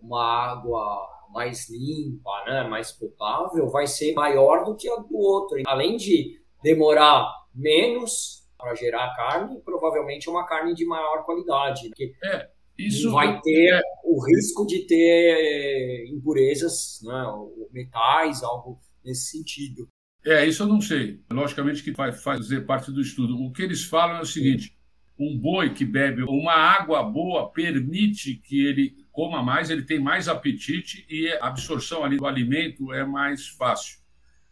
uma 0.00 0.24
água 0.24 1.16
mais 1.32 1.68
limpa, 1.68 2.44
né, 2.46 2.66
mais 2.66 2.92
potável, 2.92 3.68
vai 3.68 3.86
ser 3.86 4.14
maior 4.14 4.64
do 4.64 4.74
que 4.74 4.88
a 4.88 4.96
do 4.96 5.16
outro. 5.16 5.58
Além 5.66 5.96
de 5.96 6.40
demorar 6.62 7.30
menos 7.54 8.46
para 8.56 8.74
gerar 8.74 9.14
carne, 9.14 9.60
provavelmente 9.60 10.28
é 10.28 10.32
uma 10.32 10.46
carne 10.46 10.74
de 10.74 10.86
maior 10.86 11.24
qualidade. 11.24 11.90
É, 12.24 12.48
isso 12.78 13.10
vai 13.10 13.40
ter 13.40 13.80
o 14.04 14.24
risco 14.24 14.66
de 14.66 14.86
ter 14.86 16.06
impurezas, 16.12 17.00
né, 17.02 17.24
metais, 17.72 18.42
algo 18.42 18.78
nesse 19.04 19.30
sentido. 19.30 19.88
É, 20.24 20.44
isso 20.44 20.62
eu 20.62 20.66
não 20.66 20.80
sei. 20.80 21.20
Logicamente 21.30 21.82
que 21.82 21.92
vai 21.92 22.12
fazer 22.12 22.62
parte 22.62 22.90
do 22.90 23.00
estudo. 23.00 23.36
O 23.36 23.52
que 23.52 23.62
eles 23.62 23.84
falam 23.84 24.16
é 24.16 24.20
o 24.22 24.26
seguinte: 24.26 24.76
um 25.18 25.38
boi 25.38 25.72
que 25.72 25.84
bebe 25.84 26.22
uma 26.22 26.52
água 26.52 27.02
boa 27.02 27.50
permite 27.50 28.34
que 28.34 28.66
ele 28.66 28.94
coma 29.12 29.42
mais, 29.42 29.70
ele 29.70 29.82
tem 29.82 30.00
mais 30.00 30.28
apetite 30.28 31.06
e 31.08 31.28
a 31.28 31.46
absorção 31.46 32.04
ali 32.04 32.16
do 32.16 32.26
alimento 32.26 32.92
é 32.92 33.04
mais 33.04 33.48
fácil. 33.48 33.98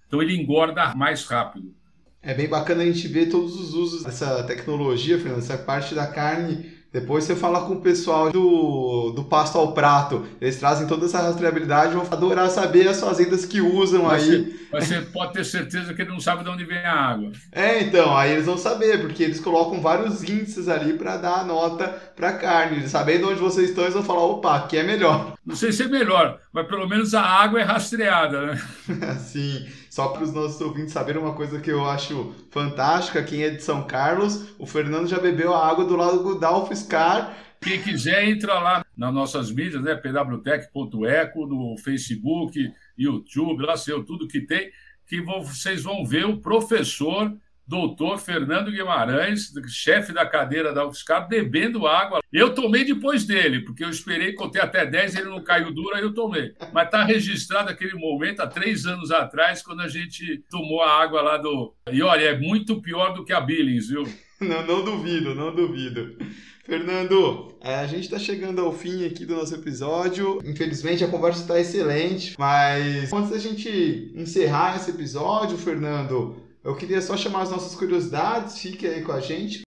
Então 0.07 0.23
ele 0.23 0.35
engorda 0.35 0.95
mais 0.95 1.25
rápido. 1.25 1.75
É 2.23 2.33
bem 2.33 2.49
bacana 2.49 2.83
a 2.83 2.87
gente 2.87 3.07
ver 3.07 3.29
todos 3.29 3.55
os 3.55 3.75
usos 3.75 4.05
dessa 4.05 4.43
tecnologia, 4.45 5.19
Fernando, 5.19 5.41
essa 5.41 5.59
parte 5.59 5.95
da 5.95 6.07
carne 6.07 6.73
depois 6.95 7.25
você 7.25 7.35
fala 7.35 7.63
com 7.63 7.73
o 7.73 7.81
pessoal 7.81 8.31
do, 8.31 9.11
do 9.11 9.25
pasto 9.25 9.59
ao 9.59 9.73
prato. 9.73 10.25
Eles 10.41 10.61
trazem 10.61 10.87
toda 10.87 11.07
essa 11.07 11.21
rastreabilidade. 11.21 11.93
Vão 11.93 12.07
adorar 12.09 12.49
saber 12.49 12.87
as 12.87 13.01
fazendas 13.01 13.45
que 13.45 13.61
usam 13.61 14.05
você, 14.05 14.31
aí. 14.31 14.57
Você 14.71 15.01
pode 15.01 15.33
ter 15.33 15.45
certeza 15.45 15.93
que 15.93 16.03
ele 16.03 16.13
não 16.13 16.21
sabe 16.21 16.45
de 16.45 16.51
onde 16.51 16.65
vem 16.65 16.79
a 16.79 16.95
água. 16.95 17.33
É, 17.51 17.83
então, 17.83 18.17
aí 18.17 18.31
eles 18.31 18.47
vão 18.47 18.57
saber, 18.57 19.01
porque 19.01 19.25
eles 19.25 19.41
colocam 19.41 19.81
vários 19.81 20.23
índices 20.23 20.69
ali 20.69 20.93
para 20.93 21.17
dar 21.17 21.41
a 21.41 21.45
nota 21.45 21.89
para 22.15 22.35
carne. 22.35 22.89
Sabendo 22.89 23.29
onde 23.29 23.41
vocês 23.41 23.71
estão, 23.71 23.83
eles 23.83 23.95
vão 23.95 24.05
falar: 24.05 24.23
opa, 24.23 24.55
aqui 24.55 24.77
é 24.77 24.85
melhor. 24.85 25.33
Não 25.45 25.57
sei 25.57 25.73
se 25.73 25.83
é 25.83 25.89
melhor, 25.89 26.39
mas 26.53 26.69
pelo 26.69 26.89
menos 26.89 27.13
a 27.13 27.23
água 27.23 27.59
é 27.59 27.65
rastreada, 27.65 28.47
né? 28.47 28.61
Sim. 29.19 29.67
Só 29.95 30.09
para 30.09 30.25
os 30.25 30.33
nossos 30.33 30.61
ouvintes 30.61 30.93
saberem 30.93 31.23
uma 31.23 31.37
coisa 31.37 31.61
que 31.61 31.71
eu 31.71 31.89
acho 31.89 32.35
fantástica, 32.51 33.23
quem 33.23 33.45
é 33.45 33.51
de 33.51 33.63
São 33.63 33.87
Carlos, 33.87 34.53
o 34.59 34.67
Fernando 34.67 35.07
já 35.07 35.21
bebeu 35.21 35.55
a 35.55 35.65
água 35.65 35.85
do 35.85 35.95
lado 35.95 36.37
da 36.37 36.59
UFSCar. 36.59 37.33
Quem 37.61 37.81
quiser, 37.81 38.29
entra 38.29 38.59
lá 38.59 38.85
nas 38.97 39.15
nossas 39.15 39.53
mídias, 39.53 39.81
né? 39.85 39.95
pwtech.eco, 39.95 41.47
no 41.47 41.77
Facebook, 41.79 42.59
YouTube, 42.99 43.65
lá 43.65 43.77
sei 43.77 43.95
tudo 44.03 44.27
que 44.27 44.41
tem, 44.41 44.69
que 45.07 45.21
vocês 45.21 45.85
vão 45.85 46.05
ver 46.05 46.27
o 46.27 46.39
professor 46.41 47.33
doutor 47.67 48.19
Fernando 48.19 48.71
Guimarães, 48.71 49.53
chefe 49.69 50.13
da 50.13 50.27
cadeira 50.27 50.73
da 50.73 50.87
UFSCar, 50.87 51.29
bebendo 51.29 51.87
água. 51.87 52.21
Eu 52.33 52.55
tomei 52.55 52.85
depois 52.85 53.25
dele, 53.25 53.61
porque 53.61 53.85
eu 53.85 53.91
esperei, 53.91 54.33
contei 54.33 54.61
até 54.61 54.85
10, 54.85 55.17
ele 55.17 55.31
não 55.31 55.43
caiu 55.43 55.73
duro, 55.73 55.95
aí 55.95 56.03
eu 56.03 56.15
tomei. 56.15 56.53
Mas 56.73 56.87
está 56.87 57.05
registrado 57.05 57.71
aquele 57.71 57.95
momento, 57.95 58.41
há 58.41 58.47
três 58.47 58.87
anos 58.87 59.11
atrás, 59.11 59.63
quando 59.63 59.81
a 59.81 59.89
gente 59.89 60.43
tomou 60.51 60.83
a 60.83 61.03
água 61.03 61.23
lá 61.23 61.37
do... 61.37 61.75
E 61.91 62.03
olha, 62.03 62.25
é 62.25 62.39
muito 62.39 62.81
pior 62.81 63.15
do 63.15 63.25
que 63.25 63.33
a 63.33 63.41
Billings, 63.41 63.89
viu? 63.89 64.05
Não, 64.41 64.67
não 64.67 64.85
duvido, 64.85 65.35
não 65.35 65.55
duvido. 65.55 66.19
Fernando, 66.65 67.55
é, 67.61 67.77
a 67.77 67.87
gente 67.87 68.05
está 68.05 68.19
chegando 68.19 68.61
ao 68.61 68.73
fim 68.73 69.07
aqui 69.07 69.25
do 69.25 69.37
nosso 69.37 69.55
episódio. 69.55 70.41
Infelizmente 70.45 71.05
a 71.05 71.09
conversa 71.09 71.43
está 71.43 71.61
excelente, 71.61 72.35
mas 72.39 73.13
antes 73.13 73.31
da 73.31 73.39
gente 73.39 74.13
encerrar 74.15 74.77
esse 74.77 74.91
episódio, 74.91 75.57
Fernando, 75.57 76.37
eu 76.65 76.75
queria 76.75 77.03
só 77.03 77.15
chamar 77.15 77.43
as 77.43 77.51
nossas 77.51 77.75
curiosidades, 77.75 78.59
fique 78.59 78.87
aí 78.87 79.03
com 79.03 79.13
a 79.13 79.21
gente. 79.21 79.63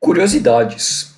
Curiosidades. 0.00 1.09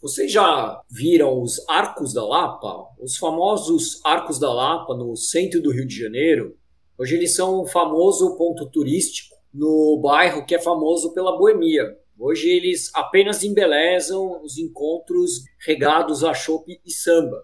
Vocês 0.00 0.30
já 0.30 0.80
viram 0.88 1.42
os 1.42 1.58
Arcos 1.68 2.12
da 2.12 2.24
Lapa? 2.24 2.86
Os 3.00 3.16
famosos 3.16 4.00
Arcos 4.04 4.38
da 4.38 4.52
Lapa 4.52 4.94
no 4.94 5.16
centro 5.16 5.60
do 5.60 5.72
Rio 5.72 5.84
de 5.84 5.98
Janeiro? 5.98 6.56
Hoje 6.96 7.16
eles 7.16 7.34
são 7.34 7.62
um 7.62 7.66
famoso 7.66 8.36
ponto 8.36 8.70
turístico 8.70 9.34
no 9.52 9.98
bairro 10.00 10.46
que 10.46 10.54
é 10.54 10.60
famoso 10.60 11.12
pela 11.12 11.36
boemia. 11.36 11.98
Hoje 12.16 12.48
eles 12.48 12.94
apenas 12.94 13.42
embelezam 13.42 14.40
os 14.44 14.56
encontros 14.56 15.42
regados 15.66 16.22
a 16.22 16.32
chopp 16.32 16.80
e 16.86 16.92
samba. 16.92 17.42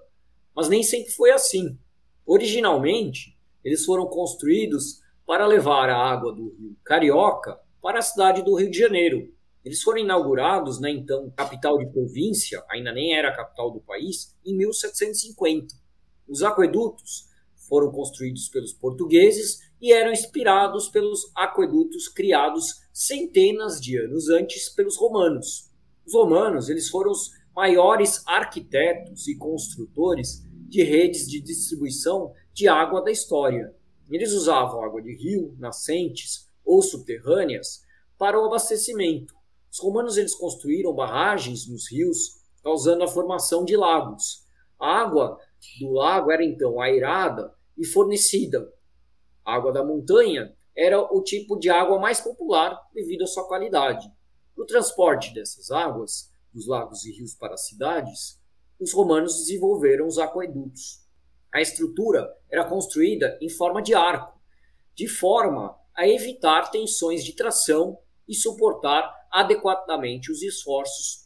Mas 0.55 0.69
nem 0.69 0.85
sempre 0.85 1.11
foi 1.11 1.33
assim. 1.33 1.77
Originalmente, 2.25 3.37
eles 3.65 3.85
foram 3.85 4.07
construídos 4.07 5.01
para 5.27 5.45
levar 5.45 5.91
a 5.91 5.99
água 5.99 6.33
do 6.33 6.55
rio 6.57 6.77
Carioca 6.85 7.59
para 7.83 7.99
a 7.99 8.03
cidade 8.03 8.45
do 8.45 8.55
Rio 8.55 8.71
de 8.71 8.79
Janeiro, 8.79 9.34
eles 9.65 9.83
foram 9.83 9.99
inaugurados 9.99 10.79
na 10.79 10.91
então 10.91 11.31
capital 11.31 11.79
de 11.79 11.87
província, 11.87 12.63
ainda 12.69 12.93
nem 12.93 13.15
era 13.15 13.31
a 13.31 13.37
capital 13.37 13.71
do 13.71 13.81
país, 13.81 14.37
em 14.45 14.55
1750. 14.55 15.75
Os 16.29 16.43
aquedutos 16.43 17.29
foram 17.67 17.91
construídos 17.91 18.49
pelos 18.51 18.75
portugueses 18.75 19.61
e 19.81 19.91
eram 19.91 20.13
inspirados 20.13 20.89
pelos 20.89 21.31
aquedutos 21.35 22.09
criados 22.09 22.83
centenas 22.93 23.81
de 23.81 23.99
anos 23.99 24.29
antes 24.29 24.69
pelos 24.69 24.99
romanos. 24.99 25.71
Os 26.07 26.13
romanos 26.13 26.69
eles 26.69 26.91
foram 26.91 27.11
os 27.11 27.31
maiores 27.57 28.23
arquitetos 28.27 29.27
e 29.29 29.37
construtores 29.37 30.45
de 30.69 30.83
redes 30.83 31.27
de 31.27 31.41
distribuição 31.41 32.35
de 32.53 32.69
água 32.69 33.03
da 33.03 33.11
história. 33.11 33.75
Eles 34.11 34.33
usavam 34.33 34.85
água 34.85 35.01
de 35.01 35.15
rio, 35.15 35.57
nascentes 35.59 36.51
ou 36.63 36.83
subterrâneas 36.83 37.83
para 38.19 38.39
o 38.39 38.45
abastecimento 38.45 39.35
os 39.75 39.81
romanos 39.81 40.17
eles 40.17 40.37
construíram 40.37 40.95
barragens 40.95 41.67
nos 41.67 41.91
rios, 41.91 42.41
causando 42.63 43.03
a 43.03 43.09
formação 43.09 43.65
de 43.65 43.77
lagos. 43.77 44.47
A 44.81 45.01
água 45.01 45.37
do 45.81 45.91
lago 45.91 46.31
era 46.31 46.45
então 46.45 46.81
airada 46.81 47.53
e 47.77 47.85
fornecida. 47.85 48.73
A 49.45 49.57
água 49.57 49.73
da 49.73 49.85
montanha 49.85 50.55
era 50.77 51.01
o 51.01 51.21
tipo 51.25 51.59
de 51.59 51.71
água 51.71 51.99
mais 51.99 52.21
popular 52.21 52.81
devido 52.95 53.25
à 53.25 53.27
sua 53.27 53.49
qualidade. 53.49 54.09
No 54.57 54.65
transporte 54.65 55.35
dessas 55.35 55.73
águas, 55.73 56.31
dos 56.53 56.69
lagos 56.69 57.05
e 57.05 57.11
rios 57.11 57.35
para 57.35 57.55
as 57.55 57.67
cidades, 57.67 58.41
os 58.79 58.93
romanos 58.93 59.39
desenvolveram 59.39 60.07
os 60.07 60.19
aquedutos. 60.19 61.01
A 61.53 61.61
estrutura 61.61 62.33
era 62.49 62.65
construída 62.65 63.37
em 63.43 63.49
forma 63.49 63.83
de 63.83 63.93
arco, 63.93 64.41
de 64.95 65.09
forma 65.09 65.77
a 65.97 66.07
evitar 66.07 66.71
tensões 66.71 67.25
de 67.25 67.33
tração 67.33 67.99
e 68.29 68.35
suportar 68.37 69.13
adequadamente 69.35 70.31
os 70.31 70.43
esforços. 70.43 71.25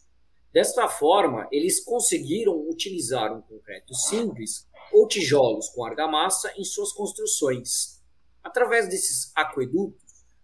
Desta 0.51 0.87
forma, 0.87 1.47
eles 1.51 1.83
conseguiram 1.83 2.67
utilizar 2.67 3.31
um 3.31 3.39
concreto 3.39 3.93
simples 3.93 4.67
ou 4.91 5.07
tijolos 5.07 5.69
com 5.69 5.85
argamassa 5.85 6.51
em 6.57 6.63
suas 6.63 6.91
construções. 6.91 8.01
Através 8.43 8.89
desses 8.89 9.31
aquedutos, 9.35 10.01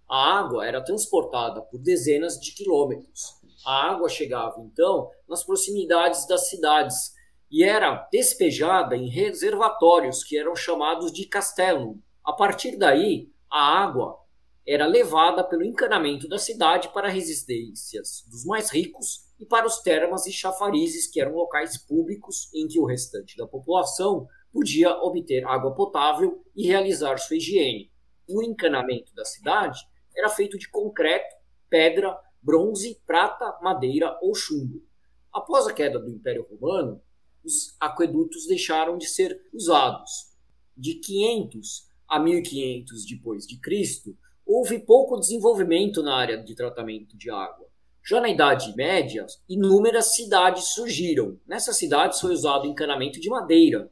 a 0.08 0.38
água 0.38 0.64
era 0.64 0.84
transportada 0.84 1.60
por 1.64 1.80
dezenas 1.80 2.40
de 2.40 2.52
quilômetros. 2.52 3.34
A 3.66 3.90
água 3.90 4.08
chegava 4.08 4.62
então 4.62 5.10
nas 5.28 5.44
proximidades 5.44 6.28
das 6.28 6.48
cidades 6.48 7.16
e 7.50 7.64
era 7.64 8.08
despejada 8.12 8.96
em 8.96 9.10
reservatórios 9.10 10.24
que 10.24 10.38
eram 10.38 10.56
chamados 10.56 11.12
de 11.12 11.26
castellum. 11.26 12.00
A 12.24 12.32
partir 12.32 12.78
daí, 12.78 13.32
a 13.50 13.82
água 13.82 14.20
era 14.68 14.88
levada 14.88 15.44
pelo 15.44 15.64
encanamento 15.64 16.28
da 16.28 16.40
cidade 16.40 16.90
para 16.92 17.08
residências 17.08 18.26
dos 18.30 18.44
mais 18.46 18.72
ricos 18.72 19.26
e 19.40 19.46
para 19.46 19.68
os 19.68 19.80
termas 19.80 20.26
e 20.26 20.32
chafarizes, 20.32 21.08
que 21.08 21.22
eram 21.22 21.36
locais 21.36 21.78
públicos 21.78 22.50
em 22.54 22.68
que 22.68 22.80
o 22.80 22.86
restante 22.86 23.38
da 23.38 23.46
população 23.46 24.28
podia 24.52 24.92
obter 25.02 25.46
água 25.46 25.76
potável 25.76 26.44
e 26.56 26.66
realizar 26.66 27.18
sua 27.18 27.38
higiene. 27.38 27.92
O 28.28 28.42
encanamento 28.42 29.14
da 29.14 29.24
cidade 29.24 29.82
era 30.16 30.30
feito 30.30 30.58
de 30.58 30.70
concreto, 30.70 31.36
pedra, 31.70 32.18
bronze, 32.42 33.00
prata, 33.06 33.58
madeira 33.62 34.18
ou 34.22 34.34
chumbo. 34.34 34.82
Após 35.32 35.68
a 35.68 35.74
queda 35.74 36.00
do 36.00 36.10
Império 36.10 36.48
Romano, 36.50 37.02
os 37.44 37.76
aquedutos 37.80 38.48
deixaram 38.48 38.98
de 38.98 39.08
ser 39.08 39.40
usados. 39.54 40.34
De 40.76 40.96
500 40.96 41.88
a 42.08 42.20
1500 42.20 43.06
depois 43.06 43.46
de 43.46 43.60
Cristo, 43.60 44.18
houve 44.46 44.80
pouco 44.80 45.20
desenvolvimento 45.20 46.04
na 46.04 46.16
área 46.16 46.38
de 46.38 46.56
tratamento 46.56 47.18
de 47.18 47.30
água. 47.30 47.66
Já 48.08 48.22
na 48.22 48.30
Idade 48.30 48.76
Média, 48.76 49.26
inúmeras 49.50 50.14
cidades 50.14 50.76
surgiram. 50.76 51.40
Nessas 51.48 51.78
cidades 51.78 52.22
foi 52.22 52.32
usado 52.32 52.68
encanamento 52.68 53.20
de 53.20 53.30
madeira. 53.30 53.92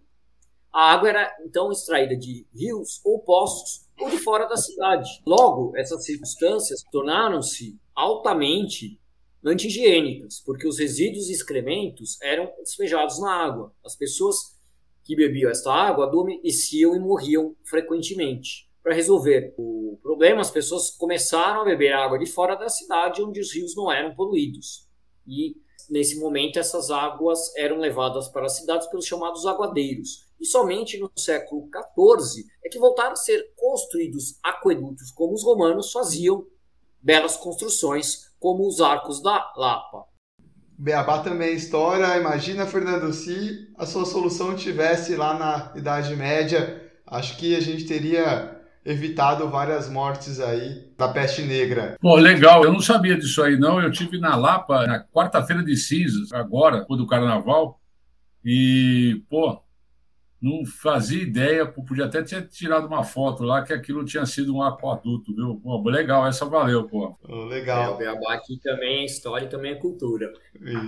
A 0.72 0.92
água 0.92 1.10
era 1.10 1.36
então 1.44 1.72
extraída 1.72 2.16
de 2.16 2.46
rios 2.54 3.02
ou 3.04 3.20
poços 3.20 3.88
ou 4.00 4.10
de 4.10 4.18
fora 4.20 4.46
da 4.46 4.56
cidade. 4.56 5.10
Logo, 5.26 5.76
essas 5.76 6.06
circunstâncias 6.06 6.84
tornaram-se 6.92 7.80
altamente 7.96 9.00
anti-higiênicas, 9.44 10.40
porque 10.40 10.68
os 10.68 10.78
resíduos 10.78 11.30
e 11.30 11.34
excrementos 11.34 12.22
eram 12.22 12.52
despejados 12.60 13.20
na 13.20 13.32
água. 13.32 13.74
As 13.84 13.96
pessoas 13.96 14.60
que 15.04 15.16
bebiam 15.16 15.52
esta 15.52 15.74
água 15.74 16.06
adormeciam 16.06 16.96
e 16.96 17.00
morriam 17.00 17.56
frequentemente. 17.64 18.70
Para 18.84 18.94
resolver 18.94 19.54
o 19.58 19.98
problema, 20.04 20.42
as 20.42 20.52
pessoas 20.52 20.92
começaram 20.92 21.62
a 21.62 21.66
beber 21.66 21.94
água 21.94 22.20
de 22.20 22.26
fora 22.26 22.56
da 22.56 22.68
cidade, 22.68 23.24
onde 23.24 23.40
os 23.40 23.54
rios 23.54 23.74
não 23.76 23.90
eram 23.90 24.14
poluídos. 24.14 24.90
E 25.26 25.56
nesse 25.90 26.20
momento, 26.20 26.60
essas 26.60 26.92
águas 26.92 27.56
eram 27.56 27.78
levadas 27.78 28.28
para 28.28 28.46
as 28.46 28.58
cidades 28.58 28.88
pelos 28.88 29.06
chamados 29.06 29.46
aguadeiros. 29.46 30.26
E 30.40 30.46
somente 30.46 31.00
no 31.00 31.10
século 31.18 31.70
XIV 31.96 32.44
é 32.66 32.68
que 32.68 32.78
voltaram 32.78 33.14
a 33.14 33.16
ser 33.16 33.54
construídos 33.56 34.38
aquedutos, 34.44 35.12
como 35.12 35.34
os 35.34 35.44
romanos 35.44 35.92
faziam 35.92 36.46
belas 37.02 37.38
construções, 37.38 38.34
como 38.40 38.68
os 38.68 38.82
arcos 38.82 39.22
da 39.22 39.54
Lapa. 39.56 40.06
Beabá 40.78 41.24
também 41.24 41.50
é 41.50 41.54
história. 41.54 42.18
Imagina, 42.18 42.66
Fernando, 42.66 43.14
se 43.14 43.72
a 43.78 43.86
sua 43.86 44.06
solução 44.06 44.56
tivesse 44.56 45.16
lá 45.16 45.38
na 45.38 45.74
Idade 45.78 46.14
Média, 46.16 46.92
acho 47.06 47.38
que 47.38 47.56
a 47.56 47.62
gente 47.62 47.86
teria 47.86 48.53
evitado 48.86 49.50
várias 49.50 49.90
mortes 49.90 50.40
aí 50.40 50.92
da 50.98 51.08
peste 51.08 51.42
negra. 51.42 51.96
Pô, 52.02 52.16
legal. 52.16 52.64
Eu 52.64 52.74
não 52.74 52.80
sabia 52.80 53.18
disso 53.18 53.42
aí, 53.42 53.58
não. 53.58 53.82
Eu 53.82 53.92
tive 53.92 54.20
na 54.20 54.36
Lapa 54.36 54.86
na 54.86 55.04
quarta-feira 55.04 55.64
de 55.64 55.76
cinzas, 55.76 56.32
agora, 56.32 56.86
do 56.88 57.08
carnaval. 57.08 57.80
E, 58.44 59.22
pô, 59.30 59.62
não 60.44 60.66
fazia 60.66 61.24
ideia, 61.24 61.66
podia 61.66 62.04
até 62.04 62.22
ter 62.22 62.46
tirado 62.50 62.86
uma 62.86 63.02
foto 63.02 63.44
lá 63.44 63.64
que 63.64 63.72
aquilo 63.72 64.04
tinha 64.04 64.26
sido 64.26 64.54
um 64.54 64.62
aquaduto, 64.62 65.34
viu? 65.34 65.56
Pô, 65.64 65.82
legal, 65.90 66.28
essa 66.28 66.46
valeu, 66.46 66.84
pô. 66.84 67.18
Oh, 67.24 67.46
legal. 67.46 67.84
É, 67.84 67.90
o 67.90 67.98
Beabá 67.98 68.34
aqui 68.34 68.60
também 68.62 69.04
é 69.04 69.06
história 69.06 69.46
e 69.46 69.50
também 69.50 69.72
é 69.72 69.76
cultura. 69.76 70.34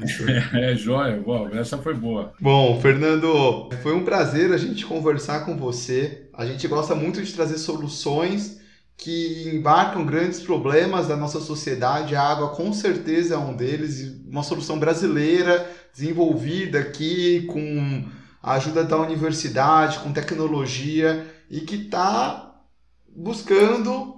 Isso. 0.04 0.30
é, 0.30 0.72
é 0.74 0.76
joia, 0.76 1.22
bom, 1.26 1.48
essa 1.54 1.78
foi 1.78 1.94
boa. 1.94 2.34
Bom, 2.38 2.82
Fernando, 2.82 3.70
foi 3.82 3.94
um 3.94 4.04
prazer 4.04 4.52
a 4.52 4.58
gente 4.58 4.86
conversar 4.86 5.46
com 5.46 5.56
você. 5.56 6.28
A 6.34 6.46
gente 6.46 6.68
gosta 6.68 6.94
muito 6.94 7.24
de 7.24 7.34
trazer 7.34 7.58
soluções 7.58 8.62
que 8.98 9.50
embarcam 9.54 10.06
grandes 10.06 10.42
problemas 10.42 11.08
da 11.08 11.16
nossa 11.16 11.40
sociedade. 11.40 12.14
A 12.14 12.22
água, 12.22 12.50
com 12.50 12.74
certeza, 12.74 13.36
é 13.36 13.38
um 13.38 13.56
deles. 13.56 14.22
Uma 14.28 14.44
solução 14.44 14.78
brasileira, 14.78 15.66
desenvolvida 15.94 16.80
aqui 16.80 17.44
com 17.44 18.04
ajuda 18.54 18.84
da 18.84 18.98
universidade, 18.98 20.00
com 20.00 20.14
tecnologia 20.14 21.26
e 21.50 21.62
que 21.62 21.76
está 21.76 22.62
buscando 23.16 24.14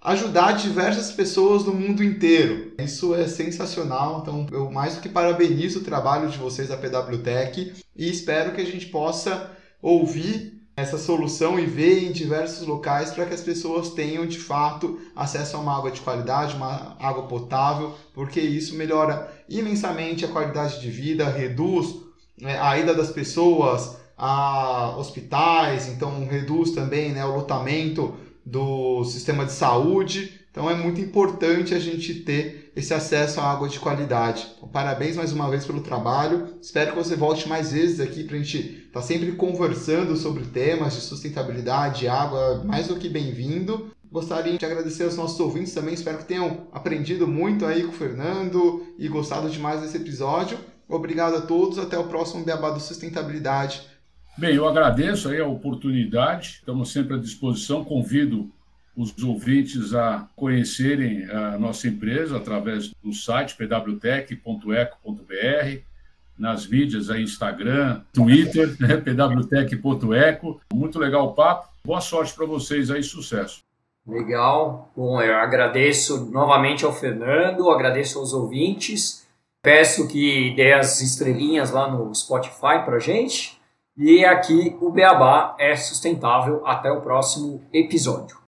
ajudar 0.00 0.52
diversas 0.52 1.12
pessoas 1.12 1.62
do 1.62 1.74
mundo 1.74 2.02
inteiro. 2.02 2.72
Isso 2.78 3.14
é 3.14 3.28
sensacional, 3.28 4.20
então 4.22 4.46
eu 4.50 4.70
mais 4.70 4.94
do 4.94 5.02
que 5.02 5.10
parabenizo 5.10 5.80
o 5.80 5.84
trabalho 5.84 6.30
de 6.30 6.38
vocês 6.38 6.68
da 6.68 6.76
PWTech 6.76 7.74
e 7.94 8.08
espero 8.08 8.54
que 8.54 8.62
a 8.62 8.66
gente 8.66 8.86
possa 8.86 9.50
ouvir 9.82 10.58
essa 10.74 10.96
solução 10.96 11.58
e 11.58 11.66
ver 11.66 12.04
em 12.04 12.12
diversos 12.12 12.66
locais 12.66 13.10
para 13.10 13.26
que 13.26 13.34
as 13.34 13.42
pessoas 13.42 13.90
tenham 13.90 14.24
de 14.24 14.38
fato 14.38 14.98
acesso 15.14 15.58
a 15.58 15.60
uma 15.60 15.76
água 15.76 15.90
de 15.90 16.00
qualidade, 16.00 16.56
uma 16.56 16.96
água 16.98 17.24
potável, 17.24 17.94
porque 18.14 18.40
isso 18.40 18.74
melhora 18.76 19.30
imensamente 19.46 20.24
a 20.24 20.28
qualidade 20.28 20.80
de 20.80 20.90
vida, 20.90 21.28
reduz 21.28 22.09
a 22.44 22.78
ida 22.78 22.94
das 22.94 23.10
pessoas 23.10 23.98
a 24.16 24.94
hospitais, 24.98 25.88
então 25.88 26.26
reduz 26.26 26.72
também 26.72 27.12
né, 27.12 27.24
o 27.24 27.36
lotamento 27.36 28.14
do 28.44 29.02
sistema 29.04 29.46
de 29.46 29.52
saúde. 29.52 30.38
Então 30.50 30.68
é 30.68 30.74
muito 30.74 31.00
importante 31.00 31.74
a 31.74 31.78
gente 31.78 32.12
ter 32.14 32.72
esse 32.74 32.92
acesso 32.92 33.40
à 33.40 33.50
água 33.50 33.68
de 33.68 33.78
qualidade. 33.78 34.46
Então, 34.56 34.68
parabéns 34.68 35.16
mais 35.16 35.32
uma 35.32 35.48
vez 35.48 35.64
pelo 35.64 35.80
trabalho. 35.80 36.54
Espero 36.60 36.92
que 36.92 36.98
você 36.98 37.16
volte 37.16 37.48
mais 37.48 37.72
vezes 37.72 38.00
aqui 38.00 38.24
para 38.24 38.36
a 38.36 38.38
gente 38.38 38.58
estar 38.58 39.00
tá 39.00 39.02
sempre 39.02 39.32
conversando 39.32 40.16
sobre 40.16 40.44
temas 40.44 40.94
de 40.94 41.00
sustentabilidade, 41.00 42.08
água, 42.08 42.62
mais 42.64 42.88
do 42.88 42.96
que 42.96 43.08
bem-vindo. 43.08 43.90
Gostaria 44.10 44.58
de 44.58 44.64
agradecer 44.66 45.04
aos 45.04 45.16
nossos 45.16 45.38
ouvintes 45.38 45.72
também. 45.72 45.94
Espero 45.94 46.18
que 46.18 46.24
tenham 46.24 46.66
aprendido 46.72 47.28
muito 47.28 47.64
aí 47.64 47.84
com 47.84 47.90
o 47.90 47.94
Fernando 47.94 48.84
e 48.98 49.06
gostado 49.08 49.48
demais 49.48 49.80
desse 49.80 49.96
episódio. 49.96 50.58
Obrigado 50.90 51.36
a 51.36 51.40
todos, 51.40 51.78
até 51.78 51.96
o 51.96 52.08
próximo 52.08 52.44
Beabá 52.44 52.70
do 52.70 52.80
Sustentabilidade. 52.80 53.82
Bem, 54.36 54.56
eu 54.56 54.66
agradeço 54.66 55.28
aí 55.28 55.40
a 55.40 55.46
oportunidade, 55.46 56.58
estamos 56.58 56.92
sempre 56.92 57.14
à 57.14 57.18
disposição, 57.18 57.84
convido 57.84 58.50
os 58.96 59.16
ouvintes 59.22 59.94
a 59.94 60.28
conhecerem 60.34 61.30
a 61.30 61.56
nossa 61.58 61.86
empresa 61.86 62.36
através 62.36 62.90
do 63.02 63.12
site 63.12 63.56
pwtech.eco.br, 63.56 64.34
nas 66.36 66.66
mídias 66.66 67.08
aí 67.08 67.22
Instagram, 67.22 68.00
Twitter, 68.12 68.74
né, 68.80 68.96
pwtech.eco. 68.96 70.60
Muito 70.72 70.98
legal 70.98 71.26
o 71.26 71.34
papo. 71.34 71.68
Boa 71.84 72.00
sorte 72.00 72.34
para 72.34 72.46
vocês 72.46 72.90
aí, 72.90 73.02
sucesso. 73.02 73.60
Legal. 74.06 74.90
Bom, 74.96 75.20
eu 75.20 75.36
agradeço 75.36 76.30
novamente 76.30 76.84
ao 76.84 76.92
Fernando, 76.92 77.70
agradeço 77.70 78.18
aos 78.18 78.32
ouvintes 78.32 79.20
Peço 79.62 80.08
que 80.08 80.54
dê 80.54 80.72
as 80.72 81.00
estrelinhas 81.02 81.70
lá 81.70 81.90
no 81.90 82.14
Spotify 82.14 82.82
para 82.84 82.98
gente. 82.98 83.60
E 83.96 84.24
aqui 84.24 84.76
o 84.80 84.90
Beabá 84.90 85.54
é 85.58 85.76
sustentável. 85.76 86.66
Até 86.66 86.90
o 86.90 87.02
próximo 87.02 87.62
episódio. 87.72 88.39